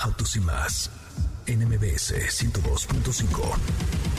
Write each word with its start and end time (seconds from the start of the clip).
Autos 0.00 0.36
y 0.36 0.40
más. 0.40 0.90
NMBS 1.46 2.14
102.5. 2.30 4.18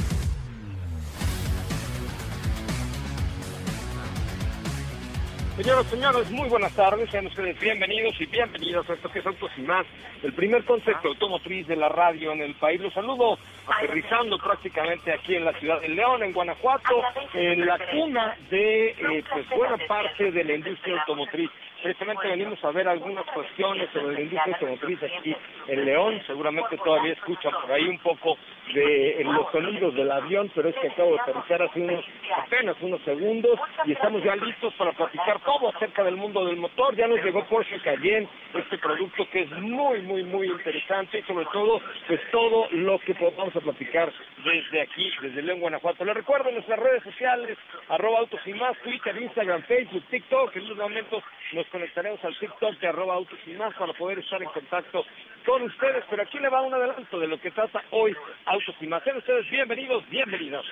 Señoras 5.58 5.86
y 5.88 5.90
señores, 5.90 6.32
muy 6.32 6.48
buenas 6.48 6.72
tardes, 6.74 7.10
sean 7.10 7.28
ustedes 7.28 7.60
bienvenidos 7.60 8.16
y 8.22 8.26
bienvenidos 8.28 8.90
a 8.90 8.94
esto 8.94 9.12
que 9.12 9.20
es 9.20 9.26
Autos 9.26 9.52
y 9.58 9.62
Más, 9.62 9.86
el 10.24 10.32
primer 10.32 10.64
concepto 10.64 11.10
automotriz 11.10 11.68
de 11.68 11.76
la 11.76 11.90
radio 11.90 12.32
en 12.32 12.42
el 12.42 12.56
país. 12.56 12.80
Los 12.80 12.94
saludo 12.94 13.38
aterrizando 13.68 14.38
prácticamente 14.38 15.12
aquí 15.12 15.36
en 15.36 15.44
la 15.44 15.52
ciudad 15.60 15.82
de 15.82 15.90
León, 15.90 16.24
en 16.24 16.32
Guanajuato, 16.32 17.04
en 17.34 17.66
la 17.66 17.78
cuna 17.92 18.38
de 18.50 18.92
eh, 18.92 19.24
pues 19.32 19.50
buena 19.50 19.78
parte 19.86 20.32
de 20.32 20.44
la 20.46 20.54
industria 20.54 21.02
automotriz. 21.02 21.50
Precisamente 21.82 22.28
venimos 22.28 22.64
a 22.64 22.72
ver 22.72 22.88
algunas 22.90 23.26
cuestiones 23.28 23.90
sobre 23.94 24.14
la 24.14 24.22
industria 24.22 24.54
automotriz 24.54 25.00
aquí 25.04 25.36
en 25.68 25.86
León. 25.86 26.22
Seguramente 26.28 26.78
todavía 26.78 27.14
escuchan 27.14 27.54
por 27.62 27.72
ahí 27.72 27.88
un 27.88 28.00
poco 28.00 28.38
de 28.74 29.22
los 29.24 29.52
sonidos 29.52 29.96
del 29.96 30.12
avión, 30.12 30.52
pero 30.54 30.70
es 30.70 30.76
que 30.76 30.88
acabo 30.88 31.14
de 31.14 31.20
aterrizar 31.22 31.62
hace 31.62 31.82
unos 31.82 32.06
apenas 32.38 32.76
unos 32.82 33.02
segundos 33.02 33.60
y 33.86 33.92
estamos 33.94 34.24
ya 34.24 34.36
listos 34.36 34.74
para 34.76 34.92
platicar 34.92 35.40
todo 35.42 35.70
acerca 35.70 36.04
del 36.04 36.16
mundo 36.16 36.46
del 36.46 36.58
motor. 36.58 36.96
Ya 36.96 37.08
nos 37.08 37.24
llegó 37.24 37.46
Porsche 37.46 37.80
Cayenne, 37.82 38.28
este 38.54 38.78
producto 38.78 39.28
que 39.32 39.42
es 39.42 39.52
muy, 39.52 40.02
muy, 40.02 40.24
muy 40.24 40.48
interesante 40.48 41.20
y 41.20 41.24
sobre 41.24 41.46
todo, 41.46 41.82
pues 42.08 42.20
todo 42.32 42.68
lo 42.72 43.00
que 43.00 43.16
podamos 43.16 43.54
platicar 43.54 44.12
desde 44.44 44.82
aquí, 44.82 45.12
desde 45.22 45.42
León, 45.42 45.60
Guanajuato. 45.60 46.06
Les 46.06 46.16
recuerdo 46.16 46.52
nuestras 46.52 46.80
redes 46.80 47.04
sociales, 47.04 47.58
arroba 47.90 48.20
autos 48.20 48.40
y 48.46 48.54
más, 48.54 48.78
Twitter, 48.80 49.22
Instagram, 49.22 49.64
Facebook, 49.64 50.04
TikTok. 50.10 50.56
En 50.56 50.64
unos 50.64 50.78
momentos 50.78 51.24
nos 51.54 51.66
conectaremos 51.68 52.24
al 52.24 52.38
TikTok 52.38 52.80
de 52.80 52.88
arroba 52.88 53.16
autos 53.16 53.40
y 53.46 53.52
más 53.52 53.74
para 53.76 53.94
poder 53.94 54.20
estar 54.20 54.42
en 54.42 54.50
contacto 54.50 55.06
con 55.50 55.64
ustedes. 55.64 56.04
Pero 56.10 56.22
aquí 56.22 56.38
le 56.40 56.50
va 56.50 56.62
un 56.62 56.74
adelanto 56.74 57.20
de 57.20 57.28
lo 57.28 57.40
que 57.42 57.52
trata 57.52 57.82
hoy 57.92 58.16
Autos 58.46 58.76
y 58.82 58.88
más. 58.88 59.04
Sean 59.04 59.18
ustedes 59.18 59.50
bienvenidos, 59.50 60.08
bienvenidas. 60.10 60.64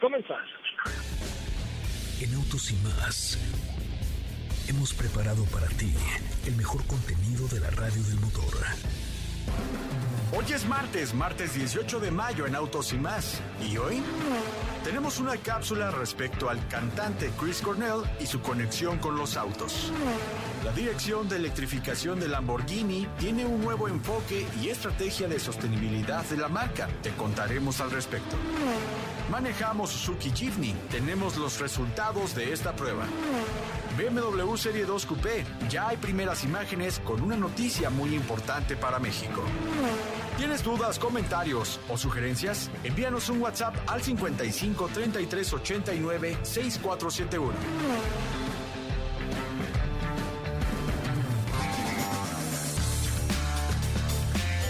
comenzamos. 0.00 0.50
En 2.20 2.34
Autos 2.34 2.70
y 2.70 2.76
más 2.84 3.38
hemos 4.68 4.92
preparado 4.94 5.44
para 5.52 5.68
ti 5.68 5.94
el 6.46 6.56
mejor 6.56 6.86
contenido 6.86 7.46
de 7.48 7.60
la 7.60 7.70
radio 7.70 8.02
del 8.02 8.20
motor. 8.20 8.52
Hoy 10.36 10.44
es 10.52 10.66
martes, 10.66 11.14
martes 11.14 11.54
18 11.54 12.00
de 12.00 12.10
mayo 12.10 12.46
en 12.46 12.54
Autos 12.56 12.92
y 12.92 12.98
más. 12.98 13.40
¿Y 13.62 13.76
hoy? 13.78 14.02
Tenemos 14.84 15.18
una 15.18 15.36
cápsula 15.36 15.90
respecto 15.92 16.50
al 16.50 16.66
cantante 16.68 17.30
Chris 17.38 17.62
Cornell 17.62 18.02
y 18.20 18.26
su 18.26 18.42
conexión 18.42 18.98
con 18.98 19.16
los 19.16 19.36
autos. 19.36 19.92
La 20.66 20.72
dirección 20.72 21.28
de 21.28 21.36
electrificación 21.36 22.18
de 22.18 22.26
Lamborghini 22.26 23.06
tiene 23.20 23.46
un 23.46 23.62
nuevo 23.62 23.86
enfoque 23.86 24.44
y 24.60 24.68
estrategia 24.68 25.28
de 25.28 25.38
sostenibilidad 25.38 26.24
de 26.24 26.36
la 26.36 26.48
marca. 26.48 26.88
Te 27.04 27.12
contaremos 27.12 27.80
al 27.80 27.92
respecto. 27.92 28.34
Manejamos 29.30 29.90
Suzuki 29.90 30.32
Jimny. 30.32 30.74
Tenemos 30.90 31.36
los 31.36 31.60
resultados 31.60 32.34
de 32.34 32.52
esta 32.52 32.74
prueba. 32.74 33.04
BMW 33.96 34.56
Serie 34.56 34.86
2 34.86 35.06
Coupé. 35.06 35.46
Ya 35.70 35.86
hay 35.86 35.98
primeras 35.98 36.42
imágenes 36.42 36.98
con 36.98 37.22
una 37.22 37.36
noticia 37.36 37.88
muy 37.88 38.12
importante 38.16 38.74
para 38.74 38.98
México. 38.98 39.44
¿Tienes 40.36 40.64
dudas, 40.64 40.98
comentarios 40.98 41.78
o 41.88 41.96
sugerencias? 41.96 42.72
Envíanos 42.82 43.28
un 43.28 43.40
WhatsApp 43.40 43.76
al 43.86 44.02
55 44.02 44.90
33 44.92 45.52
89 45.52 46.38
6471. 46.42 47.54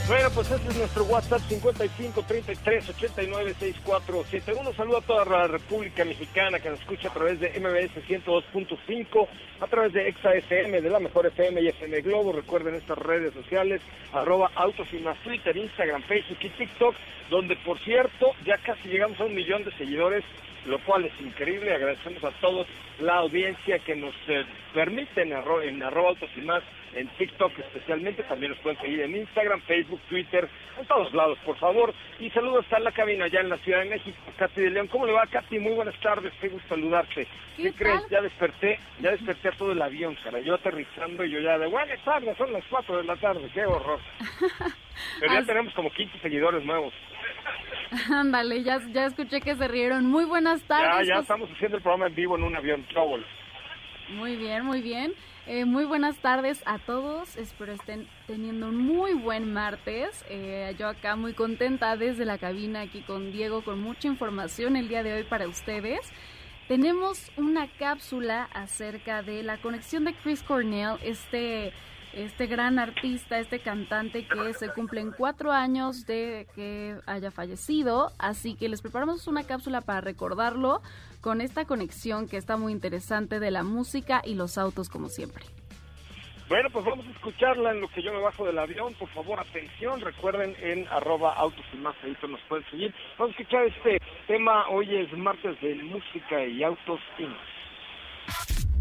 Bueno, 0.09 0.31
pues 0.33 0.49
ese 0.53 0.69
es 0.69 0.77
nuestro 0.77 1.03
WhatsApp 1.07 1.41
55 1.49 2.23
33 2.23 2.91
89 2.91 3.55
6471. 3.59 4.73
Saludo 4.75 4.99
a 4.99 5.01
toda 5.01 5.25
la 5.25 5.49
República 5.49 6.05
Mexicana 6.05 6.61
que 6.61 6.71
nos 6.71 6.79
escucha 6.79 7.09
a 7.09 7.13
través 7.13 7.41
de 7.41 7.49
MBS 7.59 8.07
102.5, 8.07 9.29
a 9.59 9.67
través 9.67 9.93
de 9.95 10.09
ExaFM, 10.09 10.81
de 10.81 10.91
la 10.91 11.01
mejor 11.01 11.27
FM 11.27 11.61
y 11.61 11.69
FM 11.69 12.03
Globo. 12.03 12.31
Recuerden 12.31 12.77
estas 12.77 12.99
redes 12.99 13.35
sociales, 13.35 13.83
arroba 14.13 14.53
autos 14.55 14.87
y 14.93 14.99
más 14.99 15.19
Twitter, 15.25 15.57
Instagram, 15.57 16.05
Facebook 16.05 16.39
y 16.41 16.51
TikTok, 16.51 16.95
donde 17.29 17.57
por 17.57 17.81
cierto 17.81 18.31
ya 18.45 18.59
casi 18.59 18.89
llegamos 18.89 19.19
a 19.19 19.25
un 19.25 19.35
millón 19.35 19.65
de 19.65 19.73
seguidores 19.73 20.23
lo 20.67 20.79
cual 20.81 21.05
es 21.05 21.21
increíble. 21.21 21.75
Agradecemos 21.75 22.23
a 22.25 22.31
todos 22.41 22.67
la 23.01 23.17
audiencia 23.17 23.79
que 23.81 23.95
nos 23.95 24.15
eh, 24.29 24.45
permite 24.75 25.23
en, 25.23 25.33
en 25.33 25.83
arroba 25.83 26.11
autos 26.11 26.31
y 26.37 26.41
más 26.41 26.63
en 26.97 27.09
TikTok 27.09 27.59
especialmente, 27.59 28.23
también 28.23 28.53
nos 28.53 28.61
pueden 28.61 28.81
seguir 28.81 29.01
en 29.03 29.17
Instagram, 29.17 29.61
Facebook, 29.63 30.01
Twitter, 30.09 30.49
en 30.81 30.87
todos 30.87 31.13
lados, 31.13 31.39
por 31.45 31.57
favor. 31.59 31.93
Y 32.19 32.31
saludos 32.31 32.65
a 32.73 32.79
la 32.81 32.91
cabina 32.91 33.27
allá 33.27 33.41
en 33.41 33.51
la 33.51 33.59
Ciudad 33.59 33.81
de 33.81 33.91
México, 33.91 34.17
Katy 34.39 34.63
de 34.63 34.71
León. 34.71 34.89
¿Cómo 34.89 35.07
le 35.07 35.13
va, 35.13 35.27
Katy? 35.27 35.59
Muy 35.59 35.73
buenas 35.73 35.99
tardes, 36.01 36.33
qué 36.41 36.49
gusto 36.49 36.69
saludarte. 36.69 37.27
¿Qué, 37.57 37.73
crees? 37.73 38.01
Ya 38.11 38.23
desperté, 38.23 38.79
ya 39.01 39.11
desperté 39.11 39.49
a 39.49 39.53
todo 39.53 39.73
el 39.73 39.83
avión, 39.83 40.17
cara. 40.25 40.41
Yo 40.41 40.55
aterrizando 40.55 41.25
y 41.25 41.31
yo 41.31 41.41
ya 41.41 41.59
de 41.59 41.67
buenas 41.67 42.03
tardes, 42.03 42.37
son 42.37 42.53
las 42.53 42.65
4 42.71 42.97
de 42.99 43.05
la 43.05 43.17
tarde, 43.17 43.51
qué 43.53 43.67
horror. 43.67 44.01
Pero 45.21 45.33
ya 45.33 45.45
tenemos 45.45 45.75
como 45.75 45.91
15 45.91 46.19
seguidores 46.21 46.65
nuevos. 46.65 46.95
Ándale, 48.11 48.63
ya, 48.63 48.81
ya 48.93 49.07
escuché 49.07 49.41
que 49.41 49.55
se 49.55 49.69
rieron. 49.69 50.07
Muy 50.07 50.25
buenas 50.25 50.63
tardes. 50.63 51.07
Ya, 51.09 51.15
ya 51.15 51.21
estamos 51.21 51.49
haciendo 51.51 51.77
el 51.77 51.83
programa 51.83 52.07
en 52.07 52.15
vivo 52.15 52.37
en 52.37 52.45
un 52.45 52.57
avión, 52.57 52.85
Trouble. 52.89 53.25
Muy 54.11 54.37
bien, 54.37 54.65
muy 54.65 54.83
bien. 54.83 55.13
Eh, 55.49 55.65
muy 55.65 55.85
buenas 55.85 56.17
tardes 56.19 56.63
a 56.67 56.79
todos. 56.79 57.37
Espero 57.37 57.73
estén 57.73 58.09
teniendo 58.27 58.69
un 58.69 58.77
muy 58.77 59.15
buen 59.15 59.53
martes. 59.53 60.25
Eh, 60.29 60.75
yo 60.79 60.89
acá 60.89 61.15
muy 61.15 61.35
contenta 61.35 61.97
desde 61.97 62.25
la 62.25 62.39
cabina 62.39 62.81
aquí 62.81 63.03
con 63.03 63.31
Diego 63.33 63.63
con 63.63 63.81
mucha 63.81 64.09
información 64.09 64.77
el 64.77 64.89
día 64.89 65.03
de 65.05 65.15
hoy 65.15 65.23
para 65.23 65.47
ustedes. 65.47 66.01
Tenemos 66.67 67.31
una 67.37 67.69
cápsula 67.69 68.49
acerca 68.53 69.23
de 69.23 69.45
la 69.45 69.59
conexión 69.59 70.05
de 70.05 70.15
Chris 70.15 70.43
Cornell, 70.43 70.97
este 71.05 71.73
este 72.17 72.47
gran 72.47 72.79
artista, 72.79 73.39
este 73.39 73.61
cantante 73.61 74.27
que 74.27 74.55
se 74.55 74.71
cumplen 74.71 75.13
cuatro 75.13 75.53
años 75.53 76.07
de 76.07 76.47
que 76.55 76.97
haya 77.07 77.31
fallecido. 77.31 78.11
Así 78.19 78.55
que 78.57 78.71
les 78.71 78.81
preparamos 78.81 79.27
una 79.29 79.45
cápsula 79.45 79.83
para 79.83 80.01
recordarlo 80.01 80.81
con 81.21 81.43
esta 81.43 81.67
conexión 81.67 82.27
que 82.27 82.39
está 82.39 82.57
muy 82.57 82.73
interesante 82.73 83.39
de 83.39 83.51
la 83.51 83.63
música 83.63 84.23
y 84.25 84.35
los 84.35 84.57
autos 84.57 84.89
como 84.89 85.09
siempre. 85.09 85.45
Bueno, 86.49 86.71
pues 86.71 86.85
vamos 86.87 87.05
a 87.07 87.11
escucharla 87.11 87.73
en 87.73 87.81
lo 87.81 87.89
que 87.89 88.03
yo 88.03 88.13
me 88.13 88.21
bajo 88.21 88.47
del 88.47 88.59
avión. 88.59 88.95
Por 88.95 89.09
favor, 89.11 89.39
atención. 89.39 90.01
Recuerden 90.01 90.57
en 90.61 90.87
arroba 90.89 91.35
autos 91.35 91.65
y 91.75 91.77
más, 91.77 91.97
ahí 92.03 92.17
nos 92.27 92.41
pueden 92.43 92.65
seguir. 92.71 92.95
Vamos 93.19 93.37
a 93.37 93.43
escuchar 93.43 93.65
este 93.67 94.01
tema. 94.27 94.69
Hoy 94.69 94.97
es 94.97 95.13
martes 95.19 95.61
de 95.61 95.75
música 95.75 96.43
y 96.45 96.63
autos 96.63 97.01
y 97.19 97.25
más. 97.25 98.76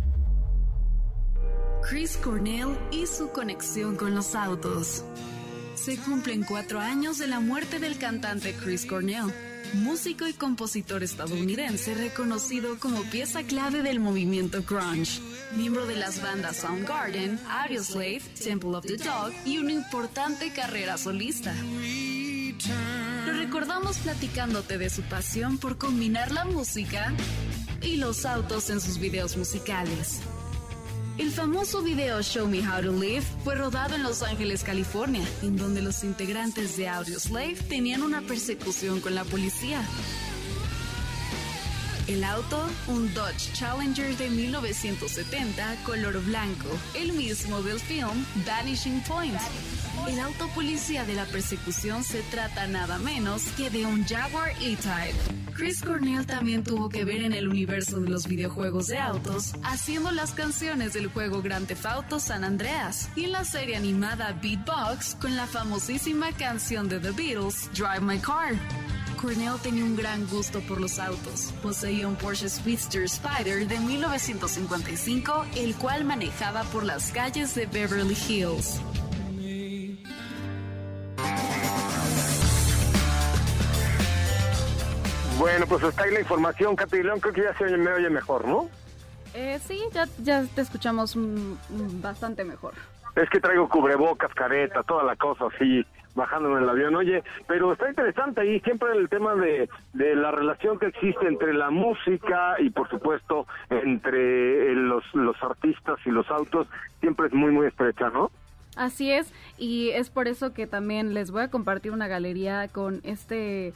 Chris 1.89 2.17
Cornell 2.17 2.77
y 2.91 3.05
su 3.05 3.29
conexión 3.29 3.95
con 3.95 4.15
los 4.15 4.35
autos. 4.35 5.03
Se 5.75 5.97
cumplen 5.97 6.43
cuatro 6.43 6.79
años 6.79 7.17
de 7.17 7.27
la 7.27 7.39
muerte 7.39 7.79
del 7.79 7.97
cantante 7.97 8.53
Chris 8.53 8.85
Cornell 8.85 9.31
músico 9.73 10.27
y 10.27 10.33
compositor 10.33 11.03
estadounidense 11.03 11.93
reconocido 11.95 12.79
como 12.79 13.01
pieza 13.03 13.43
clave 13.43 13.81
del 13.81 13.99
movimiento 13.99 14.63
grunge, 14.63 15.19
miembro 15.55 15.85
de 15.85 15.95
las 15.95 16.21
bandas 16.21 16.57
Soundgarden, 16.57 17.39
Audioslave, 17.49 18.21
Temple 18.41 18.77
of 18.77 18.85
the 18.85 18.97
Dog 18.97 19.31
y 19.45 19.57
una 19.57 19.73
importante 19.73 20.51
carrera 20.53 20.97
solista. 20.97 21.53
Lo 23.25 23.33
recordamos 23.33 23.97
platicándote 23.97 24.77
de 24.77 24.89
su 24.89 25.01
pasión 25.03 25.57
por 25.57 25.77
combinar 25.77 26.31
la 26.31 26.45
música 26.45 27.13
y 27.81 27.97
los 27.97 28.25
autos 28.25 28.69
en 28.69 28.79
sus 28.79 28.97
videos 28.99 29.35
musicales. 29.35 30.21
El 31.17 31.31
famoso 31.31 31.81
video 31.81 32.21
Show 32.21 32.45
Me 32.45 32.59
How 32.59 32.81
to 32.81 32.91
Live 32.91 33.23
fue 33.45 33.55
rodado 33.55 33.95
en 33.95 34.03
Los 34.03 34.21
Ángeles, 34.21 34.63
California, 34.63 35.25
en 35.43 35.55
donde 35.55 35.81
los 35.81 36.03
integrantes 36.03 36.75
de 36.75 36.89
Audioslave 36.89 37.55
tenían 37.69 38.03
una 38.03 38.19
persecución 38.21 38.99
con 38.99 39.15
la 39.15 39.23
policía. 39.23 39.81
El 42.07 42.21
auto, 42.25 42.67
un 42.87 43.13
Dodge 43.13 43.53
Challenger 43.53 44.17
de 44.17 44.29
1970, 44.29 45.83
color 45.85 46.21
blanco, 46.21 46.67
el 46.95 47.13
mismo 47.13 47.61
del 47.61 47.79
film 47.79 48.25
Vanishing 48.45 49.01
Point. 49.03 49.39
El 50.09 50.19
auto 50.19 50.49
policía 50.49 51.05
de 51.05 51.15
la 51.15 51.25
persecución 51.25 52.03
se 52.03 52.23
trata 52.23 52.67
nada 52.67 52.99
menos 52.99 53.43
que 53.55 53.69
de 53.69 53.85
un 53.85 54.05
Jaguar 54.05 54.51
E-Type. 54.61 55.44
Chris 55.55 55.81
Cornell 55.81 56.25
también 56.25 56.65
tuvo 56.65 56.89
que 56.89 57.05
ver 57.05 57.23
en 57.23 57.31
el 57.31 57.47
universo 57.47 58.01
de 58.01 58.09
los 58.09 58.27
videojuegos 58.27 58.87
de 58.87 58.97
autos, 58.97 59.53
haciendo 59.63 60.11
las 60.11 60.33
canciones 60.33 60.91
del 60.91 61.07
juego 61.07 61.41
Grand 61.41 61.65
Theft 61.65 61.85
Auto 61.85 62.19
San 62.19 62.43
Andreas 62.43 63.07
y 63.15 63.23
en 63.23 63.31
la 63.31 63.45
serie 63.45 63.77
animada 63.77 64.37
Beatbox 64.41 65.15
con 65.15 65.37
la 65.37 65.47
famosísima 65.47 66.33
canción 66.33 66.89
de 66.89 66.99
The 66.99 67.11
Beatles 67.11 67.69
Drive 67.73 68.01
My 68.01 68.19
Car. 68.19 68.55
Cornell 69.15 69.57
tenía 69.63 69.85
un 69.85 69.95
gran 69.95 70.27
gusto 70.27 70.59
por 70.59 70.81
los 70.81 70.99
autos. 70.99 71.53
Poseía 71.63 72.05
un 72.05 72.17
Porsche 72.17 72.49
Speedster 72.49 73.03
Spider 73.03 73.65
de 73.65 73.79
1955, 73.79 75.45
el 75.55 75.73
cual 75.75 76.03
manejaba 76.03 76.63
por 76.65 76.83
las 76.83 77.11
calles 77.11 77.55
de 77.55 77.65
Beverly 77.65 78.17
Hills. 78.27 78.81
Bueno, 85.45 85.67
pues 85.67 85.83
está 85.83 86.05
ahí 86.05 86.11
la 86.11 86.21
información, 86.21 86.75
Katy 86.75 87.03
León, 87.03 87.19
creo 87.19 87.31
que 87.31 87.43
ya 87.43 87.55
se 87.55 87.65
oye, 87.65 87.77
me 87.77 87.93
oye 87.93 88.09
mejor, 88.09 88.47
¿no? 88.47 88.67
Eh, 89.35 89.59
sí, 89.63 89.79
ya, 89.93 90.07
ya 90.23 90.43
te 90.43 90.61
escuchamos 90.61 91.15
mm, 91.15 91.21
mm, 91.21 92.01
bastante 92.01 92.43
mejor. 92.43 92.73
Es 93.15 93.29
que 93.29 93.39
traigo 93.39 93.69
cubrebocas, 93.69 94.33
careta, 94.33 94.81
toda 94.81 95.03
la 95.03 95.15
cosa 95.15 95.45
así, 95.53 95.85
bajándome 96.15 96.57
en 96.57 96.63
el 96.63 96.69
avión. 96.69 96.95
Oye, 96.95 97.23
pero 97.45 97.73
está 97.73 97.87
interesante 97.87 98.41
ahí 98.41 98.59
siempre 98.61 98.89
el 98.97 99.07
tema 99.07 99.35
de, 99.35 99.69
de 99.93 100.15
la 100.15 100.31
relación 100.31 100.79
que 100.79 100.87
existe 100.87 101.27
entre 101.27 101.53
la 101.53 101.69
música 101.69 102.55
y, 102.57 102.71
por 102.71 102.89
supuesto, 102.89 103.45
entre 103.69 104.71
eh, 104.71 104.73
los, 104.73 105.03
los 105.13 105.35
artistas 105.43 105.99
y 106.07 106.09
los 106.09 106.27
autos, 106.31 106.67
siempre 107.01 107.27
es 107.27 107.33
muy, 107.33 107.51
muy 107.51 107.67
estrecha, 107.67 108.09
¿no? 108.09 108.31
Así 108.77 109.11
es, 109.11 109.31
y 109.59 109.91
es 109.91 110.09
por 110.09 110.27
eso 110.27 110.55
que 110.55 110.65
también 110.65 111.13
les 111.13 111.29
voy 111.29 111.43
a 111.43 111.51
compartir 111.51 111.91
una 111.91 112.07
galería 112.07 112.67
con 112.67 113.01
este 113.03 113.75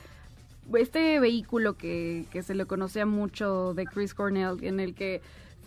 este 0.77 1.19
vehículo 1.19 1.75
que, 1.75 2.25
que 2.31 2.43
se 2.43 2.55
le 2.55 2.65
conocía 2.65 3.05
mucho 3.05 3.73
de 3.73 3.85
Chris 3.85 4.13
Cornell, 4.13 4.63
en 4.63 4.79
el 4.79 4.93
que 4.93 5.21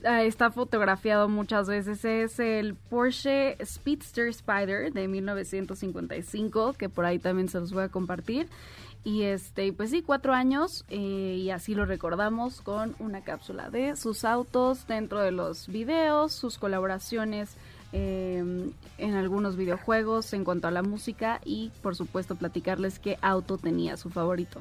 ah, 0.05 0.23
está 0.23 0.51
fotografiado 0.51 1.29
muchas 1.29 1.69
veces, 1.69 2.05
es 2.05 2.39
el 2.39 2.75
Porsche 2.75 3.57
Speedster 3.65 4.29
Spider 4.29 4.93
de 4.93 5.09
1955, 5.09 6.75
que 6.75 6.89
por 6.89 7.05
ahí 7.05 7.19
también 7.19 7.49
se 7.49 7.61
los 7.61 7.73
voy 7.73 7.85
a 7.85 7.89
compartir. 7.89 8.49
Y 9.05 9.23
este, 9.23 9.73
pues 9.73 9.91
sí, 9.91 10.03
cuatro 10.03 10.33
años, 10.33 10.85
eh, 10.89 11.37
y 11.41 11.51
así 11.51 11.75
lo 11.75 11.87
recordamos 11.87 12.61
con 12.61 12.95
una 13.01 13.23
cápsula 13.23 13.69
de 13.69 13.97
sus 13.97 14.25
autos 14.25 14.87
dentro 14.87 15.19
de 15.19 15.33
los 15.33 15.67
videos, 15.67 16.33
sus 16.33 16.57
colaboraciones 16.57 17.57
eh, 17.95 18.43
en 18.99 19.15
algunos 19.15 19.57
videojuegos 19.57 20.33
en 20.33 20.45
cuanto 20.45 20.67
a 20.67 20.71
la 20.71 20.83
música 20.83 21.41
y 21.45 21.71
por 21.83 21.95
supuesto 21.95 22.37
platicarles 22.37 22.99
qué 22.99 23.19
auto 23.21 23.59
tenía 23.59 23.99
su 23.99 24.09
favorito. 24.09 24.61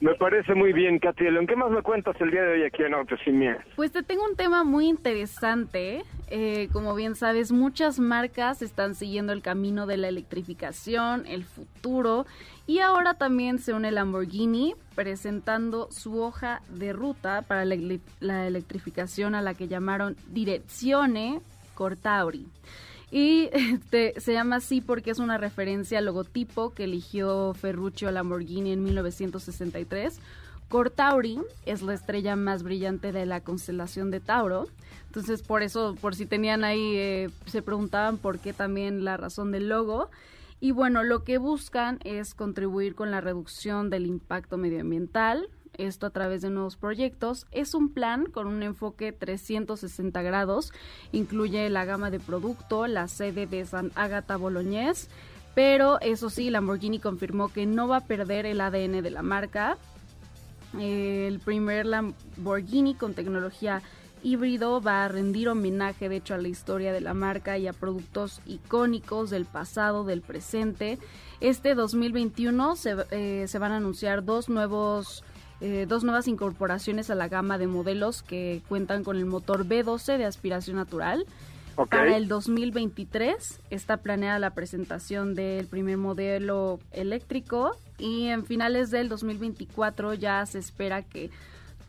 Me 0.00 0.14
parece 0.14 0.54
muy 0.54 0.72
bien, 0.72 1.00
Katy 1.00 1.24
León. 1.24 1.46
¿Qué 1.48 1.56
más 1.56 1.70
me 1.70 1.82
cuentas 1.82 2.14
el 2.20 2.30
día 2.30 2.42
de 2.42 2.52
hoy 2.52 2.62
aquí 2.62 2.84
en 2.84 2.94
Autos 2.94 3.18
Sin 3.24 3.38
Miedo? 3.38 3.58
Pues 3.74 3.90
te 3.90 4.04
tengo 4.04 4.24
un 4.24 4.36
tema 4.36 4.62
muy 4.62 4.86
interesante. 4.86 6.04
Eh, 6.30 6.68
como 6.72 6.94
bien 6.94 7.16
sabes, 7.16 7.50
muchas 7.50 7.98
marcas 7.98 8.62
están 8.62 8.94
siguiendo 8.94 9.32
el 9.32 9.42
camino 9.42 9.86
de 9.86 9.96
la 9.96 10.08
electrificación, 10.08 11.26
el 11.26 11.44
futuro, 11.44 12.26
y 12.66 12.78
ahora 12.78 13.14
también 13.14 13.58
se 13.58 13.72
une 13.72 13.90
Lamborghini 13.90 14.74
presentando 14.94 15.88
su 15.90 16.20
hoja 16.22 16.60
de 16.68 16.92
ruta 16.92 17.42
para 17.42 17.64
la, 17.64 17.76
la 18.20 18.46
electrificación 18.46 19.34
a 19.34 19.42
la 19.42 19.54
que 19.54 19.66
llamaron 19.66 20.16
Direzione 20.28 21.40
Cortauri. 21.74 22.46
Y 23.10 23.48
este, 23.52 24.14
se 24.20 24.32
llama 24.32 24.56
así 24.56 24.80
porque 24.80 25.10
es 25.10 25.18
una 25.18 25.38
referencia 25.38 25.98
al 25.98 26.04
logotipo 26.04 26.74
que 26.74 26.84
eligió 26.84 27.54
Ferruccio 27.54 28.10
Lamborghini 28.10 28.72
en 28.72 28.82
1963. 28.82 30.20
Cortauri 30.68 31.40
es 31.64 31.80
la 31.80 31.94
estrella 31.94 32.36
más 32.36 32.62
brillante 32.62 33.10
de 33.10 33.24
la 33.24 33.40
constelación 33.40 34.10
de 34.10 34.20
Tauro. 34.20 34.66
Entonces, 35.06 35.42
por 35.42 35.62
eso, 35.62 35.96
por 36.00 36.14
si 36.14 36.26
tenían 36.26 36.62
ahí, 36.62 36.96
eh, 36.96 37.30
se 37.46 37.62
preguntaban 37.62 38.18
por 38.18 38.38
qué 38.38 38.52
también 38.52 39.04
la 39.04 39.16
razón 39.16 39.50
del 39.50 39.68
logo. 39.68 40.10
Y 40.60 40.72
bueno, 40.72 41.04
lo 41.04 41.24
que 41.24 41.38
buscan 41.38 42.00
es 42.04 42.34
contribuir 42.34 42.94
con 42.94 43.10
la 43.10 43.20
reducción 43.20 43.90
del 43.90 44.06
impacto 44.06 44.58
medioambiental, 44.58 45.48
esto 45.78 46.06
a 46.06 46.10
través 46.10 46.42
de 46.42 46.50
nuevos 46.50 46.76
proyectos. 46.76 47.46
Es 47.50 47.74
un 47.74 47.88
plan 47.88 48.26
con 48.26 48.46
un 48.46 48.62
enfoque 48.62 49.12
360 49.12 50.20
grados, 50.22 50.72
incluye 51.12 51.70
la 51.70 51.84
gama 51.84 52.10
de 52.10 52.20
producto, 52.20 52.86
la 52.86 53.08
sede 53.08 53.46
de 53.46 53.64
San 53.64 53.92
Agata 53.94 54.36
Bolognese, 54.36 55.08
pero 55.54 56.00
eso 56.00 56.30
sí, 56.30 56.50
Lamborghini 56.50 56.98
confirmó 56.98 57.48
que 57.48 57.66
no 57.66 57.88
va 57.88 57.96
a 57.96 58.06
perder 58.06 58.46
el 58.46 58.60
ADN 58.60 59.02
de 59.02 59.10
la 59.10 59.22
marca. 59.22 59.76
El 60.78 61.40
primer 61.40 61.86
Lamborghini 61.86 62.94
con 62.94 63.14
tecnología 63.14 63.82
híbrido 64.22 64.80
va 64.80 65.04
a 65.04 65.08
rendir 65.08 65.48
homenaje 65.48 66.08
de 66.08 66.16
hecho 66.16 66.34
a 66.34 66.38
la 66.38 66.48
historia 66.48 66.92
de 66.92 67.00
la 67.00 67.14
marca 67.14 67.58
y 67.58 67.66
a 67.66 67.72
productos 67.72 68.40
icónicos 68.46 69.30
del 69.30 69.46
pasado, 69.46 70.04
del 70.04 70.22
presente. 70.22 70.98
Este 71.40 71.74
2021 71.74 72.76
se, 72.76 72.96
eh, 73.10 73.46
se 73.48 73.58
van 73.58 73.72
a 73.72 73.76
anunciar 73.76 74.24
dos 74.24 74.48
nuevos 74.48 75.24
eh, 75.60 75.86
dos 75.88 76.04
nuevas 76.04 76.28
incorporaciones 76.28 77.10
a 77.10 77.14
la 77.14 77.28
gama 77.28 77.58
de 77.58 77.66
modelos 77.66 78.22
que 78.22 78.62
cuentan 78.68 79.04
con 79.04 79.16
el 79.16 79.26
motor 79.26 79.66
B12 79.66 80.16
de 80.18 80.24
aspiración 80.24 80.76
natural. 80.76 81.26
Para 81.90 82.16
el 82.16 82.26
2023 82.26 83.60
está 83.70 83.98
planeada 83.98 84.40
la 84.40 84.50
presentación 84.50 85.36
del 85.36 85.66
primer 85.68 85.96
modelo 85.96 86.80
eléctrico 86.90 87.76
y 87.98 88.26
en 88.26 88.44
finales 88.44 88.90
del 88.90 89.08
2024 89.08 90.14
ya 90.14 90.44
se 90.46 90.58
espera 90.58 91.02
que 91.02 91.30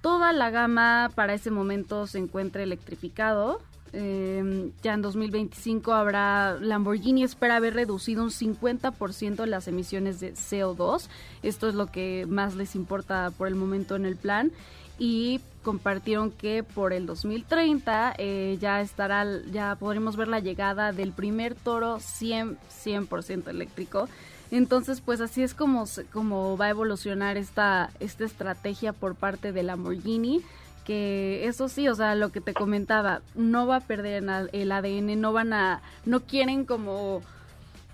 toda 0.02 0.32
la 0.32 0.52
gama 0.52 1.10
para 1.16 1.34
ese 1.34 1.50
momento 1.50 2.06
se 2.06 2.20
encuentre 2.20 2.64
electrificado. 2.64 3.62
Eh, 3.94 4.72
ya 4.84 4.94
en 4.94 5.02
2025 5.02 5.94
habrá 5.94 6.58
Lamborghini 6.60 7.24
espera 7.24 7.56
haber 7.56 7.74
reducido 7.74 8.24
un 8.24 8.30
50% 8.30 9.46
las 9.46 9.68
emisiones 9.68 10.20
de 10.20 10.34
CO2. 10.34 11.08
Esto 11.44 11.70
es 11.70 11.76
lo 11.76 11.88
que 11.88 12.26
más 12.28 12.56
les 12.56 12.76
importa 12.76 13.32
por 13.38 13.48
el 13.48 13.56
momento 13.56 13.96
en 13.96 14.06
el 14.06 14.16
plan. 14.16 14.52
Y 14.98 15.40
compartieron 15.64 16.32
que 16.32 16.64
por 16.64 16.94
el 16.94 17.06
2030 17.06 18.16
eh, 18.18 18.58
ya 18.60 18.82
estará, 18.82 19.26
ya 19.52 19.76
podremos 19.76 20.18
ver 20.18 20.28
la 20.28 20.40
llegada 20.40 20.92
del 20.92 21.14
primer 21.14 21.56
toro 21.56 22.00
100, 22.00 22.58
100% 22.84 23.48
eléctrico. 23.48 24.10
Entonces, 24.52 25.00
pues 25.02 25.22
así 25.22 25.44
es 25.44 25.54
como, 25.54 25.86
como 26.12 26.58
va 26.58 26.66
a 26.66 26.70
evolucionar 26.70 27.38
esta, 27.38 27.92
esta 28.00 28.26
estrategia 28.26 28.94
por 28.94 29.16
parte 29.16 29.52
de 29.52 29.64
Lamborghini 29.64 30.42
que 30.90 31.46
eso 31.46 31.70
sí, 31.70 31.88
o 31.88 31.94
sea, 31.94 32.16
lo 32.16 32.32
que 32.32 32.42
te 32.42 32.56
comentaba, 32.56 33.22
no 33.36 33.68
va 33.68 33.76
a 33.76 33.80
perder 33.82 34.26
el 34.54 34.72
ADN, 34.72 35.22
no 35.22 35.32
van 35.32 35.54
a, 35.54 35.84
no 36.04 36.22
quieren 36.22 36.66
como 36.66 37.22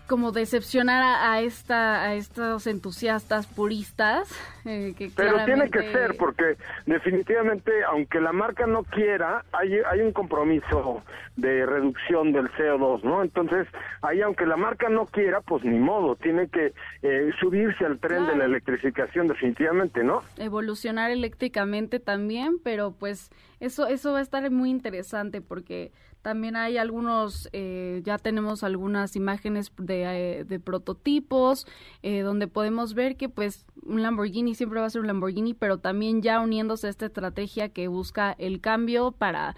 como 0.07 0.31
decepcionar 0.31 1.03
a, 1.03 1.41
esta 1.41 2.03
a 2.03 2.13
estos 2.15 2.67
entusiastas 2.67 3.47
puristas 3.47 4.29
eh, 4.65 4.93
pero 5.15 5.43
tiene 5.45 5.69
que 5.69 5.91
ser 5.91 6.15
porque 6.17 6.57
definitivamente 6.85 7.71
aunque 7.83 8.19
la 8.19 8.31
marca 8.31 8.67
no 8.67 8.83
quiera 8.83 9.43
hay 9.51 9.79
hay 9.89 10.01
un 10.01 10.11
compromiso 10.11 11.03
de 11.35 11.65
reducción 11.65 12.31
del 12.31 12.49
CO2 12.51 13.03
no 13.03 13.23
entonces 13.23 13.67
ahí 14.01 14.21
aunque 14.21 14.45
la 14.45 14.57
marca 14.57 14.89
no 14.89 15.05
quiera 15.05 15.41
pues 15.41 15.63
ni 15.63 15.79
modo 15.79 16.15
tiene 16.15 16.47
que 16.49 16.73
eh, 17.01 17.31
subirse 17.39 17.85
al 17.85 17.99
tren 17.99 18.27
de 18.27 18.35
la 18.35 18.45
electrificación 18.45 19.27
definitivamente 19.27 20.03
no 20.03 20.21
evolucionar 20.37 21.11
eléctricamente 21.11 21.99
también 21.99 22.57
pero 22.63 22.91
pues 22.91 23.31
eso 23.59 23.87
eso 23.87 24.13
va 24.13 24.19
a 24.19 24.21
estar 24.21 24.49
muy 24.51 24.69
interesante 24.69 25.41
porque 25.41 25.91
También 26.25 26.55
hay 26.55 26.77
algunos, 26.77 27.47
eh, 27.53 28.01
ya 28.03 28.17
tenemos 28.17 28.63
algunas 28.63 29.15
imágenes 29.15 29.71
de, 29.77 30.43
de 30.47 30.59
prototipos 30.59 31.67
donde 32.01 32.47
podemos 32.47 32.95
ver 32.95 33.15
que 33.15 33.29
pues 33.29 33.65
un 33.83 34.01
Lamborghini 34.01 34.55
siempre 34.55 34.79
va 34.79 34.87
a 34.87 34.89
ser 34.89 35.01
un 35.01 35.07
Lamborghini, 35.07 35.53
pero 35.53 35.77
también 35.77 36.23
ya 36.23 36.39
uniéndose 36.39 36.87
a 36.87 36.89
esta 36.89 37.05
estrategia 37.05 37.69
que 37.69 37.87
busca 37.87 38.35
el 38.39 38.59
cambio 38.59 39.11
para 39.11 39.55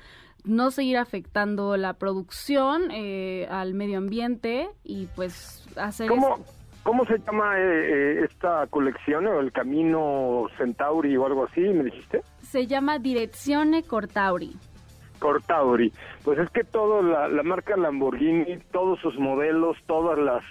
no 0.47 0.71
seguir 0.71 0.97
afectando 0.97 1.77
la 1.77 1.93
producción 1.93 2.89
eh, 2.91 3.47
al 3.49 3.73
medio 3.73 3.97
ambiente 3.97 4.69
y 4.83 5.07
pues 5.15 5.67
hacer... 5.75 6.07
¿Cómo, 6.07 6.39
¿cómo 6.83 7.05
se 7.05 7.19
llama 7.19 7.59
eh, 7.59 7.63
eh, 7.63 8.25
esta 8.29 8.65
colección 8.67 9.27
o 9.27 9.39
el 9.39 9.51
Camino 9.51 10.47
Centauri 10.57 11.15
o 11.17 11.25
algo 11.25 11.45
así, 11.45 11.61
me 11.61 11.83
dijiste? 11.83 12.21
Se 12.41 12.65
llama 12.65 12.99
Direczione 12.99 13.83
Cortauri. 13.83 14.55
Cortauri. 15.19 15.91
Pues 16.23 16.39
es 16.39 16.49
que 16.49 16.63
todo, 16.63 17.01
la, 17.01 17.27
la 17.27 17.43
marca 17.43 17.75
Lamborghini, 17.75 18.57
todos 18.71 18.99
sus 18.99 19.17
modelos, 19.17 19.77
todas 19.85 20.17
las 20.17 20.43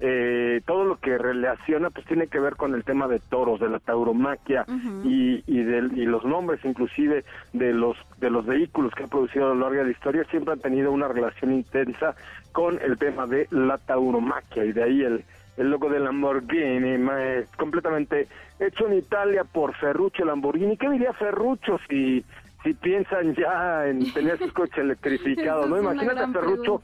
eh, 0.00 0.60
todo 0.66 0.84
lo 0.84 0.96
que 0.98 1.16
relaciona 1.16 1.88
pues 1.88 2.04
tiene 2.06 2.26
que 2.26 2.40
ver 2.40 2.56
con 2.56 2.74
el 2.74 2.82
tema 2.82 3.06
de 3.06 3.20
toros, 3.20 3.60
de 3.60 3.68
la 3.68 3.78
tauromaquia 3.78 4.66
y, 5.04 5.36
y, 5.46 5.60
y 5.60 6.04
los 6.04 6.24
nombres 6.24 6.64
inclusive 6.64 7.24
de 7.52 7.72
los 7.72 7.96
de 8.18 8.28
los 8.28 8.44
vehículos 8.44 8.92
que 8.94 9.04
ha 9.04 9.06
producido 9.06 9.46
a 9.46 9.54
lo 9.54 9.60
largo 9.60 9.76
de 9.76 9.84
la 9.84 9.90
historia 9.92 10.24
siempre 10.24 10.52
han 10.52 10.60
tenido 10.60 10.90
una 10.90 11.06
relación 11.06 11.52
intensa 11.52 12.16
con 12.50 12.80
el 12.82 12.98
tema 12.98 13.26
de 13.26 13.46
la 13.50 13.78
tauromaquia 13.78 14.64
y 14.64 14.72
de 14.72 14.82
ahí 14.82 15.02
el 15.02 15.24
el 15.56 15.70
logo 15.70 15.88
de 15.88 16.00
Lamborghini, 16.00 16.98
es 17.20 17.48
completamente 17.56 18.26
hecho 18.58 18.88
en 18.88 18.94
Italia 18.94 19.44
por 19.44 19.74
Ferruccio 19.76 20.24
Lamborghini. 20.24 20.76
¿Qué 20.76 20.90
diría 20.90 21.12
Ferruccio 21.12 21.78
si 21.88 22.24
si 22.64 22.74
piensan 22.74 23.34
ya 23.36 23.86
en 23.86 24.12
tener 24.12 24.38
sus 24.38 24.52
coches 24.52 24.78
electrificados? 24.78 25.68
¿no? 25.68 25.78
Imagínate 25.78 26.20
a 26.20 26.28
Ferruccio 26.28 26.80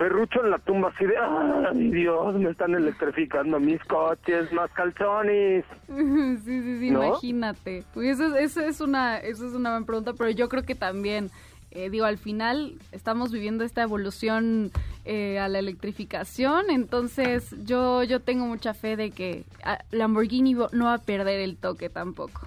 Ferrucho 0.00 0.42
en 0.42 0.50
la 0.50 0.58
tumba 0.58 0.88
así 0.94 1.04
de, 1.04 1.14
¡ay 1.18 1.90
Dios! 1.90 2.34
Me 2.36 2.48
están 2.48 2.74
electrificando 2.74 3.60
mis 3.60 3.84
coches, 3.84 4.50
más 4.50 4.70
calzones. 4.72 5.66
Sí, 6.42 6.62
sí, 6.62 6.78
sí, 6.78 6.86
imagínate. 6.86 7.84
Pues 7.92 8.18
eso, 8.18 8.60
es 8.62 8.80
una, 8.80 9.18
eso 9.18 9.46
es 9.46 9.52
una 9.52 9.72
buena 9.72 9.84
pregunta, 9.84 10.14
pero 10.16 10.30
yo 10.30 10.48
creo 10.48 10.62
que 10.62 10.74
también, 10.74 11.30
eh, 11.70 11.90
digo, 11.90 12.06
al 12.06 12.16
final 12.16 12.76
estamos 12.92 13.30
viviendo 13.30 13.62
esta 13.62 13.82
evolución 13.82 14.70
eh, 15.04 15.38
a 15.38 15.48
la 15.48 15.58
electrificación, 15.58 16.70
entonces 16.70 17.54
yo, 17.66 18.02
yo 18.02 18.20
tengo 18.20 18.46
mucha 18.46 18.72
fe 18.72 18.96
de 18.96 19.10
que 19.10 19.44
ah, 19.64 19.80
Lamborghini 19.90 20.54
no 20.54 20.86
va 20.86 20.94
a 20.94 20.98
perder 20.98 21.40
el 21.40 21.58
toque 21.58 21.90
tampoco. 21.90 22.40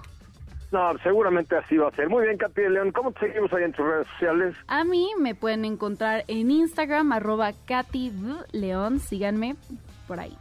No, 0.74 0.98
seguramente 1.04 1.56
así 1.56 1.76
va 1.76 1.86
a 1.86 1.92
ser. 1.92 2.08
Muy 2.08 2.24
bien, 2.24 2.36
Katy 2.36 2.62
de 2.62 2.70
León. 2.70 2.90
¿Cómo 2.90 3.12
te 3.12 3.28
seguimos 3.28 3.52
ahí 3.52 3.62
en 3.62 3.72
tus 3.72 3.86
redes 3.86 4.08
sociales? 4.08 4.56
A 4.66 4.82
mí 4.82 5.08
me 5.20 5.36
pueden 5.36 5.64
encontrar 5.64 6.24
en 6.26 6.50
Instagram, 6.50 7.12
arroba 7.12 7.52
Katy 7.64 8.10
León. 8.50 8.98
Síganme 8.98 9.54
por 10.08 10.18
ahí. 10.18 10.36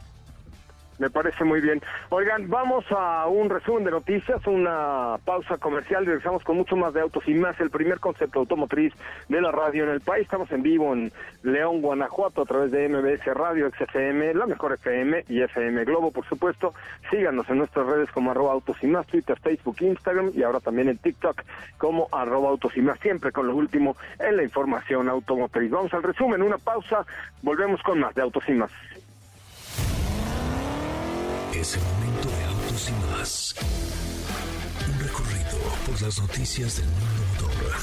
Me 1.00 1.10
parece 1.10 1.44
muy 1.44 1.60
bien. 1.60 1.82
Oigan, 2.10 2.50
vamos 2.50 2.86
a 2.92 3.28
un 3.28 3.50
resumen 3.50 3.84
de 3.84 3.92
noticias, 3.92 4.46
una 4.46 5.18
pausa 5.26 5.58
comercial. 5.58 6.06
Regresamos 6.06 6.44
con 6.44 6.58
mucho 6.58 6.76
más 6.76 6.94
de 6.94 7.02
autos 7.02 7.24
y 7.28 7.34
más. 7.34 7.60
El 7.60 7.72
primer 7.72 8.00
concepto 8.00 8.40
automotriz 8.40 8.94
de 9.28 9.42
la 9.42 9.52
radio 9.52 9.84
en 9.86 9.90
el 9.90 10.02
país. 10.02 10.24
Estamos 10.24 10.52
en 10.52 10.62
vivo 10.62 10.94
en 10.94 11.12
León, 11.42 11.82
Guanajuato, 11.82 12.44
a 12.44 12.46
través 12.46 12.72
de 12.72 12.88
MBS 12.88 13.26
Radio, 13.34 13.70
XFM, 13.72 14.34
la 14.36 14.46
mejor 14.46 14.74
FM 14.74 15.26
y 15.30 15.42
FM 15.42 15.84
Globo, 15.86 16.12
por 16.12 16.26
supuesto. 16.28 16.74
Síganos 17.10 17.50
en 17.50 17.58
nuestras 17.58 17.88
redes 17.88 18.12
como 18.12 18.32
arroba 18.32 18.54
autos 18.54 18.78
y 18.84 18.88
más, 18.88 19.08
Twitter, 19.08 19.38
Facebook, 19.40 19.78
Instagram 19.82 20.32
y 20.36 20.44
ahora 20.44 20.60
también 20.60 20.90
en 20.90 20.98
TikTok 20.98 21.42
como 21.78 22.08
arroba 22.12 22.50
autos 22.50 22.78
y 22.78 22.82
más. 22.82 23.00
Siempre 23.00 23.32
con 23.32 23.48
lo 23.48 23.56
último 23.56 23.98
en 24.20 24.38
la 24.38 24.44
información 24.44 25.10
automotriz. 25.10 25.72
Vamos 25.72 25.94
al 25.94 26.04
resumen, 26.04 26.42
una 26.42 26.58
pausa. 26.58 27.06
Volvemos 27.42 27.82
con 27.82 28.00
más 28.00 28.14
de 28.16 28.22
autos 28.22 28.44
y 28.48 28.54
más. 28.54 28.72
Es 31.56 31.76
el 31.76 31.82
momento 31.84 32.30
de 32.30 32.44
autos 32.46 32.90
y 32.90 33.12
más. 33.12 33.56
Un 34.88 35.00
recorrido 35.00 35.58
por 35.86 36.02
las 36.02 36.20
noticias 36.20 36.78
del 36.78 36.86
mundo 36.88 37.24
motor 37.42 37.74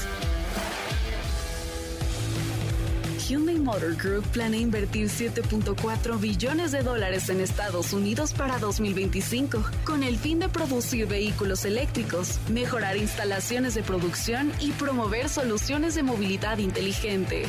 Hyundai 3.31 3.59
Motor 3.59 3.95
Group 3.95 4.25
planea 4.33 4.59
invertir 4.59 5.07
7.4 5.07 6.19
billones 6.19 6.73
de 6.73 6.81
dólares 6.81 7.29
en 7.29 7.39
Estados 7.39 7.93
Unidos 7.93 8.33
para 8.33 8.59
2025, 8.59 9.63
con 9.85 10.03
el 10.03 10.17
fin 10.17 10.39
de 10.39 10.49
producir 10.49 11.07
vehículos 11.07 11.63
eléctricos, 11.63 12.39
mejorar 12.49 12.97
instalaciones 12.97 13.73
de 13.73 13.83
producción 13.83 14.51
y 14.59 14.71
promover 14.71 15.29
soluciones 15.29 15.95
de 15.95 16.03
movilidad 16.03 16.57
inteligente. 16.57 17.45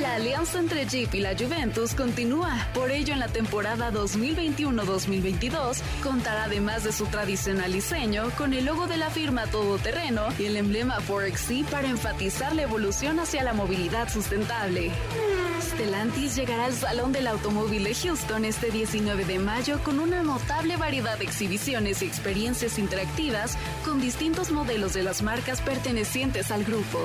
La 0.00 0.14
alianza 0.14 0.58
entre 0.58 0.86
Jeep 0.86 1.14
y 1.14 1.20
la 1.20 1.36
Juventus 1.36 1.94
continúa, 1.94 2.68
por 2.72 2.90
ello 2.90 3.12
en 3.12 3.20
la 3.20 3.28
temporada 3.28 3.92
2021-2022 3.92 5.76
contará 6.02 6.44
además 6.44 6.84
de 6.84 6.92
su 6.92 7.04
tradicional 7.04 7.70
diseño 7.70 8.30
con 8.38 8.54
el 8.54 8.64
logo 8.64 8.86
de 8.86 8.96
la 8.96 9.10
firma 9.10 9.46
todoterreno 9.46 10.28
y 10.38 10.46
el 10.46 10.56
emblema 10.56 11.00
4XC 11.00 11.66
para 11.66 11.88
enfatizar 11.88 12.54
la 12.54 12.62
evolución 12.62 13.20
hacia 13.20 13.44
la 13.44 13.52
movilidad 13.52 14.08
sustentable. 14.08 14.90
Stellantis 15.60 16.34
llegará 16.34 16.64
al 16.64 16.74
Salón 16.74 17.12
del 17.12 17.26
Automóvil 17.26 17.84
de 17.84 17.94
Houston 17.94 18.46
este 18.46 18.70
19 18.70 19.26
de 19.26 19.38
mayo 19.38 19.80
con 19.84 20.00
una 20.00 20.22
notable 20.22 20.78
variedad 20.78 21.18
de 21.18 21.24
exhibiciones 21.24 22.00
y 22.00 22.06
experiencias 22.06 22.78
interactivas 22.78 23.58
con 23.84 24.00
distintos 24.00 24.50
modelos 24.50 24.94
de 24.94 25.02
las 25.02 25.20
marcas 25.20 25.60
pertenecientes 25.60 26.50
al 26.50 26.64
grupo. 26.64 27.04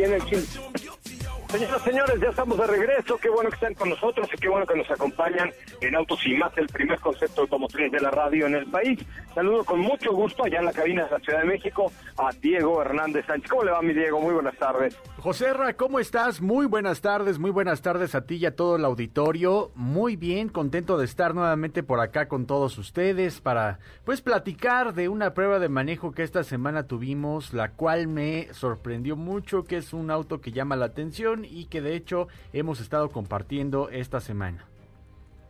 Oye, 0.00 0.06
en 0.06 0.14
el 0.14 0.69
Señoras, 1.50 1.82
señores, 1.82 2.20
ya 2.20 2.28
estamos 2.28 2.58
de 2.58 2.66
regreso. 2.68 3.18
Qué 3.18 3.28
bueno 3.28 3.50
que 3.50 3.56
están 3.56 3.74
con 3.74 3.88
nosotros 3.88 4.28
y 4.32 4.36
qué 4.36 4.48
bueno 4.48 4.64
que 4.64 4.76
nos 4.76 4.88
acompañan 4.88 5.50
en 5.80 5.96
Autos 5.96 6.24
y 6.24 6.34
Más, 6.34 6.56
el 6.56 6.68
primer 6.68 7.00
concepto 7.00 7.40
automotriz 7.40 7.90
de 7.90 7.98
la 7.98 8.12
radio 8.12 8.46
en 8.46 8.54
el 8.54 8.66
país. 8.66 9.00
Saludo 9.34 9.64
con 9.64 9.80
mucho 9.80 10.12
gusto 10.12 10.44
allá 10.44 10.60
en 10.60 10.66
la 10.66 10.72
cabina 10.72 11.06
de 11.06 11.10
la 11.10 11.18
Ciudad 11.18 11.40
de 11.40 11.46
México 11.46 11.90
a 12.16 12.30
Diego 12.40 12.80
Hernández 12.80 13.26
Sánchez. 13.26 13.50
¿Cómo 13.50 13.64
le 13.64 13.72
va, 13.72 13.82
mi 13.82 13.92
Diego? 13.92 14.20
Muy 14.20 14.34
buenas 14.34 14.56
tardes. 14.58 14.96
José 15.18 15.52
Ra, 15.52 15.74
¿cómo 15.74 15.98
estás? 15.98 16.40
Muy 16.40 16.66
buenas 16.66 17.00
tardes, 17.00 17.40
muy 17.40 17.50
buenas 17.50 17.82
tardes 17.82 18.14
a 18.14 18.24
ti 18.24 18.36
y 18.36 18.46
a 18.46 18.54
todo 18.54 18.76
el 18.76 18.84
auditorio. 18.84 19.72
Muy 19.74 20.14
bien, 20.14 20.48
contento 20.50 20.98
de 20.98 21.04
estar 21.04 21.34
nuevamente 21.34 21.82
por 21.82 22.00
acá 22.00 22.28
con 22.28 22.46
todos 22.46 22.78
ustedes 22.78 23.40
para, 23.40 23.80
pues, 24.04 24.20
platicar 24.22 24.94
de 24.94 25.08
una 25.08 25.34
prueba 25.34 25.58
de 25.58 25.68
manejo 25.68 26.12
que 26.12 26.22
esta 26.22 26.44
semana 26.44 26.84
tuvimos, 26.86 27.52
la 27.52 27.72
cual 27.72 28.06
me 28.06 28.48
sorprendió 28.54 29.16
mucho, 29.16 29.64
que 29.64 29.78
es 29.78 29.92
un 29.92 30.10
auto 30.10 30.40
que 30.40 30.52
llama 30.52 30.76
la 30.76 30.86
atención 30.86 31.39
y 31.44 31.66
que 31.66 31.80
de 31.80 31.94
hecho 31.94 32.28
hemos 32.52 32.80
estado 32.80 33.10
compartiendo 33.10 33.88
esta 33.90 34.20
semana. 34.20 34.66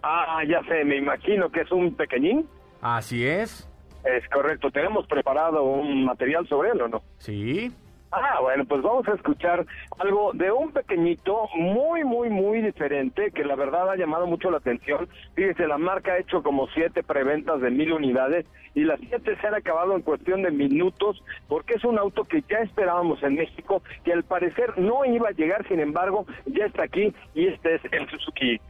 Ah, 0.02 0.42
ya 0.48 0.62
sé, 0.64 0.84
me 0.84 0.96
imagino 0.96 1.50
que 1.50 1.60
es 1.60 1.70
un 1.70 1.94
pequeñín. 1.94 2.46
Así 2.80 3.26
es. 3.26 3.68
Es 4.04 4.26
correcto, 4.30 4.70
tenemos 4.70 5.06
preparado 5.06 5.62
un 5.62 6.06
material 6.06 6.48
sobre 6.48 6.70
él, 6.70 6.80
¿o 6.80 6.88
no? 6.88 7.02
Sí. 7.18 7.70
Ah, 8.12 8.40
bueno, 8.42 8.64
pues 8.64 8.82
vamos 8.82 9.06
a 9.06 9.14
escuchar 9.14 9.64
algo 9.98 10.32
de 10.34 10.50
un 10.50 10.72
pequeñito 10.72 11.48
muy, 11.54 12.02
muy, 12.02 12.28
muy 12.28 12.60
diferente 12.60 13.30
que 13.30 13.44
la 13.44 13.54
verdad 13.54 13.88
ha 13.88 13.96
llamado 13.96 14.26
mucho 14.26 14.50
la 14.50 14.56
atención. 14.56 15.08
Fíjese, 15.34 15.68
la 15.68 15.78
marca 15.78 16.12
ha 16.12 16.18
hecho 16.18 16.42
como 16.42 16.66
siete 16.74 17.04
preventas 17.04 17.60
de 17.60 17.70
mil 17.70 17.92
unidades 17.92 18.46
y 18.74 18.82
las 18.82 18.98
siete 18.98 19.36
se 19.40 19.46
han 19.46 19.54
acabado 19.54 19.94
en 19.94 20.02
cuestión 20.02 20.42
de 20.42 20.50
minutos 20.50 21.22
porque 21.46 21.74
es 21.74 21.84
un 21.84 21.98
auto 21.98 22.24
que 22.24 22.42
ya 22.50 22.58
esperábamos 22.58 23.22
en 23.22 23.34
México, 23.36 23.80
que 24.04 24.12
al 24.12 24.24
parecer 24.24 24.76
no 24.76 25.04
iba 25.04 25.28
a 25.28 25.32
llegar, 25.32 25.66
sin 25.68 25.78
embargo, 25.78 26.26
ya 26.46 26.66
está 26.66 26.84
aquí 26.84 27.14
y 27.34 27.46
este 27.46 27.76
es 27.76 27.82
el 27.92 28.08
Suzuki. 28.08 28.60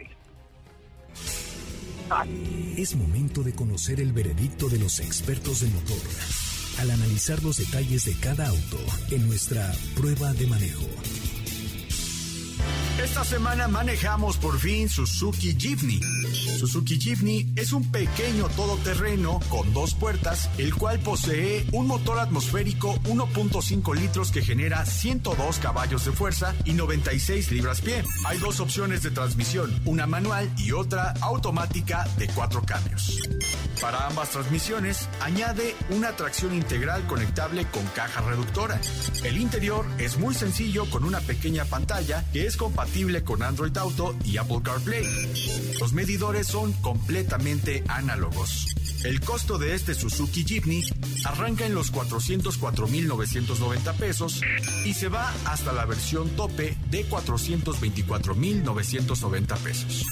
Es 2.76 2.94
momento 2.94 3.42
de 3.42 3.54
conocer 3.54 4.00
el 4.00 4.12
veredicto 4.12 4.68
de 4.68 4.80
los 4.80 5.00
expertos 5.00 5.60
de 5.60 5.68
motor 5.68 6.49
al 6.80 6.90
analizar 6.90 7.42
los 7.42 7.58
detalles 7.58 8.06
de 8.06 8.14
cada 8.14 8.48
auto 8.48 8.78
en 9.10 9.28
nuestra 9.28 9.70
prueba 9.94 10.32
de 10.32 10.46
manejo. 10.46 10.86
Esta 13.02 13.24
semana 13.24 13.66
manejamos 13.66 14.36
por 14.36 14.58
fin 14.58 14.86
Suzuki 14.86 15.56
Jimny. 15.58 16.00
Suzuki 16.58 17.00
Jimny 17.00 17.50
es 17.56 17.72
un 17.72 17.90
pequeño 17.90 18.46
todoterreno 18.50 19.40
con 19.48 19.72
dos 19.72 19.94
puertas, 19.94 20.50
el 20.58 20.74
cual 20.74 21.00
posee 21.00 21.64
un 21.72 21.86
motor 21.86 22.18
atmosférico 22.18 22.94
1.5 23.04 23.96
litros 23.96 24.30
que 24.30 24.42
genera 24.42 24.84
102 24.84 25.58
caballos 25.60 26.04
de 26.04 26.12
fuerza 26.12 26.54
y 26.66 26.74
96 26.74 27.50
libras-pie. 27.52 28.04
Hay 28.26 28.36
dos 28.36 28.60
opciones 28.60 29.02
de 29.02 29.10
transmisión, 29.10 29.80
una 29.86 30.06
manual 30.06 30.50
y 30.58 30.72
otra 30.72 31.14
automática 31.22 32.06
de 32.18 32.28
cuatro 32.28 32.62
cambios. 32.66 33.18
Para 33.80 34.06
ambas 34.08 34.28
transmisiones, 34.28 35.08
añade 35.22 35.74
una 35.88 36.14
tracción 36.16 36.52
integral 36.52 37.06
conectable 37.06 37.64
con 37.64 37.86
caja 37.94 38.20
reductora. 38.20 38.78
El 39.24 39.38
interior 39.38 39.86
es 39.96 40.18
muy 40.18 40.34
sencillo 40.34 40.84
con 40.90 41.04
una 41.04 41.20
pequeña 41.20 41.64
pantalla 41.64 42.22
que 42.30 42.46
es 42.46 42.58
compatible 42.58 42.89
con 43.24 43.42
Android 43.42 43.76
Auto 43.78 44.14
y 44.24 44.36
Apple 44.36 44.60
CarPlay. 44.64 45.04
Los 45.80 45.92
medidores 45.92 46.48
son 46.48 46.72
completamente 46.74 47.82
análogos. 47.88 48.66
El 49.04 49.20
costo 49.20 49.58
de 49.58 49.74
este 49.74 49.94
Suzuki 49.94 50.44
Jeepney 50.44 50.84
arranca 51.24 51.66
en 51.66 51.74
los 51.74 51.92
404.990 51.92 53.96
pesos 53.96 54.40
y 54.84 54.94
se 54.94 55.08
va 55.08 55.32
hasta 55.46 55.72
la 55.72 55.86
versión 55.86 56.28
tope 56.30 56.76
de 56.90 57.08
424.990 57.08 59.58
pesos. 59.58 60.04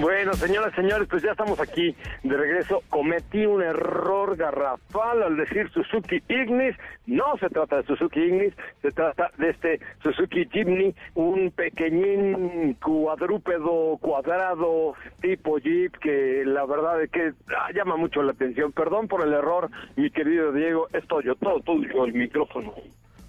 Bueno, 0.00 0.32
señoras 0.34 0.72
señores, 0.76 1.08
pues 1.10 1.24
ya 1.24 1.32
estamos 1.32 1.58
aquí 1.58 1.92
de 2.22 2.36
regreso. 2.36 2.84
Cometí 2.88 3.44
un 3.46 3.62
error 3.62 4.36
garrafal 4.36 5.24
al 5.24 5.36
decir 5.36 5.68
Suzuki 5.70 6.22
Ignis. 6.28 6.76
No 7.06 7.36
se 7.40 7.48
trata 7.48 7.78
de 7.78 7.82
Suzuki 7.82 8.20
Ignis, 8.20 8.54
se 8.80 8.92
trata 8.92 9.32
de 9.38 9.50
este 9.50 9.80
Suzuki 10.00 10.46
Jimny, 10.52 10.94
un 11.16 11.50
pequeñín 11.50 12.74
cuadrúpedo 12.74 13.96
cuadrado 14.00 14.94
tipo 15.20 15.58
Jeep 15.58 15.96
que 15.98 16.44
la 16.46 16.64
verdad 16.64 17.02
es 17.02 17.10
que 17.10 17.32
ah, 17.48 17.70
llama 17.74 17.96
mucho 17.96 18.22
la 18.22 18.30
atención. 18.30 18.70
Perdón 18.70 19.08
por 19.08 19.26
el 19.26 19.32
error, 19.32 19.68
mi 19.96 20.12
querido 20.12 20.52
Diego, 20.52 20.86
esto 20.92 21.20
yo 21.22 21.34
todo 21.34 21.58
tuyo 21.60 22.04
el 22.04 22.12
micrófono. 22.12 22.72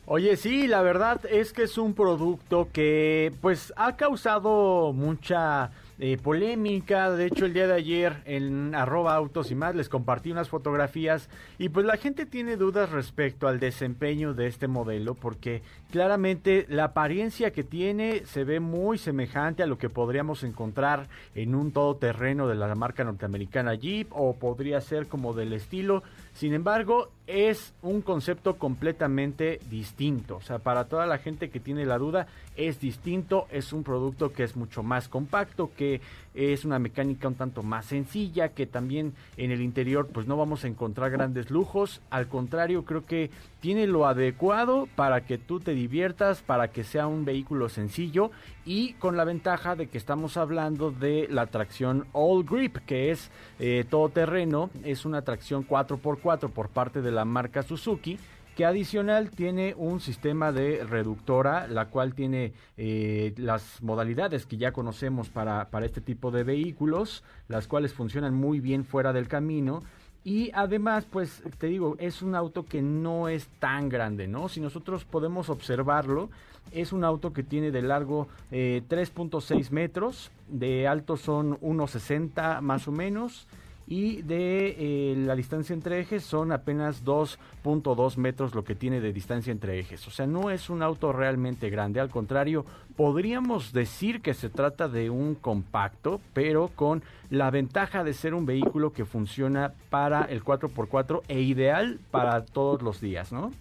Oye, 0.06 0.38
sí, 0.38 0.68
la 0.68 0.84
verdad 0.84 1.22
es 1.32 1.52
que 1.52 1.64
es 1.64 1.80
un 1.80 1.96
producto 1.96 2.68
que 2.72 3.32
pues 3.42 3.74
ha 3.76 3.96
causado 3.96 4.94
mucha 4.94 5.72
eh, 6.00 6.18
polémica. 6.18 7.12
De 7.12 7.26
hecho, 7.26 7.46
el 7.46 7.54
día 7.54 7.68
de 7.68 7.74
ayer 7.74 8.22
en 8.26 8.74
arroba 8.74 9.16
autos 9.16 9.52
y 9.52 9.56
más 9.56 9.76
les 9.76 9.90
compartí 9.90 10.32
unas 10.32 10.50
fotografías 10.50 11.30
y 11.58 11.70
pues 11.70 11.86
la 11.86 11.98
gente 11.98 12.26
tiene 12.26 12.56
dudas 12.56 12.90
respecto 12.92 13.48
al 13.48 13.60
desempeño 13.60 14.34
de 14.34 14.48
este 14.48 14.68
modelo 14.68 15.14
porque 15.14 15.62
claramente 15.92 16.66
la 16.70 16.86
apariencia 16.86 17.52
que 17.52 17.64
tiene 17.64 18.26
se 18.26 18.44
ve 18.44 18.60
muy 18.60 18.98
semejante 18.98 19.64
a 19.64 19.68
lo 19.68 19.78
que 19.78 19.90
podríamos 19.90 20.44
encontrar 20.44 21.08
en 21.36 21.56
un 21.56 21.72
todoterreno 21.72 22.48
de 22.48 22.56
la 22.56 22.74
marca 22.76 23.04
norteamericana 23.04 23.76
Jeep 23.76 24.08
o 24.12 24.36
podría 24.36 24.80
ser 24.82 25.08
como 25.08 25.34
del 25.34 25.54
estilo. 25.54 26.04
Sin 26.34 26.54
embargo, 26.54 27.10
es 27.28 27.74
un 27.82 28.02
concepto 28.02 28.58
completamente 28.58 29.60
distinto. 29.70 30.38
O 30.38 30.42
sea, 30.42 30.60
para 30.60 30.86
toda 30.86 31.06
la 31.06 31.18
gente 31.18 31.50
que 31.50 31.60
tiene 31.60 31.86
la 31.86 31.98
duda, 31.98 32.28
es 32.56 32.80
distinto. 32.80 33.48
Es 33.52 33.74
un 33.74 33.84
producto 33.84 34.32
que 34.32 34.44
es 34.44 34.56
mucho 34.56 34.82
más 34.82 35.10
compacto, 35.10 35.72
que 35.76 35.89
es 36.34 36.66
una 36.66 36.80
mecánica 36.80 37.28
un 37.28 37.36
tanto 37.36 37.64
más 37.64 37.86
sencilla, 37.86 38.50
que 38.50 38.66
también 38.66 39.14
en 39.38 39.52
el 39.52 39.62
interior 39.62 40.08
pues 40.08 40.28
no 40.28 40.38
vamos 40.38 40.64
a 40.64 40.68
encontrar 40.68 41.12
grandes 41.12 41.50
lujos. 41.50 42.02
Al 42.10 42.28
contrario, 42.28 42.86
creo 42.86 43.06
que 43.06 43.30
tiene 43.60 43.88
lo 43.88 44.08
adecuado 44.08 44.88
para 44.96 45.26
que 45.26 45.38
tú 45.38 45.60
te 45.60 45.74
diviertas, 45.74 46.42
para 46.42 46.70
que 46.70 46.84
sea 46.84 47.08
un 47.08 47.26
vehículo 47.26 47.70
sencillo 47.70 48.32
y 48.66 48.94
con 48.94 49.18
la 49.18 49.24
ventaja 49.24 49.76
de 49.76 49.88
que 49.88 49.98
estamos 49.98 50.38
hablando 50.38 50.92
de 50.92 51.28
la 51.30 51.48
tracción 51.48 52.06
All 52.14 52.44
Grip, 52.44 52.78
que 52.86 53.12
es 53.12 53.32
eh, 53.60 53.86
todoterreno, 53.90 54.70
es 54.84 55.06
una 55.06 55.24
tracción 55.24 55.68
4x4 55.68 56.50
por 56.50 56.70
parte 56.70 57.02
de 57.02 57.12
la 57.12 57.26
marca 57.26 57.64
Suzuki 57.64 58.18
que 58.60 58.66
adicional 58.66 59.32
tiene 59.32 59.74
un 59.78 60.02
sistema 60.02 60.52
de 60.52 60.84
reductora, 60.84 61.66
la 61.70 61.86
cual 61.86 62.14
tiene 62.14 62.52
eh, 62.76 63.34
las 63.38 63.82
modalidades 63.82 64.46
que 64.46 64.58
ya 64.58 64.74
conocemos 64.74 65.30
para, 65.30 65.70
para 65.70 65.86
este 65.86 66.02
tipo 66.02 66.30
de 66.30 66.44
vehículos, 66.44 67.24
las 67.48 67.70
cuales 67.70 67.94
funcionan 67.94 68.34
muy 68.34 68.60
bien 68.60 68.84
fuera 68.84 69.14
del 69.14 69.30
camino. 69.30 69.82
Y 70.26 70.52
además, 70.54 71.06
pues 71.10 71.42
te 71.58 71.68
digo, 71.68 71.96
es 72.00 72.22
un 72.22 72.36
auto 72.36 72.66
que 72.66 72.82
no 72.82 73.30
es 73.30 73.48
tan 73.60 73.88
grande, 73.88 74.28
¿no? 74.28 74.50
Si 74.50 74.60
nosotros 74.60 75.06
podemos 75.06 75.48
observarlo, 75.48 76.30
es 76.74 76.92
un 76.92 77.06
auto 77.06 77.32
que 77.32 77.44
tiene 77.44 77.72
de 77.72 77.82
largo 77.82 78.28
3.6 78.52 79.72
metros, 79.72 80.32
de 80.50 80.86
alto 80.86 81.16
son 81.16 81.58
1.60 81.62 82.60
más 82.60 82.90
o 82.90 82.92
menos, 82.92 83.48
y 83.90 84.22
de 84.22 84.76
eh, 84.78 85.16
la 85.18 85.36
distancia 85.36 85.74
entre 85.74 86.00
ejes 86.00 86.24
son 86.24 86.52
apenas 86.52 87.04
2.2 87.04 88.18
metros 88.18 88.54
lo 88.54 88.64
que 88.64 88.76
tiene 88.76 89.02
de 89.02 89.12
distancia 89.12 89.52
entre 89.52 89.80
ejes. 89.80 90.08
O 90.08 90.12
sea, 90.12 90.28
no 90.28 90.52
es 90.52 90.70
un 90.70 90.84
auto 90.84 91.12
realmente 91.12 91.72
grande, 91.72 92.00
al 92.00 92.10
contrario, 92.10 92.66
podríamos 92.96 93.74
decir 93.74 94.22
que 94.22 94.36
se 94.36 94.50
trata 94.50 94.88
de 94.88 95.10
un 95.10 95.34
compacto, 95.34 96.22
pero 96.34 96.70
con 96.76 97.02
la 97.32 97.50
ventaja 97.50 98.04
de 98.04 98.14
ser 98.14 98.36
un 98.36 98.46
vehículo 98.46 98.94
que 98.94 99.06
funciona 99.06 99.74
para 99.90 100.24
el 100.26 100.44
4x4 100.44 101.24
e 101.28 101.42
ideal 101.42 101.98
para 102.12 102.46
todos 102.46 102.84
los 102.84 103.02
días, 103.02 103.34
¿no? 103.34 103.52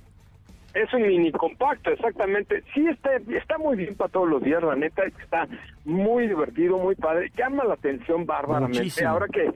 Es 0.75 0.93
un 0.93 1.07
mini 1.07 1.33
compacto, 1.33 1.91
exactamente. 1.91 2.62
Sí, 2.75 2.87
está, 2.87 3.17
está 3.17 3.57
muy 3.57 3.77
bien 3.77 3.95
para 3.95 4.11
todos 4.11 4.29
los 4.29 4.43
días, 4.43 4.62
la 4.62 4.77
neta, 4.77 5.05
está 5.05 5.49
muy 5.87 6.29
divertido, 6.29 6.77
muy 6.77 6.95
padre. 6.95 7.33
Llama 7.35 7.64
la 7.64 7.75
atención 7.75 8.27
bárbaramente. 8.27 8.79
Muchísimo. 8.79 9.09
Ahora 9.09 9.27
que 9.29 9.51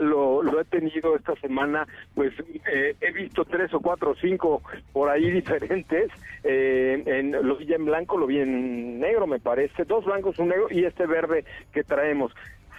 lo, 0.00 0.60
he 0.60 0.64
tenido 0.64 1.16
esta 1.16 1.34
semana, 1.36 1.86
pues 2.14 2.32
eh, 2.72 2.94
he 3.00 3.12
visto 3.12 3.44
tres 3.44 3.72
o 3.74 3.80
cuatro 3.80 4.12
o 4.12 4.14
cinco 4.14 4.62
por 4.92 5.08
ahí 5.08 5.30
diferentes. 5.40 6.10
Eh, 6.44 7.02
en, 7.06 7.32
lo 7.32 7.56
vi 7.56 7.72
en 7.72 7.84
blanco, 7.84 8.16
lo 8.16 8.26
vi 8.26 8.40
en 8.40 9.00
negro, 9.00 9.26
me 9.26 9.40
parece. 9.40 9.84
Dos 9.84 10.04
blancos, 10.04 10.38
un 10.38 10.48
negro 10.48 10.68
y 10.70 10.84
este 10.84 11.06
verde 11.06 11.44
que 11.72 11.82
traemos 11.82 12.32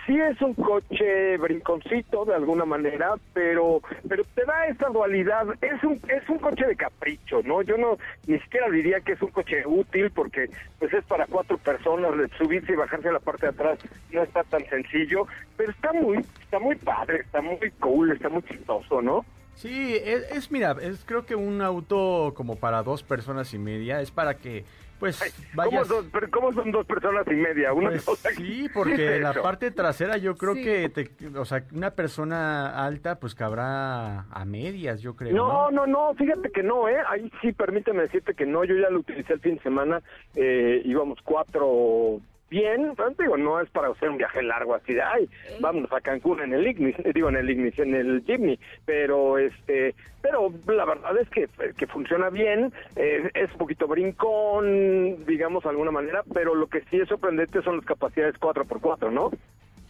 sí 0.08 0.20
es 0.20 0.42
un 0.42 0.54
coche 0.56 1.38
brinconcito 1.38 2.26
de 2.26 2.34
alguna 2.34 2.66
manera, 2.66 3.16
pero 3.34 3.82
pero 4.08 4.24
te 4.34 4.46
da 4.46 4.66
esa 4.68 4.88
dualidad, 4.88 5.46
es 5.62 5.84
un 5.84 6.02
es 6.08 6.28
un 6.30 6.40
coche 6.40 6.66
de 6.66 6.76
capricho, 6.76 7.42
¿no? 7.44 7.62
Yo 7.62 7.78
no 7.78 7.98
ni 8.26 8.40
siquiera 8.40 8.70
diría 8.70 9.02
que 9.02 9.12
es 9.14 9.22
un 9.22 9.30
coche 9.30 9.64
útil 9.68 10.10
porque 10.12 10.50
pues 10.80 10.94
es 10.94 11.04
para 11.06 11.28
cuatro 11.28 11.58
personas, 11.58 12.12
subirse 12.38 12.72
y 12.72 12.76
bajarse 12.76 13.10
a 13.10 13.14
la 13.14 13.20
parte 13.20 13.48
de 13.48 13.52
atrás 13.52 13.80
no 14.12 14.24
está 14.24 14.44
tan 14.46 14.68
sencillo, 14.70 15.28
pero 15.58 15.72
está 15.72 15.92
muy 15.94 16.26
está 16.42 16.58
muy 16.58 16.76
padre, 16.78 17.20
está 17.20 17.42
muy 17.42 17.70
cool, 17.80 18.12
está 18.14 18.30
muy 18.30 18.42
chistoso, 18.44 19.02
¿no? 19.02 19.26
Sí, 19.56 19.96
es, 19.96 20.32
es, 20.32 20.52
mira, 20.52 20.76
es 20.80 21.04
creo 21.04 21.26
que 21.26 21.36
un 21.36 21.62
auto 21.62 22.34
como 22.36 22.58
para 22.58 22.84
dos 22.84 23.02
personas 23.04 23.54
y 23.56 23.58
media, 23.58 24.02
es 24.02 24.12
para 24.12 24.36
que 24.36 24.64
pues 25.00 25.20
vayas... 25.54 25.88
¿Cómo, 25.88 26.02
dos, 26.02 26.10
pero 26.12 26.30
¿Cómo 26.32 26.54
son 26.54 26.72
dos 26.72 26.86
personas 26.86 27.26
y 27.28 27.36
media? 27.36 27.74
Una 27.74 27.90
Pues 27.90 28.06
cosa 28.06 28.30
sí, 28.32 28.68
porque 28.74 29.16
es 29.18 29.22
la 29.22 29.34
parte 29.34 29.72
trasera 29.72 30.18
yo 30.18 30.36
creo 30.36 30.56
Sí. 30.56 30.64
que, 30.64 30.90
te, 30.90 31.38
o 31.38 31.46
sea, 31.46 31.64
una 31.74 31.92
persona 31.92 32.86
alta 32.86 33.20
pues 33.20 33.36
cabrá 33.36 34.22
a 34.32 34.46
medias, 34.46 35.02
yo 35.02 35.16
creo. 35.16 35.36
No, 35.36 35.70
No, 35.72 35.86
no, 35.86 35.88
no, 35.88 36.14
fíjate 36.16 36.50
que 36.52 36.64
no, 36.64 36.88
¿eh? 36.90 36.98
Ahí 37.10 37.32
sí, 37.42 37.52
permíteme 37.54 38.02
decirte 38.04 38.34
que 38.34 38.46
no, 38.46 38.64
yo 38.64 38.76
ya 38.76 38.90
lo 38.90 39.00
utilicé 39.00 39.34
el 39.34 39.40
fin 39.40 39.56
de 39.56 39.62
semana, 39.64 40.02
eh, 40.36 40.82
íbamos 40.86 41.20
cuatro 41.24 42.20
bien, 42.50 42.94
pues, 42.96 43.18
digo, 43.18 43.38
no 43.38 43.60
es 43.60 43.70
para 43.70 43.90
hacer 43.90 44.10
un 44.10 44.18
viaje 44.18 44.42
largo 44.42 44.76
así 44.76 44.94
de, 44.94 45.02
ay, 45.02 45.30
vámonos 45.60 45.92
a 45.92 46.02
Cancún 46.02 46.42
en 46.42 46.54
el 46.54 46.68
Ignis, 46.68 46.96
digo, 47.14 47.30
en 47.30 47.38
el 47.38 47.50
Ignis, 47.50 47.78
en 47.80 47.96
el 47.96 48.24
Jimny, 48.26 48.60
pero 48.86 49.38
este, 49.38 49.96
pero 50.22 50.52
la 50.68 50.86
verdad 50.86 51.18
es 51.18 51.30
que, 51.30 51.48
que 51.78 51.88
funciona 51.88 52.30
bien, 52.30 52.72
eh, 52.96 53.30
es 53.34 53.52
un 53.52 53.58
poquito 53.58 53.88
brincón, 53.88 55.26
digamos, 55.26 55.64
de 55.64 55.70
alguna 55.70 55.92
manera, 55.92 56.24
pero 56.34 56.56
lo 56.56 56.68
que 56.68 56.82
sí 56.90 56.98
es 56.98 57.08
sorprendente 57.08 57.62
son 57.62 57.78
las 57.78 57.86
capacidades 57.86 58.36
4x4, 58.40 59.12
¿no? 59.12 59.32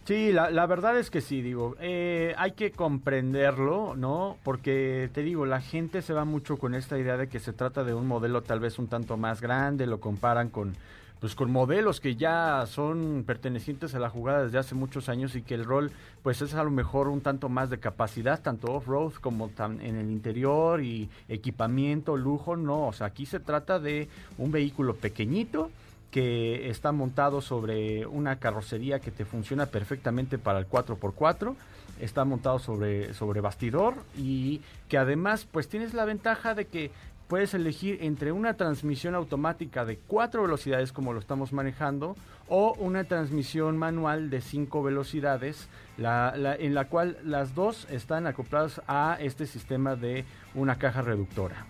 Sí, 0.04 0.32
la, 0.32 0.50
la, 0.50 0.64
verdad 0.64 0.98
es 0.98 1.10
que 1.10 1.20
sí, 1.20 1.42
digo, 1.42 1.76
eh, 1.80 2.34
hay 2.38 2.52
que 2.52 2.70
comprenderlo, 2.70 3.94
¿no? 3.94 4.38
Porque 4.42 5.10
te 5.12 5.22
digo, 5.22 5.44
la 5.44 5.60
gente 5.60 6.00
se 6.00 6.14
va 6.14 6.24
mucho 6.24 6.56
con 6.56 6.74
esta 6.74 6.98
idea 6.98 7.18
de 7.18 7.28
que 7.28 7.38
se 7.40 7.52
trata 7.52 7.84
de 7.84 7.92
un 7.92 8.06
modelo 8.06 8.40
tal 8.40 8.58
vez 8.58 8.78
un 8.78 8.88
tanto 8.88 9.18
más 9.18 9.42
grande, 9.42 9.86
lo 9.86 10.00
comparan 10.00 10.48
con, 10.48 10.72
pues 11.20 11.34
con 11.34 11.50
modelos 11.50 12.00
que 12.00 12.16
ya 12.16 12.64
son 12.66 13.24
pertenecientes 13.26 13.94
a 13.94 13.98
la 13.98 14.10
jugada 14.10 14.44
desde 14.44 14.58
hace 14.58 14.74
muchos 14.74 15.08
años 15.08 15.34
y 15.34 15.42
que 15.42 15.54
el 15.54 15.64
rol 15.64 15.90
pues 16.22 16.42
es 16.42 16.54
a 16.54 16.62
lo 16.62 16.70
mejor 16.70 17.08
un 17.08 17.20
tanto 17.20 17.48
más 17.48 17.70
de 17.70 17.78
capacidad, 17.78 18.40
tanto 18.40 18.72
off-road 18.72 19.14
como 19.14 19.50
en 19.58 19.96
el 19.96 20.10
interior 20.10 20.82
y 20.82 21.08
equipamiento, 21.28 22.16
lujo, 22.16 22.56
no, 22.56 22.88
o 22.88 22.92
sea, 22.92 23.08
aquí 23.08 23.26
se 23.26 23.40
trata 23.40 23.78
de 23.78 24.08
un 24.36 24.52
vehículo 24.52 24.94
pequeñito, 24.94 25.70
que 26.10 26.70
está 26.70 26.92
montado 26.92 27.40
sobre 27.40 28.06
una 28.06 28.36
carrocería 28.36 29.00
que 29.00 29.10
te 29.10 29.24
funciona 29.24 29.66
perfectamente 29.66 30.38
para 30.38 30.58
el 30.58 30.68
4x4, 30.68 31.54
está 32.00 32.24
montado 32.24 32.58
sobre, 32.58 33.12
sobre 33.12 33.40
bastidor 33.40 33.94
y 34.16 34.62
que 34.88 34.98
además 34.98 35.46
pues 35.50 35.68
tienes 35.68 35.94
la 35.94 36.04
ventaja 36.04 36.54
de 36.54 36.66
que 36.66 36.90
puedes 37.28 37.54
elegir 37.54 37.98
entre 38.00 38.32
una 38.32 38.56
transmisión 38.56 39.14
automática 39.14 39.84
de 39.84 39.98
cuatro 39.98 40.42
velocidades 40.42 40.92
como 40.92 41.12
lo 41.12 41.20
estamos 41.20 41.52
manejando 41.52 42.16
o 42.48 42.74
una 42.78 43.04
transmisión 43.04 43.76
manual 43.76 44.30
de 44.30 44.40
cinco 44.40 44.82
velocidades 44.82 45.68
en 45.98 46.74
la 46.74 46.84
cual 46.88 47.18
las 47.22 47.54
dos 47.54 47.88
están 47.90 48.26
acopladas 48.26 48.82
a 48.88 49.18
este 49.20 49.46
sistema 49.46 49.94
de 49.94 50.24
una 50.54 50.78
caja 50.78 51.02
reductora. 51.02 51.66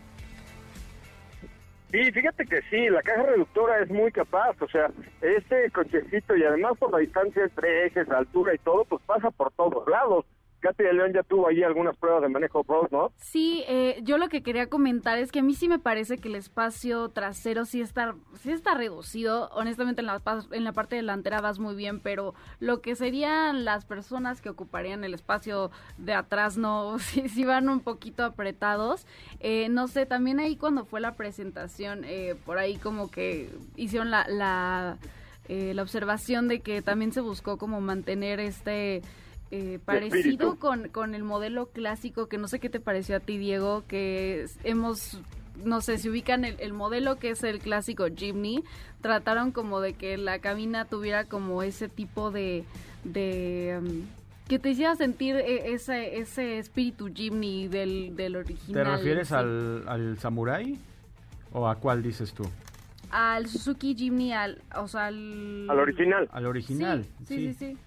Sí, 1.91 2.13
fíjate 2.13 2.45
que 2.45 2.61
sí, 2.69 2.89
la 2.91 3.03
caja 3.03 3.23
reductora 3.23 3.81
es 3.83 3.89
muy 3.89 4.13
capaz, 4.13 4.61
o 4.61 4.69
sea, 4.69 4.91
este 5.23 5.71
cochecito 5.71 6.37
y 6.37 6.45
además 6.45 6.75
por 6.79 6.93
la 6.93 6.99
distancia 6.99 7.45
entre 7.45 7.87
ejes, 7.87 8.07
la 8.09 8.19
altura 8.19 8.55
y 8.55 8.59
todo, 8.59 8.85
pues 8.85 9.03
pasa 9.07 9.31
por 9.31 9.51
todos 9.53 9.89
lados. 9.89 10.27
Katy 10.61 10.83
de 10.83 10.93
León 10.93 11.13
ya 11.13 11.23
tuvo 11.23 11.49
ahí 11.49 11.63
algunas 11.63 11.97
pruebas 11.97 12.23
de 12.23 12.29
manejo 12.29 12.65
pro, 12.65 12.89
¿no? 12.91 13.13
Sí, 13.17 13.65
eh, 13.69 14.01
yo 14.03 14.19
lo 14.19 14.29
que 14.29 14.43
quería 14.43 14.69
comentar 14.69 15.19
es 15.19 15.31
que 15.31 15.39
a 15.39 15.43
mí 15.43 15.55
sí 15.55 15.69
me 15.69 15.79
parece 15.79 16.19
que 16.19 16.29
el 16.29 16.35
espacio 16.35 17.09
trasero 17.11 17.65
sí 17.65 17.81
está, 17.81 18.15
sí 18.41 18.51
está 18.51 18.75
reducido. 18.75 19.49
Honestamente, 19.53 20.01
en 20.01 20.07
la, 20.07 20.21
en 20.51 20.65
la 20.65 20.73
parte 20.73 20.97
delantera 20.97 21.41
vas 21.41 21.59
muy 21.59 21.75
bien, 21.75 22.01
pero 22.01 22.35
lo 22.59 22.81
que 22.81 22.97
serían 22.97 23.65
las 23.65 23.85
personas 23.85 24.41
que 24.41 24.49
ocuparían 24.49 25.05
el 25.05 25.15
espacio 25.15 25.71
de 25.97 26.15
atrás, 26.15 26.59
no, 26.59 26.99
sí, 26.99 27.29
sí 27.29 27.45
van 27.45 27.69
un 27.69 27.81
poquito 27.81 28.25
apretados. 28.25 29.07
Eh, 29.41 29.69
no 29.69 29.87
sé, 29.87 30.07
también 30.07 30.41
ahí 30.41 30.57
cuando 30.57 30.85
fue 30.85 31.01
la 31.01 31.15
presentación, 31.15 32.05
eh, 32.05 32.35
por 32.45 32.59
ahí 32.59 32.77
como 32.77 33.11
que 33.11 33.51
hicieron 33.77 34.11
la, 34.11 34.27
la, 34.29 34.99
la 35.49 35.83
observación 35.83 36.49
de 36.49 36.61
que 36.61 36.83
también 36.83 37.13
se 37.13 37.21
buscó 37.21 37.57
como 37.57 37.81
mantener 37.81 38.41
este 38.41 39.03
eh, 39.51 39.79
parecido 39.85 40.57
con, 40.57 40.89
con 40.89 41.15
el 41.15 41.25
modelo 41.25 41.67
clásico, 41.67 42.29
que 42.29 42.39
no 42.39 42.49
sé 42.49 42.61
qué 42.61 42.69
te 42.69 42.81
pareció 42.81 43.17
a 43.17 43.21
ti, 43.21 43.39
Diego, 43.39 43.85
que 43.87 44.47
hemos 44.65 45.21
no 45.65 45.81
sé, 45.81 45.99
si 45.99 46.09
ubican 46.09 46.45
el, 46.45 46.73
modelo 46.73 47.17
que 47.17 47.31
es 47.31 47.43
el 47.43 47.59
clásico 47.59 48.07
Jimny, 48.15 48.63
trataron 49.01 49.53
como 49.53 49.81
de 49.81 49.95
que 49.95 50.17
la 50.17 50.39
cabina 50.39 50.85
tuviera 50.85 51.25
como 51.25 51.63
ese 51.63 51.89
tipo 51.89 52.31
de... 52.31 52.65
de 53.05 53.81
um, 53.81 54.03
que 54.49 54.59
te 54.59 54.71
hiciera 54.71 54.95
sentir 54.97 55.37
e, 55.37 55.73
ese, 55.75 56.19
ese 56.19 56.59
espíritu 56.59 57.11
Jimny 57.13 57.69
del, 57.69 58.17
del 58.17 58.37
original. 58.37 58.85
¿Te 58.85 58.85
refieres 58.85 59.33
al, 59.33 59.87
al 59.87 60.19
Samurai? 60.19 60.79
¿O 61.53 61.69
a 61.69 61.77
cuál 61.77 62.03
dices 62.03 62.33
tú? 62.33 62.45
Al 63.11 63.47
Suzuki 63.47 63.95
Jimny, 63.95 64.33
al, 64.33 64.63
o 64.77 64.89
sea, 64.89 65.07
al... 65.07 65.69
Al 65.69 65.79
original. 65.79 66.29
Al 66.33 66.47
original, 66.47 67.05
sí. 67.27 67.37
sí. 67.37 67.55
sí. 67.55 67.77
Sí, 67.77 67.79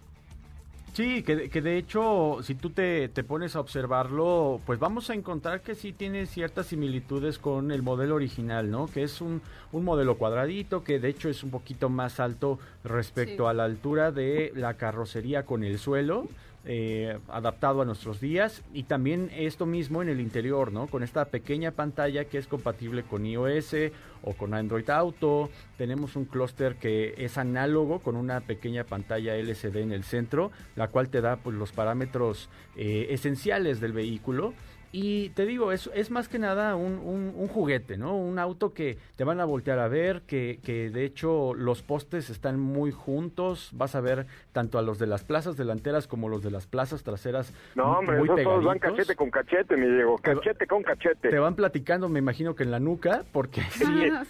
que, 0.93 1.49
que, 1.49 1.61
de 1.61 1.77
hecho, 1.77 2.39
si 2.43 2.55
tú 2.55 2.69
te, 2.69 3.07
te, 3.07 3.23
pones 3.23 3.55
a 3.55 3.61
observarlo, 3.61 4.59
pues 4.65 4.77
vamos 4.77 5.09
a 5.09 5.13
encontrar 5.13 5.61
que 5.61 5.73
sí 5.73 5.93
tiene 5.93 6.25
ciertas 6.25 6.67
similitudes 6.67 7.39
con 7.39 7.71
el 7.71 7.81
modelo 7.81 8.15
original, 8.15 8.69
¿no? 8.69 8.87
Que 8.87 9.03
es 9.03 9.21
un, 9.21 9.41
un 9.71 9.85
modelo 9.85 10.17
cuadradito, 10.17 10.83
que 10.83 10.99
de 10.99 11.09
hecho 11.09 11.29
es 11.29 11.43
un 11.43 11.51
poquito 11.51 11.89
más 11.89 12.19
alto 12.19 12.59
respecto 12.83 13.47
a 13.47 13.53
la 13.53 13.63
altura 13.63 14.11
de 14.11 14.51
la 14.55 14.73
carrocería 14.75 15.45
con 15.45 15.63
el 15.63 15.79
suelo. 15.79 16.27
Eh, 16.63 17.17
adaptado 17.27 17.81
a 17.81 17.85
nuestros 17.85 18.21
días 18.21 18.61
y 18.71 18.83
también 18.83 19.31
esto 19.35 19.65
mismo 19.65 20.03
en 20.03 20.09
el 20.09 20.19
interior, 20.19 20.71
¿no? 20.71 20.85
Con 20.85 21.01
esta 21.01 21.25
pequeña 21.25 21.71
pantalla 21.71 22.25
que 22.25 22.37
es 22.37 22.45
compatible 22.45 23.01
con 23.01 23.25
iOS 23.25 23.75
o 24.21 24.33
con 24.33 24.53
Android 24.53 24.87
Auto. 24.91 25.49
Tenemos 25.79 26.15
un 26.15 26.25
clúster 26.25 26.75
que 26.75 27.15
es 27.17 27.39
análogo 27.39 27.97
con 28.01 28.15
una 28.15 28.41
pequeña 28.41 28.83
pantalla 28.83 29.35
LCD 29.37 29.77
en 29.77 29.91
el 29.91 30.03
centro, 30.03 30.51
la 30.75 30.87
cual 30.87 31.09
te 31.09 31.21
da 31.21 31.37
pues, 31.37 31.55
los 31.55 31.71
parámetros 31.71 32.47
eh, 32.75 33.07
esenciales 33.09 33.79
del 33.81 33.93
vehículo 33.93 34.53
y 34.93 35.29
te 35.29 35.45
digo, 35.45 35.71
es, 35.71 35.89
es 35.93 36.11
más 36.11 36.27
que 36.27 36.37
nada 36.37 36.75
un, 36.75 36.99
un, 36.99 37.47
juguete, 37.47 37.97
¿no? 37.97 38.17
Un 38.17 38.39
auto 38.39 38.73
que 38.73 38.97
te 39.15 39.23
van 39.23 39.39
a 39.39 39.45
voltear 39.45 39.79
a 39.79 39.87
ver, 39.87 40.21
que, 40.23 40.59
que 40.63 40.89
de 40.89 41.05
hecho 41.05 41.53
los 41.53 41.81
postes 41.81 42.29
están 42.29 42.59
muy 42.59 42.91
juntos. 42.91 43.69
Vas 43.71 43.95
a 43.95 44.01
ver 44.01 44.25
tanto 44.51 44.77
a 44.79 44.81
los 44.81 44.99
de 44.99 45.07
las 45.07 45.23
plazas 45.23 45.55
delanteras 45.55 46.07
como 46.07 46.27
los 46.27 46.43
de 46.43 46.51
las 46.51 46.67
plazas 46.67 47.03
traseras. 47.03 47.53
No, 47.75 47.99
hombre, 47.99 48.17
muy 48.17 48.25
esos 48.25 48.43
todos 48.43 48.65
van 48.65 48.79
cachete 48.79 49.15
con 49.15 49.29
cachete, 49.29 49.77
mi 49.77 49.87
Diego. 49.87 50.17
Cachete 50.17 50.67
con 50.67 50.83
cachete. 50.83 51.29
Te 51.29 51.39
van 51.39 51.55
platicando, 51.55 52.09
me 52.09 52.19
imagino 52.19 52.53
que 52.55 52.63
en 52.63 52.71
la 52.71 52.79
nuca, 52.79 53.23
porque 53.31 53.61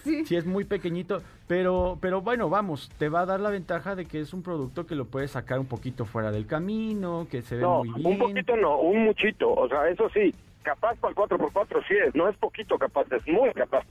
sí, 0.03 0.25
sí. 0.25 0.35
es 0.35 0.45
muy 0.45 0.65
pequeñito. 0.65 1.23
Pero, 1.47 1.97
pero 1.99 2.21
bueno, 2.21 2.49
vamos, 2.49 2.91
te 2.99 3.09
va 3.09 3.21
a 3.21 3.25
dar 3.25 3.39
la 3.39 3.49
ventaja 3.49 3.95
de 3.95 4.05
que 4.05 4.19
es 4.19 4.33
un 4.33 4.43
producto 4.43 4.85
que 4.85 4.95
lo 4.95 5.05
puedes 5.05 5.31
sacar 5.31 5.59
un 5.59 5.65
poquito 5.65 6.05
fuera 6.05 6.31
del 6.31 6.45
camino, 6.45 7.27
que 7.29 7.41
se 7.41 7.57
ve 7.57 7.65
muy 7.65 7.89
bien. 7.89 8.07
Un 8.07 8.19
poquito 8.19 8.55
no, 8.55 8.79
un 8.79 9.05
muchito. 9.05 9.51
O 9.51 9.67
sea, 9.67 9.89
eso 9.89 10.07
sí 10.13 10.33
capaz 10.63 10.95
para 10.97 11.11
el 11.11 11.15
4x4 11.15 11.87
sí 11.87 11.95
es, 11.95 12.15
no 12.15 12.27
es 12.27 12.35
poquito 12.37 12.77
capaz, 12.77 13.05
es 13.11 13.27
muy 13.27 13.51
capaz. 13.53 13.85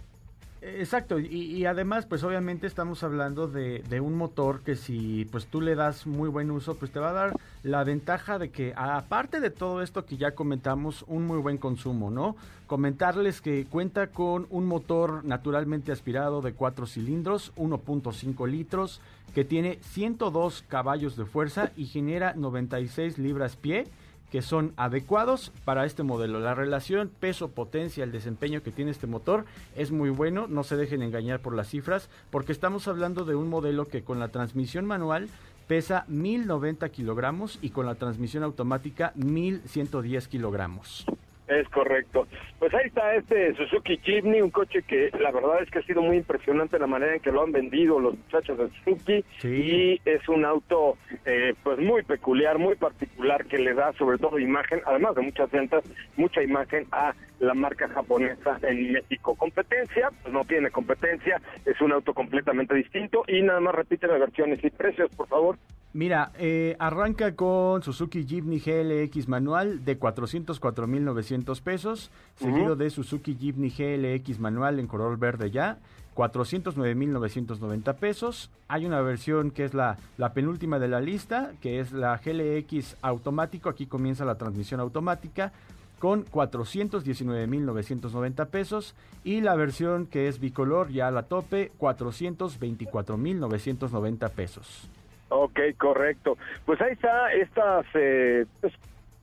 Exacto, 0.63 1.19
y, 1.19 1.65
además 1.65 2.05
pues 2.05 2.23
obviamente 2.23 2.67
estamos 2.67 3.03
hablando 3.03 3.49
de, 3.49 3.79
de, 3.89 4.01
un 4.01 4.15
motor 4.15 4.61
que 4.61 4.77
si 4.77 5.25
pues 5.33 5.47
tú 5.47 5.63
le 5.63 5.75
das 5.75 6.07
muy 6.07 6.29
buen 6.29 6.51
uso 6.51 6.75
pues 6.75 6.91
te 6.91 7.01
va 7.01 7.11
a 7.11 7.15
dar 7.15 7.33
la 7.63 7.83
ventaja 7.83 8.39
de 8.39 8.51
que 8.51 8.75
aparte 8.77 9.41
de 9.41 9.49
todo 9.49 9.81
esto 9.81 10.05
que 10.05 10.19
ya 10.19 10.33
comentamos 10.33 11.07
un 11.09 11.27
muy 11.27 11.39
buen 11.39 11.57
consumo, 11.57 12.11
¿no? 12.11 12.37
Comentarles 12.67 13.41
que 13.41 13.65
cuenta 13.71 14.09
con 14.09 14.47
un 14.51 14.67
motor 14.67 15.25
naturalmente 15.25 15.93
aspirado 15.93 16.43
de 16.43 16.53
4 16.53 16.87
cilindros, 16.87 17.55
1.5 17.57 18.47
litros, 18.47 19.01
que 19.35 19.45
tiene 19.45 19.79
102 19.81 20.63
caballos 20.69 21.17
de 21.17 21.25
fuerza 21.25 21.73
y 21.75 21.87
genera 21.87 22.35
96 22.35 23.17
libras 23.17 23.57
pie 23.57 23.87
que 24.31 24.43
son 24.43 24.73
adecuados 24.77 25.53
para 25.65 25.85
este 25.85 26.03
modelo. 26.03 26.41
La 26.41 26.55
relación 26.55 27.11
peso-potencia, 27.21 28.05
el 28.05 28.13
desempeño 28.13 28.63
que 28.63 28.71
tiene 28.71 28.91
este 28.91 29.07
motor 29.07 29.45
es 29.77 29.91
muy 29.91 30.11
bueno, 30.11 30.47
no 30.47 30.65
se 30.65 30.77
dejen 30.77 31.03
engañar 31.03 31.41
por 31.41 31.55
las 31.55 31.69
cifras, 31.69 32.09
porque 32.31 32.53
estamos 32.53 32.89
hablando 32.89 33.25
de 33.25 33.35
un 33.35 33.49
modelo 33.49 33.89
que 33.89 34.03
con 34.03 34.19
la 34.19 34.29
transmisión 34.29 34.87
manual 34.87 35.29
pesa 35.67 36.05
1090 36.09 36.89
kilogramos 36.89 37.59
y 37.63 37.71
con 37.71 37.87
la 37.87 37.95
transmisión 37.95 38.43
automática 38.43 39.13
1110 39.15 40.29
kilogramos. 40.29 41.07
Es 41.51 41.69
correcto. 41.71 42.29
Pues 42.61 42.73
ahí 42.75 42.87
está 42.87 43.13
este 43.17 43.53
Suzuki 43.57 43.99
Jimny, 43.99 44.41
un 44.41 44.51
coche 44.51 44.83
que 44.83 45.11
la 45.19 45.33
verdad 45.33 45.61
es 45.61 45.69
que 45.69 45.81
ha 45.81 45.83
sido 45.83 46.01
muy 46.01 46.19
impresionante 46.19 46.79
la 46.79 46.87
manera 46.87 47.13
en 47.13 47.21
que 47.21 47.33
lo 47.33 47.43
han 47.43 47.51
vendido 47.51 47.99
los 47.99 48.17
muchachos 48.17 48.57
de 48.57 48.69
Suzuki 48.69 49.25
y 49.43 50.01
es 50.05 50.29
un 50.29 50.45
auto 50.45 50.97
eh, 51.25 51.55
pues 51.65 51.81
muy 51.81 52.05
peculiar, 52.05 52.59
muy 52.59 52.77
particular 52.77 53.45
que 53.47 53.59
le 53.59 53.75
da 53.75 53.93
sobre 53.95 54.19
todo 54.19 54.39
imagen, 54.39 54.81
además 54.87 55.17
de 55.17 55.23
muchas 55.23 55.51
ventas, 55.51 55.83
mucha 56.17 56.41
imagen 56.41 56.87
a 56.93 57.15
la 57.41 57.55
marca 57.55 57.89
japonesa 57.89 58.61
en 58.63 58.93
México. 58.93 59.35
Competencia, 59.35 60.11
pues 60.23 60.33
no 60.33 60.45
tiene 60.45 60.71
competencia, 60.71 61.43
es 61.65 61.81
un 61.81 61.91
auto 61.91 62.15
completamente 62.15 62.77
distinto 62.77 63.25
y 63.27 63.43
nada 63.43 63.59
más 63.59 63.75
repite 63.75 64.07
las 64.07 64.21
versiones 64.21 64.63
y 64.63 64.71
precios, 64.71 65.11
por 65.17 65.27
favor. 65.27 65.57
Mira, 65.93 66.31
eh, 66.39 66.77
arranca 66.79 67.35
con 67.35 67.83
Suzuki 67.83 68.25
Jimny 68.25 68.61
GLX 68.61 69.27
manual 69.27 69.85
de 69.85 69.99
404.900 69.99 71.61
pesos, 71.63 72.13
seguido 72.37 72.77
de 72.77 72.91
Suzuki 72.91 73.35
Jimny 73.35 73.71
GLX 73.71 74.39
manual 74.39 74.79
en 74.79 74.87
color 74.87 75.19
verde 75.19 75.51
ya, 75.51 75.79
409.990 76.15 77.97
pesos. 77.97 78.53
Hay 78.69 78.87
una 78.87 79.01
versión 79.01 79.51
que 79.51 79.65
es 79.65 79.75
la, 79.75 79.99
la 80.17 80.33
penúltima 80.33 80.79
de 80.79 80.87
la 80.87 81.01
lista, 81.01 81.51
que 81.61 81.81
es 81.81 81.91
la 81.91 82.17
GLX 82.19 82.95
automático, 83.03 83.69
aquí 83.69 83.87
comienza 83.87 84.25
la 84.25 84.39
transmisión 84.39 84.79
automática, 84.79 85.51
con 85.99 86.25
419.990 86.25 88.47
pesos 88.47 88.95
y 89.25 89.41
la 89.41 89.57
versión 89.57 90.07
que 90.07 90.29
es 90.29 90.39
bicolor 90.39 90.93
ya 90.93 91.09
a 91.09 91.11
la 91.11 91.25
tope 91.25 91.73
424.990 91.81 94.31
pesos. 94.31 94.89
Ok, 95.31 95.59
correcto. 95.79 96.37
Pues 96.67 96.81
ahí 96.81 96.93
está 96.93 97.33
estas 97.33 97.87
eh, 97.95 98.45
pues, 98.61 98.73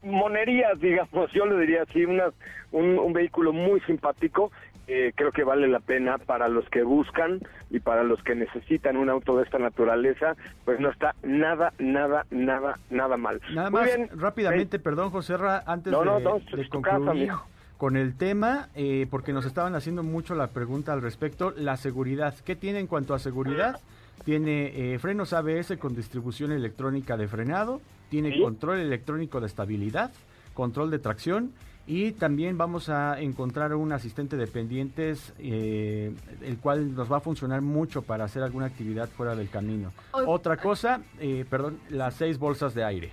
monerías, 0.01 0.79
digamos, 0.79 1.31
yo 1.31 1.45
le 1.45 1.59
diría 1.59 1.83
así, 1.83 2.03
una, 2.05 2.31
un, 2.71 2.97
un 2.97 3.13
vehículo 3.13 3.53
muy 3.53 3.79
simpático 3.81 4.51
eh, 4.89 5.11
creo 5.15 5.33
que 5.33 5.43
vale 5.43 5.67
la 5.67 5.81
pena 5.81 6.17
para 6.17 6.47
los 6.47 6.67
que 6.69 6.81
buscan 6.81 7.41
y 7.69 7.79
para 7.79 8.03
los 8.03 8.23
que 8.23 8.35
necesitan 8.35 8.95
un 8.95 9.09
auto 9.09 9.35
de 9.35 9.43
esta 9.43 9.59
naturaleza, 9.59 10.37
pues 10.63 10.79
no 10.79 10.89
está 10.89 11.13
nada, 11.23 11.73
nada, 11.77 12.25
nada, 12.31 12.79
nada 12.89 13.17
mal. 13.17 13.41
Nada 13.53 13.69
más, 13.69 13.89
rápidamente, 14.15 14.79
perdón, 14.79 15.09
José 15.09 15.35
Ra, 15.35 15.61
antes 15.67 15.91
de, 15.91 16.69
concluir 16.69 17.31
con 17.77 17.95
el 17.95 18.15
tema, 18.15 18.69
eh, 18.75 19.07
porque 19.09 19.33
nos 19.33 19.45
estaban 19.45 19.75
haciendo 19.75 20.03
mucho 20.03 20.35
la 20.35 20.47
pregunta 20.47 20.93
al 20.93 21.01
respecto, 21.01 21.51
la 21.51 21.77
seguridad. 21.77 22.35
¿Qué 22.43 22.55
tiene 22.55 22.79
en 22.79 22.87
cuanto 22.87 23.13
a 23.13 23.19
seguridad? 23.19 23.79
Tiene 24.25 24.93
eh, 24.93 24.99
frenos 24.99 25.33
ABS 25.33 25.77
con 25.79 25.95
distribución 25.95 26.51
electrónica 26.51 27.17
de 27.17 27.27
frenado, 27.27 27.81
tiene 28.09 28.41
control 28.41 28.79
electrónico 28.79 29.39
de 29.39 29.47
estabilidad, 29.47 30.11
control 30.53 30.89
de 30.89 30.99
tracción 30.99 31.51
y 31.87 32.11
también 32.11 32.57
vamos 32.57 32.89
a 32.89 33.19
encontrar 33.21 33.73
un 33.73 33.93
asistente 33.93 34.35
de 34.35 34.45
pendientes, 34.45 35.33
eh, 35.39 36.13
el 36.41 36.57
cual 36.57 36.93
nos 36.93 37.09
va 37.09 37.17
a 37.17 37.21
funcionar 37.21 37.61
mucho 37.61 38.01
para 38.01 38.25
hacer 38.25 38.43
alguna 38.43 38.65
actividad 38.65 39.07
fuera 39.07 39.35
del 39.35 39.49
camino. 39.49 39.93
Otra 40.11 40.57
cosa, 40.57 40.99
eh, 41.19 41.45
perdón, 41.49 41.79
las 41.89 42.15
seis 42.15 42.37
bolsas 42.37 42.73
de 42.73 42.83
aire. 42.83 43.11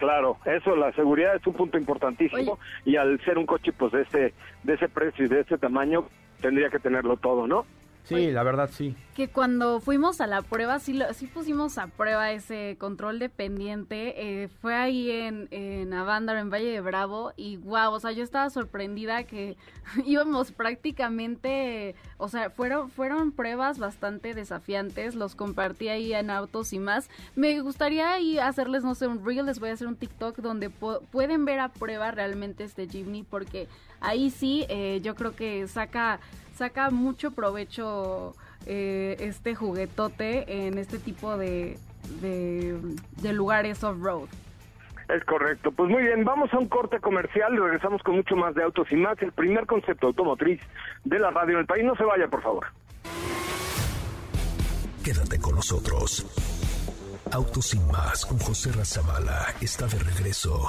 Claro, 0.00 0.38
eso, 0.46 0.74
la 0.76 0.90
seguridad 0.92 1.36
es 1.36 1.46
un 1.46 1.52
punto 1.52 1.76
importantísimo 1.76 2.58
y 2.86 2.96
al 2.96 3.20
ser 3.20 3.36
un 3.36 3.44
coche 3.44 3.70
pues 3.70 3.92
de 3.92 4.00
ese, 4.00 4.34
de 4.62 4.72
ese 4.72 4.88
precio 4.88 5.26
y 5.26 5.28
de 5.28 5.40
ese 5.40 5.58
tamaño, 5.58 6.06
tendría 6.40 6.70
que 6.70 6.78
tenerlo 6.78 7.18
todo, 7.18 7.46
¿no? 7.46 7.66
Sí, 8.04 8.30
la 8.30 8.42
verdad 8.42 8.70
sí. 8.72 8.94
Que 9.14 9.28
cuando 9.28 9.80
fuimos 9.80 10.20
a 10.20 10.26
la 10.26 10.42
prueba, 10.42 10.78
sí, 10.78 10.94
lo, 10.94 11.12
sí 11.14 11.26
pusimos 11.26 11.78
a 11.78 11.86
prueba 11.86 12.32
ese 12.32 12.76
control 12.78 13.18
dependiente. 13.18 14.42
Eh, 14.42 14.48
fue 14.48 14.74
ahí 14.74 15.10
en, 15.10 15.46
en 15.50 15.92
Avándaro, 15.92 16.38
en 16.38 16.50
Valle 16.50 16.70
de 16.70 16.80
Bravo, 16.80 17.32
y 17.36 17.56
wow, 17.58 17.92
o 17.92 18.00
sea, 18.00 18.12
yo 18.12 18.24
estaba 18.24 18.50
sorprendida 18.50 19.24
que 19.24 19.56
íbamos 20.06 20.50
prácticamente, 20.52 21.94
o 22.16 22.28
sea, 22.28 22.50
fueron, 22.50 22.90
fueron 22.90 23.32
pruebas 23.32 23.78
bastante 23.78 24.34
desafiantes. 24.34 25.14
Los 25.14 25.34
compartí 25.34 25.88
ahí 25.88 26.12
en 26.12 26.30
autos 26.30 26.72
y 26.72 26.78
más. 26.78 27.10
Me 27.36 27.60
gustaría 27.60 28.12
ahí 28.12 28.38
hacerles, 28.38 28.82
no 28.82 28.94
sé, 28.94 29.06
un 29.06 29.24
reel, 29.24 29.46
les 29.46 29.60
voy 29.60 29.70
a 29.70 29.74
hacer 29.74 29.86
un 29.86 29.96
TikTok 29.96 30.38
donde 30.38 30.70
pueden 30.70 31.44
ver 31.44 31.60
a 31.60 31.68
prueba 31.68 32.10
realmente 32.10 32.64
este 32.64 32.88
Jimny, 32.88 33.22
porque 33.22 33.68
ahí 34.00 34.30
sí, 34.30 34.66
eh, 34.68 35.00
yo 35.02 35.14
creo 35.14 35.36
que 35.36 35.68
saca 35.68 36.20
saca 36.60 36.90
mucho 36.90 37.30
provecho 37.30 38.34
eh, 38.66 39.16
este 39.18 39.54
juguetote 39.54 40.66
en 40.66 40.76
este 40.76 40.98
tipo 40.98 41.38
de, 41.38 41.78
de, 42.20 43.32
lugares 43.32 43.82
off-road. 43.82 44.28
Es 45.08 45.24
correcto. 45.24 45.72
Pues 45.72 45.88
muy 45.88 46.02
bien, 46.02 46.22
vamos 46.22 46.52
a 46.52 46.58
un 46.58 46.68
corte 46.68 47.00
comercial 47.00 47.54
y 47.54 47.56
regresamos 47.56 48.02
con 48.02 48.16
mucho 48.16 48.36
más 48.36 48.54
de 48.54 48.62
autos 48.62 48.86
y 48.92 48.96
más. 48.96 49.16
El 49.22 49.32
primer 49.32 49.64
concepto 49.64 50.08
automotriz 50.08 50.60
de 51.04 51.18
la 51.18 51.30
radio 51.30 51.54
en 51.54 51.60
el 51.60 51.66
país. 51.66 51.82
No 51.82 51.96
se 51.96 52.04
vaya, 52.04 52.28
por 52.28 52.42
favor. 52.42 52.66
Quédate 55.02 55.40
con 55.40 55.54
nosotros. 55.54 56.26
Autos 57.32 57.72
y 57.72 57.78
más 57.90 58.26
con 58.26 58.38
José 58.38 58.70
Razabala 58.72 59.46
está 59.62 59.86
de 59.86 59.98
regreso 59.98 60.68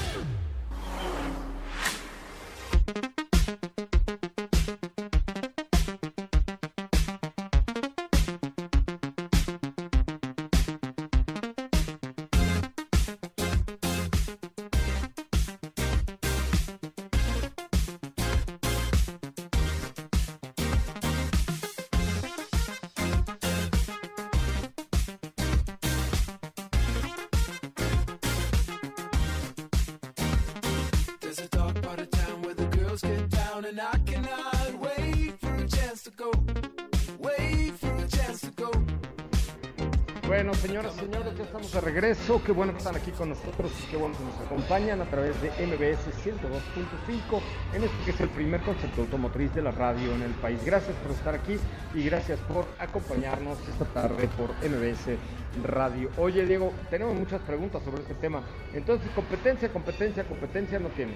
Regreso. 42.21 42.41
Qué 42.43 42.51
bueno 42.51 42.71
que 42.71 42.77
están 42.79 42.95
aquí 42.95 43.11
con 43.11 43.29
nosotros 43.29 43.71
y 43.83 43.91
qué 43.91 43.97
bueno 43.97 44.15
que 44.17 44.23
nos 44.23 44.39
acompañan 44.45 45.01
a 45.01 45.05
través 45.05 45.39
de 45.41 45.49
MBS 45.49 46.07
102.5 46.23 47.41
en 47.73 47.83
este 47.83 48.05
que 48.05 48.11
es 48.11 48.21
el 48.21 48.29
primer 48.29 48.61
concepto 48.61 49.01
automotriz 49.01 49.53
de 49.53 49.61
la 49.61 49.71
radio 49.71 50.13
en 50.13 50.23
el 50.23 50.31
país. 50.31 50.63
Gracias 50.65 50.95
por 50.97 51.11
estar 51.11 51.35
aquí 51.35 51.57
y 51.93 52.03
gracias 52.03 52.39
por 52.39 52.65
acompañarnos 52.79 53.57
esta 53.67 53.85
tarde 53.85 54.29
por 54.37 54.49
MBS 54.67 55.17
Radio. 55.63 56.09
Oye, 56.17 56.45
Diego, 56.45 56.71
tenemos 56.89 57.15
muchas 57.15 57.41
preguntas 57.41 57.83
sobre 57.83 58.01
este 58.01 58.13
tema. 58.15 58.41
Entonces, 58.73 59.09
competencia, 59.11 59.71
competencia, 59.71 60.23
competencia 60.23 60.79
no 60.79 60.89
tiene. 60.89 61.13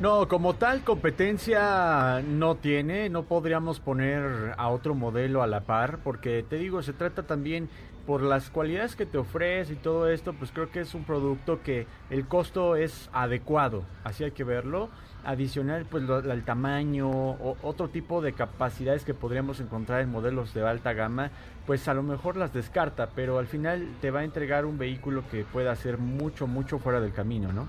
No, 0.00 0.28
como 0.28 0.54
tal 0.54 0.84
competencia 0.84 2.22
no 2.24 2.54
tiene, 2.54 3.08
no 3.08 3.24
podríamos 3.24 3.80
poner 3.80 4.54
a 4.56 4.68
otro 4.68 4.94
modelo 4.94 5.42
a 5.42 5.48
la 5.48 5.62
par, 5.62 5.98
porque 6.04 6.44
te 6.48 6.56
digo, 6.56 6.82
se 6.82 6.92
trata 6.92 7.24
también 7.24 7.68
por 8.08 8.22
las 8.22 8.48
cualidades 8.48 8.96
que 8.96 9.04
te 9.04 9.18
ofrece 9.18 9.74
y 9.74 9.76
todo 9.76 10.08
esto, 10.08 10.32
pues 10.32 10.50
creo 10.50 10.70
que 10.70 10.80
es 10.80 10.94
un 10.94 11.04
producto 11.04 11.60
que 11.62 11.86
el 12.08 12.26
costo 12.26 12.74
es 12.74 13.10
adecuado, 13.12 13.84
así 14.02 14.24
hay 14.24 14.30
que 14.30 14.44
verlo. 14.44 14.88
Adicional, 15.24 15.84
pues 15.84 16.04
el 16.08 16.42
tamaño 16.42 17.10
o 17.10 17.58
otro 17.60 17.88
tipo 17.88 18.22
de 18.22 18.32
capacidades 18.32 19.04
que 19.04 19.12
podríamos 19.12 19.60
encontrar 19.60 20.00
en 20.00 20.10
modelos 20.10 20.54
de 20.54 20.66
alta 20.66 20.94
gama, 20.94 21.32
pues 21.66 21.86
a 21.86 21.92
lo 21.92 22.02
mejor 22.02 22.38
las 22.38 22.54
descarta, 22.54 23.10
pero 23.14 23.38
al 23.38 23.46
final 23.46 23.86
te 24.00 24.10
va 24.10 24.20
a 24.20 24.24
entregar 24.24 24.64
un 24.64 24.78
vehículo 24.78 25.24
que 25.30 25.44
pueda 25.44 25.76
ser 25.76 25.98
mucho, 25.98 26.46
mucho 26.46 26.78
fuera 26.78 27.02
del 27.02 27.12
camino, 27.12 27.52
¿no? 27.52 27.68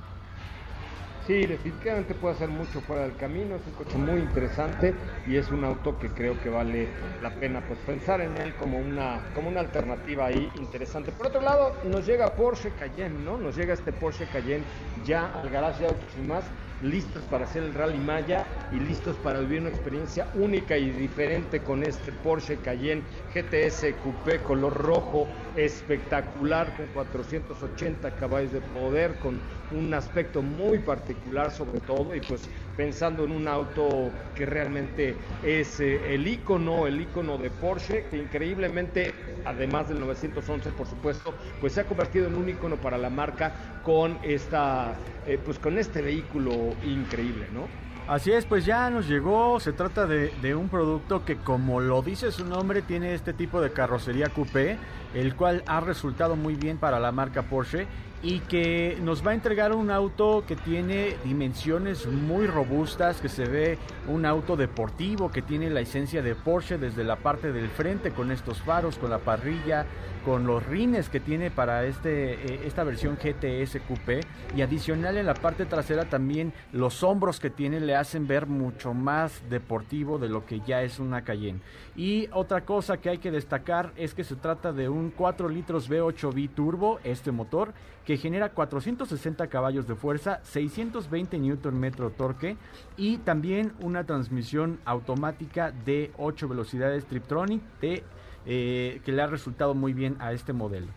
Sí, 1.30 1.46
definitivamente 1.46 2.16
puede 2.16 2.34
hacer 2.34 2.50
mucho 2.50 2.82
fuera 2.82 3.04
del 3.04 3.16
camino, 3.16 3.56
es 3.56 3.62
un 3.68 3.74
coche 3.74 4.00
muy 4.00 4.20
interesante 4.20 4.96
y 5.28 5.36
es 5.36 5.52
un 5.52 5.64
auto 5.64 5.96
que 6.00 6.10
creo 6.10 6.42
que 6.42 6.50
vale 6.50 6.88
la 7.22 7.30
pena 7.30 7.62
pues 7.62 7.78
pensar 7.82 8.20
en 8.22 8.36
él 8.38 8.56
como 8.56 8.80
una, 8.80 9.22
como 9.36 9.48
una 9.50 9.60
alternativa 9.60 10.26
ahí 10.26 10.50
interesante. 10.56 11.12
Por 11.12 11.28
otro 11.28 11.42
lado, 11.42 11.76
nos 11.84 12.08
llega 12.08 12.34
Porsche 12.34 12.72
Cayenne, 12.72 13.24
¿no? 13.24 13.38
Nos 13.38 13.56
llega 13.56 13.76
este 13.76 13.92
Porsche 13.92 14.26
Cayenne 14.34 14.64
ya 15.06 15.32
al 15.40 15.52
garage 15.52 15.82
de 15.82 15.90
autos 15.90 16.10
y 16.18 16.28
más 16.28 16.46
listos 16.82 17.24
para 17.24 17.46
hacer 17.46 17.64
el 17.64 17.74
Rally 17.74 17.98
Maya 17.98 18.46
y 18.72 18.80
listos 18.80 19.16
para 19.18 19.40
vivir 19.40 19.62
una 19.62 19.70
experiencia 19.70 20.28
única 20.36 20.78
y 20.78 20.90
diferente 20.92 21.60
con 21.62 21.84
este 21.84 22.12
Porsche 22.12 22.58
Cayenne 22.58 23.04
GTS 23.34 23.86
Coupé 24.04 24.40
color 24.40 24.74
rojo 24.74 25.28
espectacular 25.56 26.76
con 26.76 26.86
480 26.88 28.12
caballos 28.12 28.54
de 28.54 28.62
poder, 28.62 29.16
con 29.16 29.40
un 29.72 29.94
aspecto 29.94 30.42
muy 30.42 30.80
particular 30.80 31.52
sobre 31.52 31.80
todo 31.82 32.16
y 32.16 32.22
pues 32.22 32.42
pensando 32.80 33.26
en 33.26 33.34
un 33.34 33.46
auto 33.50 34.10
que 34.34 34.46
realmente 34.46 35.14
es 35.44 35.82
eh, 35.82 36.14
el 36.14 36.26
icono, 36.26 36.88
el 36.88 37.02
icono 37.02 37.38
de 37.38 37.50
Porsche, 37.50 38.06
que 38.10 38.16
increíblemente, 38.16 39.14
además 39.44 39.90
del 39.90 40.00
911 40.00 40.70
por 40.70 40.88
supuesto, 40.88 41.34
pues 41.60 41.74
se 41.74 41.82
ha 41.82 41.84
convertido 41.84 42.28
en 42.28 42.36
un 42.36 42.48
icono 42.48 42.78
para 42.78 42.98
la 42.98 43.10
marca 43.10 43.82
con 43.84 44.18
esta, 44.24 44.94
eh, 45.28 45.38
pues 45.44 45.60
con 45.60 45.78
este 45.78 46.02
vehículo 46.02 46.54
increíble, 46.86 47.48
¿no? 47.54 47.68
Así 48.08 48.32
es, 48.32 48.46
pues 48.46 48.66
ya 48.66 48.90
nos 48.90 49.10
llegó, 49.10 49.60
se 49.60 49.74
trata 49.74 50.08
de, 50.08 50.32
de, 50.42 50.56
un 50.56 50.70
producto 50.70 51.26
que 51.26 51.36
como 51.36 51.82
lo 51.82 52.02
dice 52.02 52.32
su 52.32 52.46
nombre 52.46 52.82
tiene 52.82 53.14
este 53.14 53.34
tipo 53.34 53.60
de 53.60 53.74
carrocería 53.74 54.30
coupé, 54.30 54.78
el 55.14 55.36
cual 55.36 55.64
ha 55.68 55.82
resultado 55.82 56.38
muy 56.38 56.56
bien 56.56 56.78
para 56.78 56.98
la 56.98 57.12
marca 57.12 57.42
Porsche 57.42 57.88
y 58.22 58.40
que 58.42 58.98
nos 59.02 59.26
va 59.26 59.32
a 59.32 59.34
entregar 59.34 59.74
un 59.74 59.92
auto 59.92 60.44
que 60.46 60.56
tiene 60.56 61.16
dimensiones 61.24 62.06
muy 62.06 62.48
robustas, 62.48 63.22
que 63.22 63.30
se 63.30 63.46
ve 63.46 63.78
un 64.08 64.26
auto 64.26 64.58
deportivo, 64.58 65.32
que 65.32 65.42
tiene 65.42 65.70
la 65.70 65.80
esencia 65.80 66.22
de 66.22 66.36
Porsche 66.36 66.78
desde 66.78 67.04
la 67.04 67.16
parte 67.18 67.54
del 67.54 67.70
frente 67.70 68.12
con 68.12 68.32
estos 68.32 68.60
faros, 68.62 68.98
con 68.98 69.10
la 69.10 69.20
parrilla, 69.20 69.86
con 70.26 70.46
los 70.46 70.66
rines 70.66 71.10
que 71.10 71.20
tiene 71.20 71.50
para 71.50 71.86
este, 71.86 72.34
eh, 72.34 72.62
esta 72.66 72.84
versión 72.84 73.18
GTS 73.18 73.80
Coupé 73.88 74.20
y 74.56 74.62
adicional 74.62 75.18
en 75.18 75.26
la 75.26 75.34
parte 75.34 75.66
trasera 75.66 76.06
también 76.06 76.52
los 76.74 77.04
hombros 77.04 77.40
que 77.40 77.50
tiene 77.50 77.80
le 77.80 77.96
hacen 77.96 78.28
ver 78.28 78.46
mucho 78.46 78.94
más 78.94 79.42
deportivo 79.50 80.20
de 80.20 80.28
lo 80.28 80.46
que 80.46 80.60
ya 80.60 80.82
es 80.82 81.00
una 81.00 81.24
Cayenne. 81.24 81.62
Y 81.96 82.28
otra 82.34 82.66
cosa 82.66 82.98
que 82.98 83.10
hay 83.10 83.18
que 83.20 83.32
destacar 83.32 83.92
es 83.96 84.14
que 84.14 84.24
se 84.24 84.36
trata 84.36 84.74
de 84.74 84.90
un 84.90 85.10
4 85.12 85.50
litros 85.50 85.90
V8 85.90 86.50
turbo, 86.54 87.00
este 87.04 87.32
motor, 87.32 87.74
que 88.10 88.18
genera 88.18 88.50
460 88.50 89.48
caballos 89.50 89.88
de 89.88 89.94
fuerza, 89.94 90.40
620 90.42 91.38
Nm 91.38 91.92
torque 92.18 92.58
y 92.98 93.20
también 93.20 93.74
una 93.82 94.04
transmisión 94.04 94.80
automática 94.84 95.72
de 95.86 96.10
8 96.18 96.48
velocidades 96.48 97.06
Triptronic 97.06 97.62
de, 97.80 98.04
eh, 98.48 99.00
que 99.06 99.12
le 99.12 99.22
ha 99.22 99.28
resultado 99.28 99.76
muy 99.76 99.94
bien 99.94 100.16
a 100.18 100.34
este 100.34 100.54
modelo. 100.54 100.88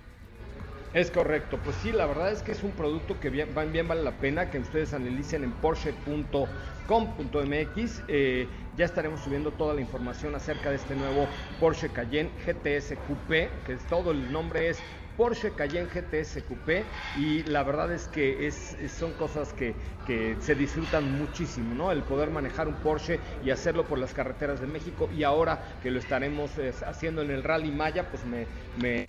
Es 0.95 1.11
correcto, 1.11 1.59
pues 1.63 1.77
sí, 1.83 1.93
la 1.93 2.07
verdad 2.07 2.33
es 2.33 2.41
que 2.41 2.53
es 2.53 2.63
un 2.63 2.71
producto 2.71 3.21
que 3.21 3.29
bien, 3.29 3.51
bien 3.73 3.89
vale 3.89 4.03
la 4.03 4.13
pena 4.13 4.51
que 4.51 4.59
ustedes 4.59 4.95
analicen 4.95 5.45
en 5.45 5.53
porsche.com.mx. 5.53 8.03
Eh, 8.09 8.49
ya 8.79 8.87
estaremos 8.87 9.21
subiendo 9.21 9.51
toda 9.51 9.75
la 9.75 9.83
información 9.83 10.35
acerca 10.35 10.71
de 10.71 10.77
este 10.77 10.97
nuevo 10.97 11.27
Porsche 11.61 11.91
Cayenne 11.91 12.31
GTS 12.47 12.95
Coupé, 13.07 13.51
que 13.67 13.75
es 13.75 13.87
todo 13.89 14.13
el 14.13 14.33
nombre 14.33 14.71
es 14.71 14.79
Porsche 15.17 15.53
Cayenne 15.53 15.89
GTS 15.89 16.43
Coupé 16.49 16.85
y 17.19 17.43
la 17.45 17.63
verdad 17.63 17.93
es 17.93 18.09
que 18.09 18.47
es, 18.47 18.77
son 18.97 19.13
cosas 19.13 19.53
que, 19.53 19.75
que, 20.07 20.37
se 20.41 20.55
disfrutan 20.55 21.19
muchísimo, 21.19 21.75
¿no? 21.75 21.93
El 21.93 22.03
poder 22.03 22.31
manejar 22.31 22.69
un 22.69 22.75
Porsche 22.75 23.21
y 23.45 23.51
hacerlo 23.51 23.85
por 23.85 23.99
las 23.99 24.15
carreteras 24.15 24.61
de 24.61 24.67
México 24.67 25.09
y 25.17 25.23
ahora 25.23 25.63
que 25.83 25.91
lo 25.91 25.99
estaremos 25.99 26.51
haciendo 26.87 27.23
en 27.23 27.31
el 27.31 27.43
Rally 27.43 27.71
Maya, 27.71 28.09
pues 28.11 28.25
me, 28.25 28.47
me, 28.81 29.05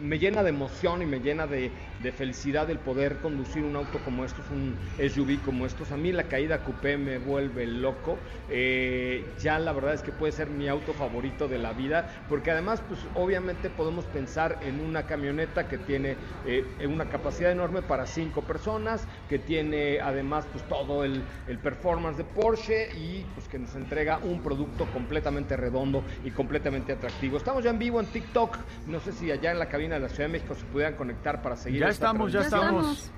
me 0.00 0.18
llena 0.18 0.42
de 0.42 0.50
emoción 0.50 1.02
y 1.02 1.06
me 1.06 1.20
llena 1.20 1.46
de, 1.46 1.70
de, 2.02 2.12
felicidad 2.12 2.70
el 2.70 2.78
poder 2.78 3.16
conducir 3.18 3.64
un 3.64 3.76
auto 3.76 3.98
como 4.04 4.24
estos, 4.24 4.44
un 4.50 4.76
SUV 4.98 5.40
como 5.44 5.66
estos. 5.66 5.92
A 5.92 5.96
mí 5.96 6.12
la 6.12 6.24
caída 6.24 6.58
Coupé 6.64 6.96
me 6.96 7.18
vuelve 7.18 7.66
loco. 7.66 8.18
Eh, 8.50 9.24
ya 9.40 9.58
la 9.58 9.72
verdad 9.72 9.94
es 9.94 10.02
que 10.02 10.12
puede 10.12 10.32
ser 10.32 10.48
mi 10.48 10.68
auto 10.68 10.92
favorito 10.92 11.48
de 11.48 11.58
la 11.58 11.72
vida, 11.72 12.24
porque 12.28 12.50
además, 12.50 12.82
pues 12.86 13.00
obviamente 13.14 13.70
podemos 13.70 14.04
pensar 14.06 14.58
en 14.62 14.80
una 14.80 15.04
camioneta 15.04 15.47
que 15.68 15.78
tiene 15.78 16.16
eh, 16.46 16.64
una 16.86 17.08
capacidad 17.08 17.50
enorme 17.50 17.82
para 17.82 18.06
cinco 18.06 18.42
personas, 18.42 19.06
que 19.28 19.38
tiene 19.38 20.00
además 20.00 20.46
pues 20.52 20.64
todo 20.68 21.04
el, 21.04 21.22
el, 21.46 21.58
performance 21.58 22.18
de 22.18 22.24
Porsche 22.24 22.90
y 22.96 23.26
pues 23.34 23.48
que 23.48 23.58
nos 23.58 23.74
entrega 23.74 24.18
un 24.18 24.40
producto 24.42 24.86
completamente 24.92 25.56
redondo 25.56 26.04
y 26.24 26.30
completamente 26.30 26.92
atractivo. 26.92 27.36
Estamos 27.36 27.64
ya 27.64 27.70
en 27.70 27.78
vivo 27.78 28.00
en 28.00 28.06
TikTok, 28.06 28.56
no 28.86 29.00
sé 29.00 29.12
si 29.12 29.30
allá 29.30 29.50
en 29.50 29.58
la 29.58 29.68
cabina 29.68 29.94
de 29.94 30.00
la 30.02 30.08
Ciudad 30.08 30.26
de 30.26 30.32
México 30.32 30.54
se 30.54 30.64
pudieran 30.66 30.94
conectar 30.94 31.42
para 31.42 31.56
seguir. 31.56 31.80
Ya 31.80 31.88
estamos, 31.88 32.32
ya 32.32 32.40
estamos. 32.40 33.10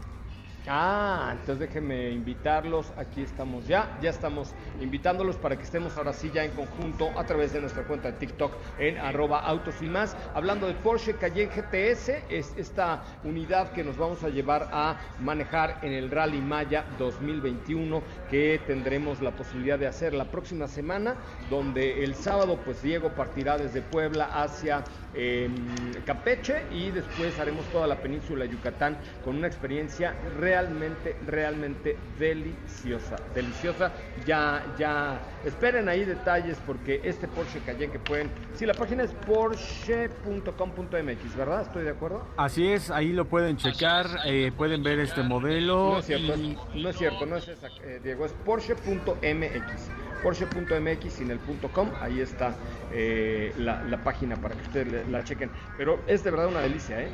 Ah, 0.69 1.31
entonces 1.33 1.59
déjenme 1.59 2.11
invitarlos. 2.11 2.93
Aquí 2.97 3.23
estamos 3.23 3.67
ya. 3.67 3.99
Ya 4.03 4.11
estamos 4.11 4.53
invitándolos 4.81 5.37
para 5.37 5.57
que 5.57 5.63
estemos 5.63 5.97
ahora 5.97 6.13
sí 6.13 6.31
ya 6.33 6.45
en 6.45 6.53
conjunto 6.53 7.11
a 7.19 7.25
través 7.25 7.53
de 7.53 7.61
nuestra 7.61 7.85
cuenta 7.85 8.13
de 8.13 8.19
TikTok 8.19 8.53
en 8.79 8.99
arroba 8.99 9.41
autos. 9.41 9.71
Hablando 10.35 10.67
de 10.67 10.75
Porsche 10.75 11.15
Cayenne 11.15 11.51
GTS, 11.51 12.11
es 12.29 12.53
esta 12.57 13.03
unidad 13.25 13.73
que 13.73 13.83
nos 13.85 13.97
vamos 13.97 14.23
a 14.25 14.29
llevar 14.29 14.69
a 14.73 14.97
manejar 15.21 15.79
en 15.83 15.93
el 15.93 16.11
Rally 16.11 16.41
Maya 16.41 16.85
2021 16.99 18.03
que 18.31 18.61
tendremos 18.67 19.23
la 19.23 19.31
posibilidad 19.31 19.79
de 19.79 19.87
hacer 19.87 20.13
la 20.13 20.25
próxima 20.25 20.67
semana, 20.67 21.15
donde 21.49 22.05
el 22.05 22.15
sábado 22.15 22.59
pues 22.65 22.83
Diego 22.83 23.11
partirá 23.11 23.57
desde 23.59 23.81
Puebla 23.81 24.25
hacia 24.43 24.85
eh, 25.15 25.49
Campeche 26.05 26.65
y 26.71 26.91
después 26.91 27.39
haremos 27.39 27.65
toda 27.67 27.87
la 27.87 27.97
península 27.97 28.45
de 28.45 28.51
Yucatán 28.51 28.97
con 29.25 29.37
una 29.37 29.47
experiencia 29.47 30.15
realmente, 30.39 31.17
realmente 31.27 31.97
deliciosa. 32.19 33.17
Deliciosa. 33.35 33.93
Ya, 34.27 34.63
ya, 34.79 35.19
esperen 35.45 35.89
ahí 35.89 36.05
detalles 36.05 36.59
porque 36.67 37.01
este 37.05 37.29
Porsche 37.29 37.61
Cayenne 37.61 37.93
que 37.93 37.99
pueden, 37.99 38.31
si 38.55 38.67
la 38.67 38.75
página 38.75 39.05
es 39.05 39.13
porsche.com.mx, 39.27 41.37
¿verdad? 41.37 41.63
¿Estoy 41.63 41.85
de 41.85 41.91
acuerdo? 41.91 42.27
Así 42.37 42.69
es, 42.69 42.91
ahí 42.91 43.13
lo 43.13 43.27
pueden 43.27 43.57
checar, 43.57 44.07
eh, 44.27 44.53
pueden 44.57 44.83
ver 44.83 44.99
este 45.01 45.23
modelo. 45.23 45.93
No 45.93 45.99
es 45.99 46.07
cierto, 46.07 46.35
no 46.75 46.89
es 46.89 46.97
cierto, 46.97 47.27
no 47.27 47.37
es 47.37 47.49
esa, 47.49 47.69
eh, 47.85 48.01
Diego, 48.03 48.25
es 48.27 48.33
porsche.mx 48.45 49.91
porsche.mx 50.23 51.13
sin 51.13 51.31
el 51.31 51.39
punto 51.39 51.69
com, 51.69 51.91
ahí 52.01 52.21
está 52.21 52.55
eh, 52.93 53.53
la, 53.59 54.03
página 54.05 54.37
para 54.37 54.55
que 54.55 54.63
ustedes 54.63 55.09
la 55.09 55.25
chequen. 55.25 55.51
Pero 55.77 56.01
es 56.07 56.25
de 56.25 56.31
verdad 56.31 56.49
una 56.49 56.61
delicia, 56.61 57.03
¿eh? 57.03 57.09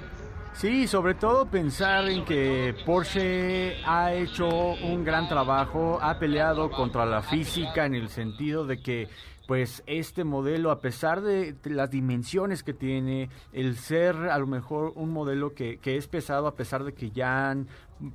Sí, 0.54 0.86
sobre 0.86 1.14
todo 1.14 1.44
pensar 1.50 2.08
en 2.08 2.24
que 2.24 2.74
Porsche 2.86 3.76
ha 3.84 4.14
hecho 4.14 4.48
un 4.48 5.04
gran 5.04 5.28
trabajo, 5.28 5.98
ha 6.00 6.18
peleado 6.18 6.70
contra 6.70 7.04
la 7.04 7.20
física 7.20 7.84
en 7.84 7.94
el 7.94 8.08
sentido 8.08 8.64
de 8.64 8.80
que 8.80 9.08
pues 9.46 9.82
este 9.86 10.24
modelo, 10.24 10.70
a 10.70 10.80
pesar 10.80 11.20
de 11.20 11.54
las 11.64 11.90
dimensiones 11.90 12.62
que 12.62 12.72
tiene, 12.72 13.28
el 13.52 13.76
ser 13.76 14.16
a 14.16 14.38
lo 14.38 14.46
mejor 14.46 14.92
un 14.96 15.12
modelo 15.12 15.54
que, 15.54 15.78
que 15.78 15.96
es 15.96 16.08
pesado, 16.08 16.46
a 16.46 16.56
pesar 16.56 16.84
de 16.84 16.94
que 16.94 17.10
ya 17.10 17.50
han 17.50 17.68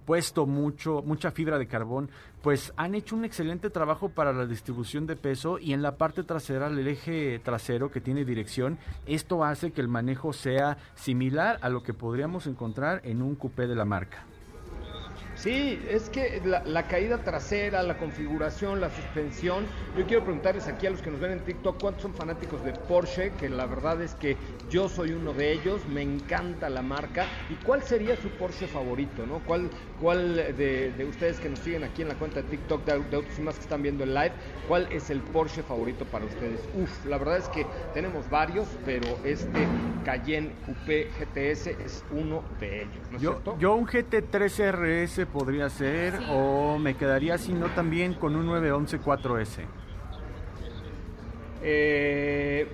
puesto 0.06 0.46
mucho, 0.46 1.02
mucha 1.06 1.32
fibra 1.32 1.58
de 1.58 1.67
carbón, 1.67 2.10
pues 2.41 2.74
han 2.78 2.96
hecho 2.96 3.15
un 3.15 3.26
excelente 3.26 3.70
trabajo 3.70 4.10
para 4.10 4.34
la 4.34 4.46
distribución 4.46 5.08
de 5.08 5.15
peso 5.15 5.60
y 5.60 5.74
en 5.74 5.82
la 5.82 5.98
parte 5.98 6.24
trasera, 6.24 6.67
el 6.67 6.88
eje 6.88 7.39
trasero 7.39 7.91
que 7.91 8.02
tiene 8.02 8.26
dirección, 8.26 8.78
esto 9.06 9.44
hace 9.44 9.72
que 9.72 9.82
el 9.82 9.88
manejo 9.88 10.34
sea 10.34 10.78
similar 10.96 11.60
a 11.62 11.70
lo 11.70 11.84
que 11.84 11.94
podríamos 11.94 12.48
encontrar 12.48 13.02
en 13.04 13.22
un 13.22 13.36
coupé 13.36 13.67
de 13.67 13.76
la 13.76 13.86
marca. 13.86 14.26
Sí, 15.41 15.82
es 15.89 16.08
que 16.12 16.39
la, 16.45 16.84
caída 16.84 17.17
trasera, 17.23 17.82
la 17.82 17.97
configuración, 17.97 18.80
la 18.80 18.91
suspensión. 18.91 19.65
Yo 19.97 20.06
quiero 20.06 20.23
preguntarles 20.23 20.67
aquí 20.67 20.86
a 20.86 20.91
los 20.91 21.01
que 21.01 21.10
nos 21.10 21.19
ven 21.19 21.32
en 21.32 21.43
TikTok 21.43 21.82
cuántos 21.82 22.04
son 22.04 22.13
fanáticos 22.13 22.63
de 22.63 22.73
Porsche, 22.73 23.32
que 23.32 23.49
la 23.49 23.65
verdad 23.65 23.99
es 24.04 24.13
que 24.13 24.38
yo 24.69 24.88
soy 24.88 25.13
uno 25.13 25.34
de 25.34 25.51
ellos, 25.51 25.88
me 25.88 26.04
encanta 26.04 26.69
la 26.69 26.84
marca. 26.84 27.25
¿Y 27.49 27.56
cuál 27.56 27.82
sería 27.82 28.15
su 28.17 28.30
Porsche 28.30 28.67
favorito? 28.67 29.25
¿no? 29.25 29.39
¿Cuál, 29.39 29.71
cuál 30.01 30.35
de, 30.35 31.05
ustedes 31.07 31.39
que 31.39 31.47
nos 31.47 31.59
siguen 31.59 31.83
aquí 31.83 32.01
en 32.01 32.07
la 32.07 32.15
cuenta 32.15 32.41
de 32.41 32.49
TikTok 32.49 32.83
de, 32.85 32.93
Autos 32.93 33.37
y 33.37 33.41
más 33.41 33.55
que 33.55 33.61
están 33.61 33.83
viendo 33.83 34.03
el 34.03 34.13
live, 34.13 34.31
cuál 34.67 34.87
es 34.91 35.09
el 35.09 35.21
Porsche 35.21 35.61
favorito 35.61 36.05
para 36.05 36.25
ustedes? 36.25 36.59
Uf, 36.73 37.05
la 37.05 37.17
verdad 37.17 37.37
es 37.37 37.47
que 37.49 37.65
tenemos 37.93 38.29
varios, 38.29 38.67
pero 38.83 39.07
este 39.23 39.67
Cayenne 40.03 40.53
Coupé 40.65 41.09
GTS 41.19 41.67
es 41.67 42.03
uno 42.11 42.43
de 42.59 42.81
ellos. 42.81 43.11
¿no 43.11 43.17
es 43.17 43.23
yo, 43.23 43.31
cierto? 43.31 43.57
yo 43.59 43.75
un 43.75 43.85
GT3 43.85 44.71
RS 44.71 45.25
podría 45.27 45.69
ser 45.69 46.19
o 46.29 46.79
me 46.79 46.95
quedaría 46.95 47.37
si 47.37 47.53
no 47.53 47.67
también 47.67 48.15
con 48.15 48.35
un 48.35 48.47
911 48.47 48.99
4S. 48.99 49.65
Eh, 51.63 52.67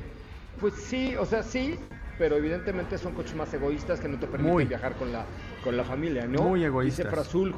pues 0.62 0.76
sí, 0.76 1.16
o 1.18 1.26
sea, 1.26 1.44
sí, 1.44 1.78
pero 2.18 2.38
evidentemente 2.38 2.98
son 2.98 3.14
coches 3.14 3.36
más 3.36 3.54
egoístas 3.54 4.00
que 4.00 4.08
no 4.08 4.18
te 4.18 4.28
permiten 4.28 4.70
viajar 4.70 4.96
con 4.96 5.12
la 5.12 5.26
con 5.68 5.76
la 5.76 5.84
familia, 5.84 6.26
¿no? 6.26 6.44
Muy 6.44 6.64
egoístas. 6.64 7.08
Dice 7.08 7.10
Frazul, 7.10 7.54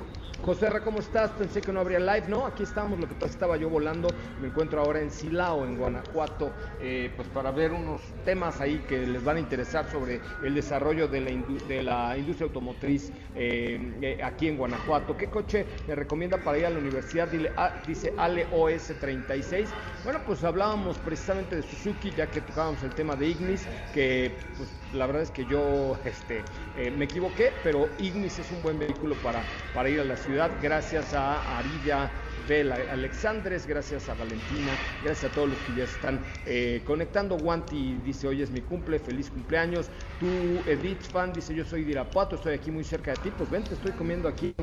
José 0.45 0.69
¿cómo 0.83 0.99
estás? 0.99 1.31
Pensé 1.31 1.61
que 1.61 1.71
no 1.73 1.81
habría 1.81 1.99
live, 1.99 2.23
¿no? 2.29 2.45
Aquí 2.45 2.63
estamos, 2.63 2.97
lo 2.97 3.07
que 3.07 3.13
pasa 3.13 3.33
estaba 3.33 3.57
yo 3.57 3.69
volando, 3.69 4.07
me 4.41 4.47
encuentro 4.47 4.79
ahora 4.81 5.01
en 5.01 5.11
Silao, 5.11 5.65
en 5.65 5.77
Guanajuato, 5.77 6.51
eh, 6.81 7.11
pues 7.15 7.27
para 7.27 7.51
ver 7.51 7.71
unos 7.71 8.01
temas 8.23 8.61
ahí 8.61 8.83
que 8.87 9.05
les 9.05 9.23
van 9.23 9.37
a 9.37 9.39
interesar 9.41 9.91
sobre 9.91 10.21
el 10.43 10.55
desarrollo 10.55 11.07
de 11.07 11.21
la, 11.21 11.31
de 11.67 11.83
la 11.83 12.17
industria 12.17 12.47
automotriz 12.47 13.11
eh, 13.35 13.93
eh, 14.01 14.23
aquí 14.23 14.47
en 14.47 14.57
Guanajuato. 14.57 15.17
¿Qué 15.17 15.27
coche 15.27 15.65
me 15.87 15.93
recomienda 15.93 16.37
para 16.37 16.57
ir 16.57 16.65
a 16.65 16.69
la 16.69 16.79
universidad? 16.79 17.27
Dile, 17.27 17.51
ah, 17.57 17.73
dice 17.85 18.13
Ale 18.17 18.47
OS 18.53 18.93
36. 18.99 19.69
Bueno, 20.05 20.21
pues 20.25 20.43
hablábamos 20.43 20.97
precisamente 20.99 21.57
de 21.57 21.63
Suzuki, 21.63 22.11
ya 22.11 22.27
que 22.27 22.39
tocábamos 22.41 22.81
el 22.83 22.91
tema 22.91 23.15
de 23.17 23.27
Ignis, 23.27 23.67
que 23.93 24.31
pues 24.55 24.69
la 24.93 25.05
verdad 25.05 25.21
es 25.21 25.31
que 25.31 25.45
yo 25.45 25.97
este, 26.05 26.43
me 26.97 27.05
equivoqué, 27.05 27.51
pero 27.61 27.89
Ignis 27.99 28.39
es 28.39 28.51
un 28.51 28.61
buen 28.61 28.79
vehículo 28.79 29.15
para, 29.21 29.45
para 29.73 29.89
ir 29.89 29.99
a 29.99 30.03
la 30.03 30.15
ciudad 30.15 30.51
gracias 30.61 31.13
a 31.13 31.57
Arilla 31.57 32.11
de 32.47 32.61
Alexandres, 32.89 33.67
gracias 33.67 34.09
a 34.09 34.15
Valentina, 34.15 34.79
gracias 35.03 35.31
a 35.31 35.33
todos 35.33 35.49
los 35.49 35.59
que 35.59 35.73
ya 35.73 35.83
están 35.83 36.19
eh, 36.45 36.81
conectando. 36.85 37.35
Wanti 37.35 37.97
dice, 38.03 38.27
hoy 38.27 38.41
es 38.41 38.49
mi 38.49 38.61
cumple, 38.61 38.97
feliz 38.99 39.29
cumpleaños. 39.29 39.91
Tú, 40.19 40.63
Edith 40.65 41.03
Fan, 41.11 41.33
dice, 41.33 41.53
yo 41.53 41.63
soy 41.63 41.83
de 41.83 41.93
estoy 42.35 42.53
aquí 42.55 42.71
muy 42.71 42.83
cerca 42.83 43.11
de 43.11 43.17
ti. 43.17 43.31
Pues 43.31 43.49
ven, 43.49 43.63
te 43.63 43.75
estoy 43.75 43.91
comiendo 43.91 44.27
aquí 44.27 44.55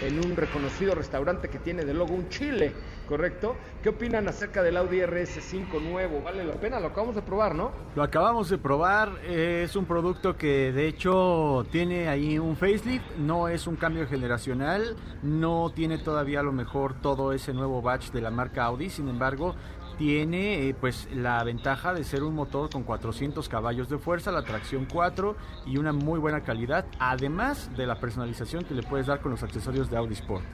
en 0.00 0.18
un 0.18 0.36
reconocido 0.36 0.94
restaurante 0.94 1.48
que 1.48 1.58
tiene 1.58 1.84
de 1.84 1.94
logo 1.94 2.14
un 2.14 2.28
chile, 2.28 2.72
¿correcto? 3.08 3.56
¿Qué 3.82 3.90
opinan 3.90 4.28
acerca 4.28 4.62
del 4.62 4.76
Audi 4.76 4.98
RS5 4.98 5.80
nuevo? 5.80 6.22
¿Vale 6.22 6.44
la 6.44 6.54
pena? 6.54 6.80
Lo 6.80 6.88
acabamos 6.88 7.14
de 7.14 7.22
probar, 7.22 7.54
¿no? 7.54 7.72
Lo 7.94 8.02
acabamos 8.02 8.48
de 8.48 8.58
probar, 8.58 9.10
es 9.26 9.76
un 9.76 9.84
producto 9.84 10.36
que 10.36 10.72
de 10.72 10.88
hecho 10.88 11.66
tiene 11.70 12.08
ahí 12.08 12.38
un 12.38 12.56
facelift, 12.56 13.16
no 13.18 13.48
es 13.48 13.66
un 13.66 13.76
cambio 13.76 14.06
generacional, 14.06 14.96
no 15.22 15.70
tiene 15.74 15.98
todavía 15.98 16.40
a 16.40 16.42
lo 16.42 16.52
mejor 16.52 16.94
todo 17.00 17.32
ese 17.32 17.52
nuevo 17.52 17.82
batch 17.82 18.10
de 18.10 18.20
la 18.20 18.30
marca 18.30 18.64
Audi, 18.64 18.90
sin 18.90 19.08
embargo 19.08 19.54
tiene 19.98 20.68
eh, 20.68 20.74
pues 20.74 21.08
la 21.14 21.42
ventaja 21.44 21.94
de 21.94 22.04
ser 22.04 22.22
un 22.22 22.34
motor 22.34 22.70
con 22.70 22.82
400 22.82 23.48
caballos 23.48 23.88
de 23.88 23.98
fuerza, 23.98 24.32
la 24.32 24.42
tracción 24.42 24.86
4 24.90 25.36
y 25.66 25.76
una 25.76 25.92
muy 25.92 26.18
buena 26.18 26.42
calidad, 26.42 26.86
además 26.98 27.70
de 27.76 27.86
la 27.86 28.00
personalización 28.00 28.64
que 28.64 28.74
le 28.74 28.82
puedes 28.82 29.06
dar 29.06 29.20
con 29.20 29.30
los 29.30 29.42
accesorios 29.42 29.90
de 29.90 29.96
Audi 29.96 30.14
Sport. 30.14 30.44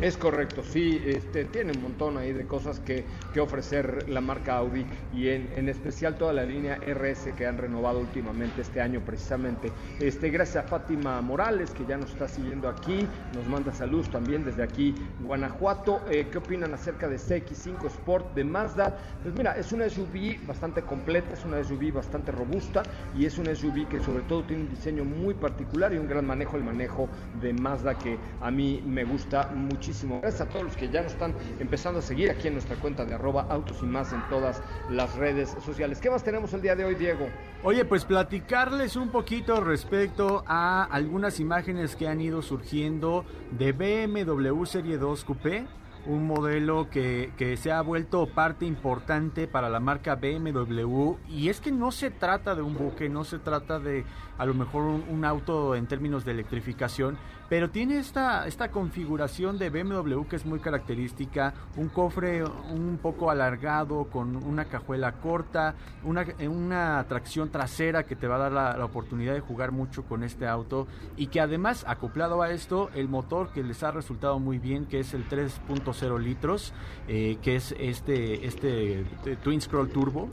Es 0.00 0.16
correcto, 0.16 0.64
sí, 0.64 1.00
este, 1.06 1.44
tiene 1.44 1.70
un 1.70 1.80
montón 1.80 2.18
ahí 2.18 2.32
de 2.32 2.46
cosas 2.46 2.80
que, 2.80 3.04
que 3.32 3.38
ofrecer 3.38 4.08
la 4.08 4.20
marca 4.20 4.56
Audi 4.56 4.84
y 5.14 5.28
en, 5.28 5.48
en, 5.54 5.68
especial 5.68 6.16
toda 6.16 6.32
la 6.32 6.44
línea 6.44 6.80
RS 6.84 7.32
que 7.36 7.46
han 7.46 7.58
renovado 7.58 8.00
últimamente 8.00 8.62
este 8.62 8.80
año 8.80 9.00
precisamente. 9.06 9.70
Este, 10.00 10.30
gracias 10.30 10.64
a 10.64 10.68
Fátima 10.68 11.20
Morales 11.20 11.70
que 11.70 11.86
ya 11.86 11.96
nos 11.96 12.10
está 12.10 12.26
siguiendo 12.26 12.68
aquí, 12.68 13.06
nos 13.36 13.46
manda 13.46 13.72
saludos 13.72 14.10
también 14.10 14.44
desde 14.44 14.64
aquí, 14.64 14.96
Guanajuato. 15.20 16.00
Eh, 16.10 16.26
¿Qué 16.30 16.38
opinan 16.38 16.74
acerca 16.74 17.08
de 17.08 17.16
CX5 17.16 17.86
Sport 17.86 18.34
de 18.34 18.42
Mazda? 18.42 18.98
Pues 19.22 19.32
mira, 19.36 19.56
es 19.56 19.70
una 19.70 19.88
SUV 19.88 20.44
bastante 20.44 20.82
completa, 20.82 21.34
es 21.34 21.44
una 21.44 21.62
SUV 21.62 21.92
bastante 21.92 22.32
robusta 22.32 22.82
y 23.16 23.26
es 23.26 23.38
una 23.38 23.54
SUV 23.54 23.86
que 23.88 24.00
sobre 24.00 24.24
todo 24.24 24.42
tiene 24.42 24.64
un 24.64 24.70
diseño 24.70 25.04
muy 25.04 25.34
particular 25.34 25.94
y 25.94 25.98
un 25.98 26.08
gran 26.08 26.26
manejo, 26.26 26.56
el 26.56 26.64
manejo 26.64 27.08
de 27.40 27.52
Mazda 27.52 27.96
que 27.96 28.18
a 28.40 28.50
mí 28.50 28.82
me 28.84 29.04
gusta 29.04 29.52
mucho 29.54 29.83
muchísimo. 29.84 30.20
Gracias 30.22 30.40
a 30.40 30.48
todos 30.48 30.64
los 30.64 30.76
que 30.76 30.88
ya 30.88 31.02
nos 31.02 31.12
están 31.12 31.34
empezando 31.60 31.98
a 31.98 32.02
seguir 32.02 32.30
aquí 32.30 32.48
en 32.48 32.54
nuestra 32.54 32.76
cuenta 32.76 33.04
de 33.04 33.14
arroba 33.14 33.46
autos 33.50 33.78
y 33.82 33.86
más 33.86 34.12
en 34.14 34.26
todas 34.30 34.62
las 34.88 35.14
redes 35.16 35.54
sociales. 35.64 36.00
¿Qué 36.00 36.08
más 36.08 36.24
tenemos 36.24 36.54
el 36.54 36.62
día 36.62 36.74
de 36.74 36.86
hoy, 36.86 36.94
Diego? 36.94 37.28
Oye, 37.62 37.84
pues 37.84 38.04
platicarles 38.06 38.96
un 38.96 39.10
poquito 39.10 39.60
respecto 39.60 40.42
a 40.46 40.84
algunas 40.84 41.38
imágenes 41.38 41.96
que 41.96 42.08
han 42.08 42.20
ido 42.22 42.40
surgiendo 42.40 43.26
de 43.50 43.72
BMW 43.72 44.64
Serie 44.64 44.96
2 44.96 45.24
Coupé 45.24 45.66
un 46.06 46.26
modelo 46.26 46.90
que, 46.90 47.32
que, 47.38 47.56
se 47.56 47.72
ha 47.72 47.80
vuelto 47.80 48.26
parte 48.26 48.66
importante 48.66 49.48
para 49.48 49.70
la 49.70 49.80
marca 49.80 50.16
BMW 50.16 51.14
y 51.30 51.48
es 51.48 51.62
que 51.62 51.72
no 51.72 51.92
se 51.92 52.10
trata 52.10 52.54
de 52.54 52.60
un 52.60 52.74
buque, 52.74 53.08
no 53.08 53.24
se 53.24 53.38
trata 53.38 53.78
de 53.78 54.04
a 54.36 54.44
lo 54.44 54.52
mejor 54.52 54.82
un 54.82 55.24
auto 55.24 55.74
en 55.74 55.86
términos 55.86 56.26
de 56.26 56.32
electrificación, 56.32 57.16
pero 57.54 57.70
tiene 57.70 57.98
esta, 57.98 58.48
esta 58.48 58.72
configuración 58.72 59.58
de 59.58 59.70
BMW 59.70 60.24
que 60.24 60.34
es 60.34 60.44
muy 60.44 60.58
característica, 60.58 61.54
un 61.76 61.88
cofre 61.88 62.42
un 62.42 62.98
poco 63.00 63.30
alargado 63.30 64.06
con 64.10 64.34
una 64.34 64.64
cajuela 64.64 65.12
corta, 65.20 65.76
una, 66.02 66.26
una 66.48 67.06
tracción 67.08 67.50
trasera 67.50 68.02
que 68.02 68.16
te 68.16 68.26
va 68.26 68.34
a 68.34 68.50
dar 68.50 68.50
la, 68.50 68.84
oportunidad 68.84 69.34
de 69.34 69.40
jugar 69.40 69.70
mucho 69.70 70.02
con 70.02 70.24
este 70.24 70.48
auto 70.48 70.88
y 71.16 71.28
que 71.28 71.40
además 71.40 71.84
acoplado 71.86 72.42
a 72.42 72.50
esto 72.50 72.90
el 72.92 73.08
motor 73.08 73.52
que 73.52 73.62
les 73.62 73.84
ha 73.84 73.92
resultado 73.92 74.40
muy 74.40 74.58
bien 74.58 74.86
que 74.86 74.98
es 74.98 75.14
el 75.14 75.28
3.0 75.28 76.18
litros, 76.18 76.72
eh, 77.06 77.38
que 77.40 77.54
es 77.54 77.72
este, 77.78 78.48
este 78.48 79.02
eh, 79.02 79.36
Twin 79.44 79.60
Scroll 79.60 79.90
Turbo. 79.90 80.28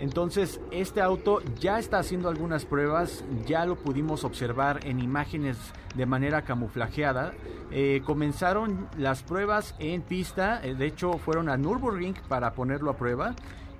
Entonces, 0.00 0.60
este 0.70 1.00
auto 1.00 1.40
ya 1.58 1.78
está 1.78 1.98
haciendo 1.98 2.28
algunas 2.28 2.64
pruebas, 2.64 3.24
ya 3.46 3.64
lo 3.64 3.76
pudimos 3.76 4.24
observar 4.24 4.80
en 4.84 5.00
imágenes 5.00 5.56
de 5.94 6.06
manera 6.06 6.42
camuflajeada. 6.42 7.32
Eh, 7.70 8.02
comenzaron 8.04 8.88
las 8.98 9.22
pruebas 9.22 9.74
en 9.78 10.02
pista, 10.02 10.60
eh, 10.62 10.74
de 10.74 10.86
hecho 10.86 11.14
fueron 11.18 11.48
a 11.48 11.56
Nürburgring 11.56 12.14
para 12.28 12.52
ponerlo 12.52 12.90
a 12.90 12.96
prueba 12.96 13.34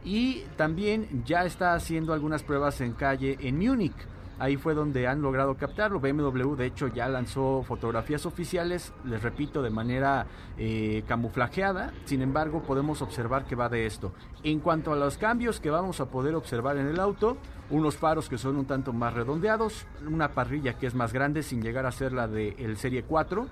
y 0.04 0.44
también 0.56 1.24
ya 1.26 1.44
está 1.44 1.74
haciendo 1.74 2.12
algunas 2.12 2.42
pruebas 2.42 2.80
en 2.80 2.92
calle 2.92 3.36
en 3.40 3.58
Múnich. 3.58 3.96
Ahí 4.38 4.56
fue 4.56 4.74
donde 4.74 5.06
han 5.06 5.22
logrado 5.22 5.56
captarlo. 5.56 6.00
BMW 6.00 6.54
de 6.54 6.66
hecho 6.66 6.88
ya 6.88 7.08
lanzó 7.08 7.62
fotografías 7.66 8.26
oficiales, 8.26 8.92
les 9.04 9.22
repito, 9.22 9.62
de 9.62 9.70
manera 9.70 10.26
eh, 10.58 11.04
camuflajeada. 11.08 11.92
Sin 12.04 12.22
embargo, 12.22 12.62
podemos 12.62 13.00
observar 13.02 13.46
que 13.46 13.56
va 13.56 13.68
de 13.68 13.86
esto. 13.86 14.12
En 14.42 14.60
cuanto 14.60 14.92
a 14.92 14.96
los 14.96 15.16
cambios 15.16 15.60
que 15.60 15.70
vamos 15.70 16.00
a 16.00 16.06
poder 16.06 16.34
observar 16.34 16.76
en 16.76 16.86
el 16.86 17.00
auto, 17.00 17.36
unos 17.70 17.96
faros 17.96 18.28
que 18.28 18.38
son 18.38 18.56
un 18.56 18.66
tanto 18.66 18.92
más 18.92 19.14
redondeados, 19.14 19.86
una 20.06 20.28
parrilla 20.28 20.74
que 20.74 20.86
es 20.86 20.94
más 20.94 21.12
grande 21.12 21.42
sin 21.42 21.62
llegar 21.62 21.86
a 21.86 21.92
ser 21.92 22.12
la 22.12 22.28
del 22.28 22.76
Serie 22.76 23.02
4 23.02 23.46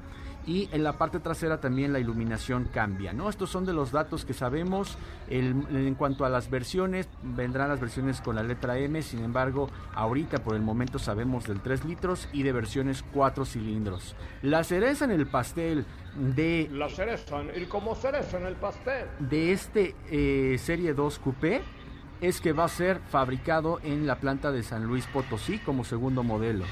y 0.47 0.68
en 0.72 0.84
la 0.84 0.95
parte 0.99 1.20
trasera 1.20 1.61
también 1.61 1.92
la 1.92 1.99
iluminación 1.99 2.68
cambia, 2.72 3.12
¿no? 3.12 3.28
Estos 3.28 3.51
son 3.51 3.64
de 3.64 3.72
los 3.72 3.92
datos 3.92 4.24
que 4.24 4.34
sabemos. 4.34 4.97
en 5.28 5.95
cuanto 5.95 6.24
a 6.24 6.28
las 6.28 6.51
versiones, 6.51 7.09
vendrán 7.22 7.68
las 7.68 7.80
versiones 7.80 8.20
con 8.20 8.36
la 8.36 8.42
letra 8.42 8.78
M, 8.78 9.01
sin 9.03 9.24
embargo, 9.24 9.70
ahorita 9.95 10.42
por 10.42 10.55
el 10.55 10.62
momento 10.62 10.99
sabemos 10.99 11.47
del 11.47 11.61
3 11.61 11.84
litros 11.84 12.28
y 12.32 12.42
de 12.42 12.53
versiones 12.53 13.05
4 13.12 13.45
cilindros. 13.45 14.14
La 14.42 14.64
cereza 14.64 15.05
en 15.05 15.11
el 15.12 15.26
pastel 15.26 15.84
de... 16.16 16.68
La 16.72 16.88
cereza, 16.88 17.42
y 17.57 17.64
como 17.66 17.95
cereza 17.95 18.38
en 18.38 18.47
el 18.47 18.55
pastel. 18.55 19.07
De 19.18 19.53
este 19.53 19.95
eh, 20.11 20.57
Serie 20.59 20.95
2 20.95 21.18
Coupé 21.18 21.62
es 22.20 22.40
que 22.40 22.53
va 22.53 22.64
a 22.64 22.68
ser 22.68 23.01
fabricado 23.11 23.80
en 23.82 24.07
la 24.07 24.16
planta 24.16 24.53
de 24.53 24.62
San 24.62 24.84
Luis 24.84 25.07
Potosí 25.07 25.59
como 25.59 25.84
segundo 25.84 26.22
modelo. 26.22 26.64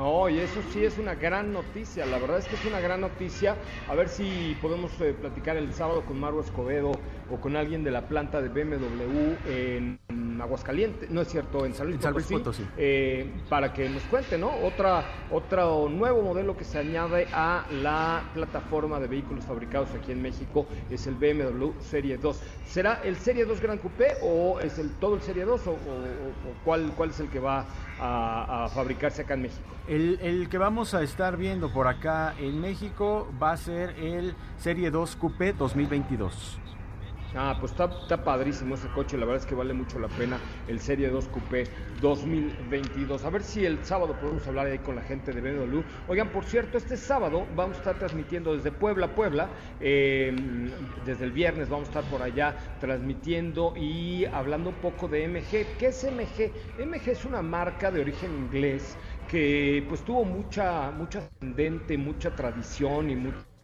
Oh, 0.00 0.28
y 0.28 0.38
eso 0.38 0.62
sí 0.72 0.84
es 0.84 0.96
una 0.96 1.16
gran 1.16 1.52
noticia, 1.52 2.06
la 2.06 2.18
verdad 2.18 2.38
es 2.38 2.46
que 2.46 2.54
es 2.54 2.64
una 2.64 2.78
gran 2.78 3.00
noticia. 3.00 3.56
A 3.88 3.96
ver 3.96 4.08
si 4.08 4.56
podemos 4.62 4.92
eh, 5.00 5.12
platicar 5.12 5.56
el 5.56 5.72
sábado 5.72 6.04
con 6.04 6.20
Maru 6.20 6.40
Escobedo 6.40 6.92
o 7.32 7.40
con 7.40 7.56
alguien 7.56 7.82
de 7.82 7.90
la 7.90 8.06
planta 8.06 8.40
de 8.40 8.48
BMW 8.48 9.34
en 9.48 9.98
Aguascalientes, 10.40 11.10
no 11.10 11.20
es 11.20 11.28
cierto, 11.28 11.66
en 11.66 11.74
San 11.74 11.88
Luis, 11.88 12.26
Potosí, 12.26 12.66
eh, 12.76 13.30
para 13.48 13.72
que 13.72 13.88
nos 13.88 14.02
cuente, 14.04 14.38
¿no? 14.38 14.50
Otra, 14.50 15.04
otro 15.30 15.88
nuevo 15.88 16.22
modelo 16.22 16.56
que 16.56 16.64
se 16.64 16.78
añade 16.78 17.26
a 17.32 17.66
la 17.82 18.22
plataforma 18.34 19.00
de 19.00 19.06
vehículos 19.06 19.44
fabricados 19.44 19.90
aquí 19.94 20.12
en 20.12 20.22
México 20.22 20.66
es 20.90 21.06
el 21.06 21.14
BMW 21.14 21.70
Serie 21.80 22.16
2. 22.18 22.40
¿Será 22.66 23.00
el 23.04 23.16
Serie 23.16 23.44
2 23.44 23.60
Gran 23.60 23.78
Coupé 23.78 24.16
o 24.22 24.60
es 24.60 24.78
el 24.78 24.90
todo 24.92 25.14
el 25.14 25.22
Serie 25.22 25.44
2 25.44 25.66
o, 25.66 25.76
cuál, 26.64 26.92
cuál 26.96 27.10
es 27.10 27.20
el 27.20 27.28
que 27.28 27.40
va 27.40 27.64
a, 28.00 28.68
fabricarse 28.74 29.22
acá 29.22 29.34
en 29.34 29.42
México? 29.42 29.62
El, 29.88 30.18
el, 30.20 30.48
que 30.48 30.58
vamos 30.58 30.94
a 30.94 31.02
estar 31.02 31.36
viendo 31.36 31.72
por 31.72 31.88
acá 31.88 32.34
en 32.38 32.60
México 32.60 33.28
va 33.42 33.52
a 33.52 33.56
ser 33.56 33.90
el 33.98 34.34
Serie 34.58 34.90
2 34.90 35.16
Coupé 35.16 35.52
2022. 35.52 36.60
Ah, 37.34 37.56
pues 37.60 37.72
está, 37.72 37.90
está, 38.00 38.24
padrísimo 38.24 38.74
ese 38.74 38.88
coche, 38.88 39.18
la 39.18 39.26
verdad 39.26 39.42
es 39.42 39.46
que 39.46 39.54
vale 39.54 39.74
mucho 39.74 39.98
la 39.98 40.08
pena 40.08 40.40
el 40.66 40.80
Serie 40.80 41.08
2 41.10 41.28
Coupé 41.28 41.64
2022. 42.00 43.22
A 43.24 43.30
ver 43.30 43.42
si 43.42 43.66
el 43.66 43.84
sábado 43.84 44.14
podemos 44.18 44.46
hablar 44.46 44.66
ahí 44.66 44.78
con 44.78 44.96
la 44.96 45.02
gente 45.02 45.32
de 45.32 45.40
BMW. 45.42 45.80
Oigan, 46.08 46.30
por 46.30 46.44
cierto, 46.44 46.78
este 46.78 46.96
sábado 46.96 47.46
vamos 47.54 47.76
a 47.76 47.80
estar 47.80 47.98
transmitiendo 47.98 48.56
desde 48.56 48.72
Puebla, 48.72 49.14
Puebla. 49.14 49.50
Em, 49.78 50.70
desde 51.04 51.26
el 51.26 51.32
viernes 51.32 51.68
vamos 51.68 51.88
a 51.88 51.90
estar 51.90 52.04
por 52.10 52.22
allá 52.22 52.56
transmitiendo 52.80 53.74
y 53.76 54.24
hablando 54.24 54.70
un 54.70 54.76
poco 54.76 55.06
de 55.06 55.28
MG. 55.28 55.76
¿Qué 55.78 55.88
es 55.88 56.04
MG? 56.04 56.50
MG 56.82 57.10
es 57.10 57.26
una 57.26 57.42
marca 57.42 57.90
de 57.90 58.00
origen 58.00 58.34
inglés 58.34 58.96
que 59.28 59.84
pues 59.86 60.02
tuvo 60.02 60.24
mucha, 60.24 60.90
mucha 60.92 61.18
ascendente, 61.18 61.98
mucha 61.98 62.34
tradición 62.34 63.10
y 63.10 63.16
mucho 63.16 63.57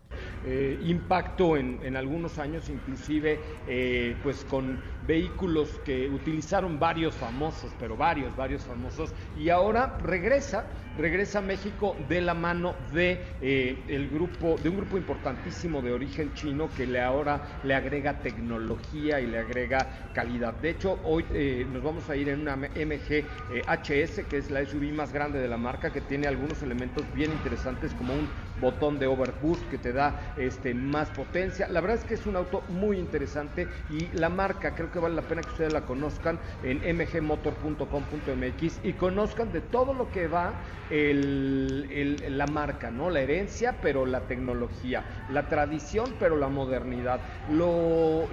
eh, 0.47 0.79
impacto 0.83 1.57
en, 1.57 1.81
en, 1.83 1.97
algunos 1.97 2.39
años, 2.39 2.69
inclusive 2.69 3.63
eh, 3.67 4.21
pues 4.23 4.45
con 4.45 4.79
vehículos 5.01 5.81
que 5.83 6.07
utilizaron 6.11 6.79
varios 6.79 7.15
famosos, 7.15 7.75
pero 7.79 7.97
varios, 7.97 8.37
varios 8.37 8.63
famosos, 8.63 9.15
y 9.35 9.49
ahora 9.49 9.97
regresa, 10.03 10.67
regresa 10.99 11.39
a 11.39 11.43
México 11.43 11.97
de 12.11 12.21
la 12.21 12.35
mano 12.35 12.77
de 12.93 13.39
eh, 13.41 13.87
el 13.89 14.11
grupo, 14.11 14.59
de 14.63 14.69
un 14.69 14.77
grupo 14.77 14.99
importantísimo 14.99 15.81
de 15.81 15.93
origen 15.93 16.35
chino 16.35 16.69
que 16.69 16.87
le 16.87 17.01
ahora 17.01 17.61
le 17.63 17.75
agrega 17.75 18.21
tecnología 18.21 19.23
y 19.23 19.27
le 19.27 19.39
agrega 19.39 20.11
calidad. 20.13 20.53
De 20.61 20.69
hecho, 20.69 21.01
hoy 21.05 21.25
nos 21.71 21.83
vamos 21.83 22.11
a 22.11 22.17
ir 22.17 22.29
en 22.29 22.41
una 22.41 22.57
MG 22.57 23.25
HS, 23.67 24.25
que 24.29 24.37
es 24.37 24.51
la 24.51 24.63
SUV 24.63 24.93
más 24.93 25.11
grande 25.11 25.39
de 25.39 25.49
la 25.49 25.57
marca, 25.57 25.91
que 25.91 26.03
tiene 26.03 26.27
algunos 26.27 26.63
elementos 26.63 27.11
bien 27.15 27.33
interesantes 27.33 27.95
como 27.95 28.13
un 28.13 28.29
botón 28.61 28.99
de 28.99 29.07
overboost 29.07 29.69
que 29.69 29.79
te 29.79 29.93
da 29.93 30.35
este, 30.37 30.75
más 30.75 31.09
potencia. 31.11 31.69
La 31.69 31.81
verdad 31.81 31.99
es 31.99 32.05
que 32.05 32.15
es 32.15 32.27
un 32.27 32.37
auto 32.37 32.63
muy 32.69 32.99
interesante 32.99 33.69
y 33.91 34.09
la 34.15 34.29
marca 34.29 34.75
creo 34.75 34.91
que 34.91 34.99
vale 34.99 35.15
la 35.15 35.23
pena 35.23 35.43
que 35.43 35.51
ustedes 35.51 35.73
la 35.73 35.83
conozcan 35.83 36.39
en 36.63 36.79
mgmotor.com.mx 36.97 38.81
y 38.83 38.93
conozcan 38.95 39.53
de 39.53 39.61
todo 39.61 39.93
lo 39.95 40.11
que 40.11 40.29
va 40.29 40.55
la 40.91 42.47
marca, 42.47 42.91
¿no? 42.91 43.11
La 43.11 43.21
herencia, 43.21 43.77
pero 43.81 44.07
la 44.07 44.21
tecnología, 44.21 45.05
la 45.31 45.49
tradición, 45.49 46.15
pero 46.19 46.37
la 46.37 46.49
modernidad, 46.49 47.21
lo, 47.51 48.29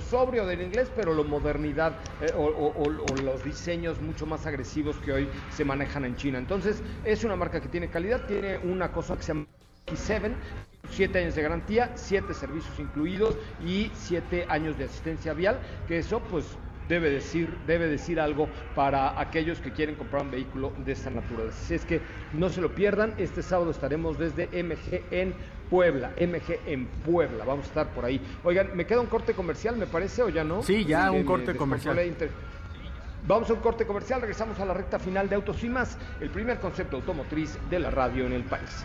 sobrio 0.00 0.46
del 0.46 0.62
inglés, 0.62 0.90
pero 0.94 1.14
la 1.14 1.22
modernidad 1.22 1.96
eh, 2.20 2.32
o, 2.36 2.88
los 3.22 3.44
diseños 3.44 4.00
mucho 4.00 4.26
más 4.26 4.46
agresivos 4.46 4.96
que 4.96 5.12
hoy 5.12 5.28
se 5.50 5.64
manejan 5.64 6.04
en 6.04 6.16
China. 6.16 6.38
Entonces, 6.38 6.82
es 7.04 7.24
una 7.24 7.36
marca 7.36 7.60
que 7.60 7.68
tiene 7.68 7.88
calidad, 7.88 8.26
tiene 8.26 8.58
una 8.58 8.92
cosa 8.92 9.16
que 9.16 9.22
se 9.22 9.33
llama 9.86 9.96
X7, 9.96 10.32
7 10.90 11.18
años 11.18 11.34
de 11.34 11.42
garantía, 11.42 11.92
7 11.94 12.34
servicios 12.34 12.78
incluidos 12.78 13.36
y 13.64 13.90
7 13.94 14.46
años 14.48 14.78
de 14.78 14.84
asistencia 14.84 15.32
vial, 15.32 15.58
que 15.88 15.98
eso 15.98 16.20
pues 16.30 16.44
debe 16.88 17.10
decir, 17.10 17.56
debe 17.66 17.88
decir 17.88 18.20
algo 18.20 18.48
para 18.74 19.18
aquellos 19.18 19.58
que 19.60 19.72
quieren 19.72 19.94
comprar 19.94 20.22
un 20.22 20.30
vehículo 20.30 20.72
de 20.84 20.92
esta 20.92 21.10
naturaleza. 21.10 21.58
Así 21.64 21.74
es 21.74 21.84
que 21.84 22.00
no 22.32 22.50
se 22.50 22.60
lo 22.60 22.74
pierdan, 22.74 23.14
este 23.16 23.42
sábado 23.42 23.70
estaremos 23.70 24.18
desde 24.18 24.46
MG 24.62 25.02
en 25.10 25.34
Puebla, 25.70 26.12
MG 26.20 26.60
en 26.66 26.86
Puebla, 26.86 27.44
vamos 27.44 27.64
a 27.64 27.68
estar 27.68 27.88
por 27.88 28.04
ahí. 28.04 28.20
Oigan, 28.44 28.76
¿me 28.76 28.86
queda 28.86 29.00
un 29.00 29.06
corte 29.06 29.32
comercial, 29.32 29.76
me 29.76 29.86
parece, 29.86 30.22
o 30.22 30.28
ya 30.28 30.44
no? 30.44 30.62
Sí, 30.62 30.84
ya 30.84 31.10
un 31.10 31.24
corte 31.24 31.56
comercial. 31.56 31.98
Vamos 33.26 33.48
a 33.48 33.54
un 33.54 33.60
corte 33.60 33.86
comercial, 33.86 34.20
regresamos 34.20 34.60
a 34.60 34.66
la 34.66 34.74
recta 34.74 34.98
final 34.98 35.30
de 35.30 35.36
Autos 35.36 35.64
y 35.64 35.70
Más, 35.70 35.96
el 36.20 36.28
primer 36.28 36.60
concepto 36.60 36.96
automotriz 36.96 37.58
de 37.70 37.78
la 37.78 37.90
radio 37.90 38.26
en 38.26 38.34
el 38.34 38.44
país. 38.44 38.84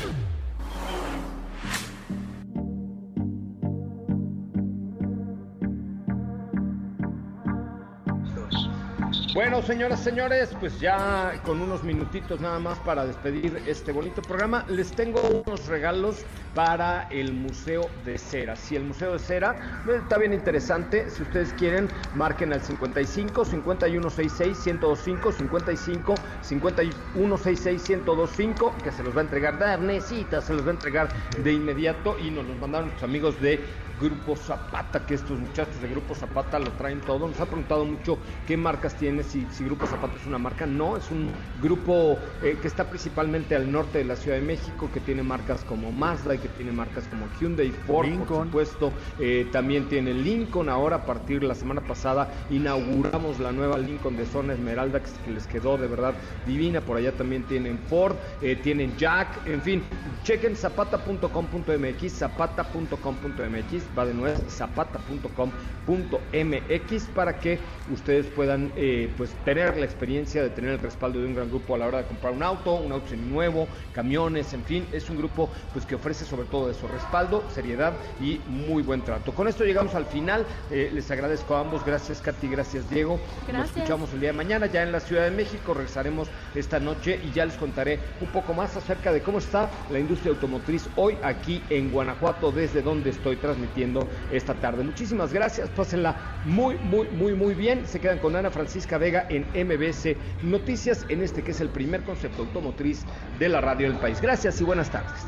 Bueno, 9.61 9.73
señoras, 9.73 10.03
señores, 10.03 10.49
pues 10.59 10.79
ya 10.79 11.39
con 11.45 11.61
unos 11.61 11.83
minutitos 11.83 12.41
nada 12.41 12.57
más 12.57 12.79
para 12.79 13.05
despedir 13.05 13.61
este 13.67 13.91
bonito 13.91 14.19
programa, 14.23 14.65
les 14.67 14.89
tengo 14.89 15.21
unos 15.21 15.67
regalos 15.67 16.25
para 16.55 17.07
el 17.11 17.31
Museo 17.31 17.87
de 18.03 18.17
Cera. 18.17 18.55
Si 18.55 18.75
el 18.75 18.83
Museo 18.83 19.13
de 19.13 19.19
Cera 19.19 19.83
pues, 19.85 20.01
está 20.01 20.17
bien 20.17 20.33
interesante, 20.33 21.07
si 21.11 21.21
ustedes 21.21 21.53
quieren, 21.53 21.89
marquen 22.15 22.53
al 22.53 22.61
55 22.61 23.45
5166 23.45 24.57
1025 24.65 25.31
55 25.31 26.15
5166 26.41 27.89
1025 27.89 28.73
que 28.83 28.91
se 28.91 29.03
los 29.03 29.15
va 29.15 29.19
a 29.19 29.23
entregar 29.25 29.59
Darnesita, 29.59 30.41
se 30.41 30.55
los 30.55 30.65
va 30.65 30.69
a 30.69 30.73
entregar 30.73 31.09
de 31.43 31.53
inmediato 31.53 32.17
y 32.17 32.31
nos 32.31 32.47
los 32.47 32.57
mandaron 32.57 32.87
nuestros 32.87 33.07
amigos 33.07 33.39
de 33.39 33.59
Grupo 34.01 34.35
Zapata, 34.35 35.05
que 35.05 35.13
estos 35.13 35.39
muchachos 35.39 35.79
de 35.79 35.87
Grupo 35.87 36.15
Zapata 36.15 36.57
lo 36.57 36.71
traen 36.71 37.01
todo. 37.01 37.27
Nos 37.27 37.39
ha 37.39 37.45
preguntado 37.45 37.85
mucho 37.85 38.17
qué 38.47 38.57
marcas 38.57 38.95
tiene, 38.95 39.23
si, 39.23 39.45
si 39.51 39.63
Grupo 39.63 39.85
Zapata 39.85 40.13
es 40.19 40.25
una 40.25 40.37
marca. 40.37 40.65
No, 40.65 40.97
es 40.97 41.09
un 41.11 41.29
grupo 41.61 42.17
eh, 42.41 42.57
que 42.61 42.67
está 42.67 42.89
principalmente 42.89 43.55
al 43.55 43.71
norte 43.71 43.99
de 43.99 44.05
la 44.05 44.15
Ciudad 44.15 44.37
de 44.37 44.43
México, 44.43 44.89
que 44.93 44.99
tiene 44.99 45.23
marcas 45.23 45.63
como 45.63 45.91
Mazda 45.91 46.35
y 46.35 46.39
que 46.39 46.47
tiene 46.49 46.71
marcas 46.71 47.07
como 47.07 47.27
Hyundai, 47.39 47.71
Ford, 47.85 48.09
por 48.27 48.45
supuesto. 48.45 48.91
Eh, 49.19 49.47
también 49.51 49.87
tiene 49.89 50.13
Lincoln. 50.13 50.69
Ahora, 50.69 50.97
a 50.97 51.05
partir 51.05 51.41
de 51.41 51.47
la 51.47 51.55
semana 51.55 51.81
pasada, 51.81 52.31
inauguramos 52.49 53.39
la 53.39 53.51
nueva 53.51 53.77
Lincoln 53.77 54.17
de 54.17 54.25
Zona 54.25 54.53
Esmeralda, 54.53 55.01
que, 55.01 55.31
les 55.31 55.47
quedó 55.47 55.77
de 55.77 55.87
verdad 55.87 56.13
divina. 56.45 56.81
Por 56.81 56.97
allá 56.97 57.11
también 57.11 57.43
tienen 57.43 57.77
Ford, 57.89 58.15
eh, 58.41 58.55
tienen 58.55 58.95
Jack, 58.97 59.47
en 59.47 59.61
fin. 59.61 59.83
Chequen 60.23 60.55
zapata.com.mx, 60.55 62.13
zapata.com.mx 62.13 63.97
va 63.97 64.05
de 64.05 64.13
nuevo 64.13 64.37
zapata.com.mx 64.49 67.03
para 67.15 67.39
que 67.39 67.57
ustedes 67.91 68.27
puedan 68.27 68.71
eh, 68.75 69.09
pues 69.17 69.31
tener 69.45 69.77
la 69.77 69.85
experiencia 69.85 70.43
de 70.43 70.49
tener 70.49 70.71
el 70.71 70.79
respaldo 70.79 71.19
de 71.19 71.25
un 71.25 71.35
gran 71.35 71.49
grupo 71.49 71.75
a 71.75 71.77
la 71.77 71.87
hora 71.87 71.97
de 71.99 72.05
comprar 72.05 72.33
un 72.33 72.43
auto, 72.43 72.75
un 72.75 72.91
auto 72.91 73.15
nuevo, 73.15 73.67
camiones, 73.93 74.53
en 74.53 74.63
fin, 74.63 74.87
es 74.91 75.09
un 75.09 75.17
grupo 75.17 75.49
pues 75.73 75.85
que 75.85 75.95
ofrece 75.95 76.25
sobre 76.25 76.47
todo 76.47 76.69
eso, 76.69 76.87
respaldo, 76.87 77.43
seriedad 77.53 77.93
y 78.21 78.39
muy 78.47 78.83
buen 78.83 79.01
trato. 79.01 79.33
Con 79.33 79.47
esto 79.47 79.63
llegamos 79.63 79.95
al 79.95 80.05
final, 80.05 80.45
eh, 80.69 80.89
les 80.93 81.09
agradezco 81.11 81.55
a 81.55 81.61
ambos, 81.61 81.85
gracias 81.85 82.21
Katy, 82.21 82.47
gracias 82.47 82.89
Diego, 82.89 83.19
nos 83.51 83.67
escuchamos 83.67 84.13
el 84.13 84.19
día 84.19 84.31
de 84.31 84.37
mañana 84.37 84.67
ya 84.67 84.83
en 84.83 84.91
la 84.91 84.99
Ciudad 84.99 85.23
de 85.23 85.31
México, 85.31 85.73
regresaremos 85.73 86.29
esta 86.55 86.79
noche 86.79 87.19
y 87.23 87.31
ya 87.31 87.45
les 87.45 87.55
contaré 87.55 87.99
un 88.19 88.27
poco 88.27 88.53
más 88.53 88.75
acerca 88.77 89.11
de 89.11 89.21
cómo 89.21 89.39
está 89.39 89.69
la 89.89 89.99
industria 89.99 90.31
automotriz 90.31 90.87
hoy 90.95 91.17
aquí 91.23 91.61
en 91.69 91.91
Guanajuato, 91.91 92.51
desde 92.51 92.81
donde 92.81 93.09
estoy 93.09 93.35
transmitiendo 93.37 94.07
esta 94.31 94.53
tarde. 94.53 94.83
Muchísimas 94.83 95.33
gracias, 95.33 95.69
pásenla 95.69 96.15
muy, 96.45 96.75
muy, 96.75 97.07
muy, 97.09 97.33
muy 97.33 97.53
bien. 97.53 97.85
Se 97.85 97.99
quedan 97.99 98.19
con 98.19 98.35
Ana 98.35 98.51
Francisca 98.51 98.97
Vega 98.97 99.25
en 99.31 99.45
MBC 99.53 100.17
Noticias, 100.43 101.05
en 101.09 101.21
este 101.21 101.41
que 101.43 101.51
es 101.51 101.61
el 101.61 101.69
primer 101.69 102.03
concepto 102.03 102.43
automotriz 102.43 103.05
de 103.39 103.49
la 103.49 103.61
radio 103.61 103.89
del 103.89 103.99
país. 103.99 104.21
Gracias 104.21 104.59
y 104.61 104.63
buenas 104.63 104.91
tardes. 104.91 105.21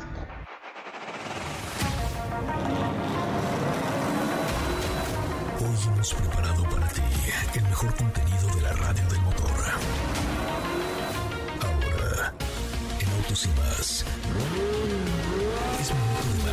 Hoy 5.58 5.92
hemos 5.92 6.14
preparado 6.14 6.62
para 6.64 6.88
ti 6.88 7.02
el 7.54 7.62
mejor 7.62 7.94
contenido 7.96 8.54
de 8.54 8.62
la 8.62 8.72
radio 8.72 9.08
del 9.08 9.20
motor. 9.22 9.50
Ahora, 11.62 12.34
en 13.00 13.08
Autos 13.12 13.46
y 13.46 13.48
más, 13.60 14.04
es 15.80 16.13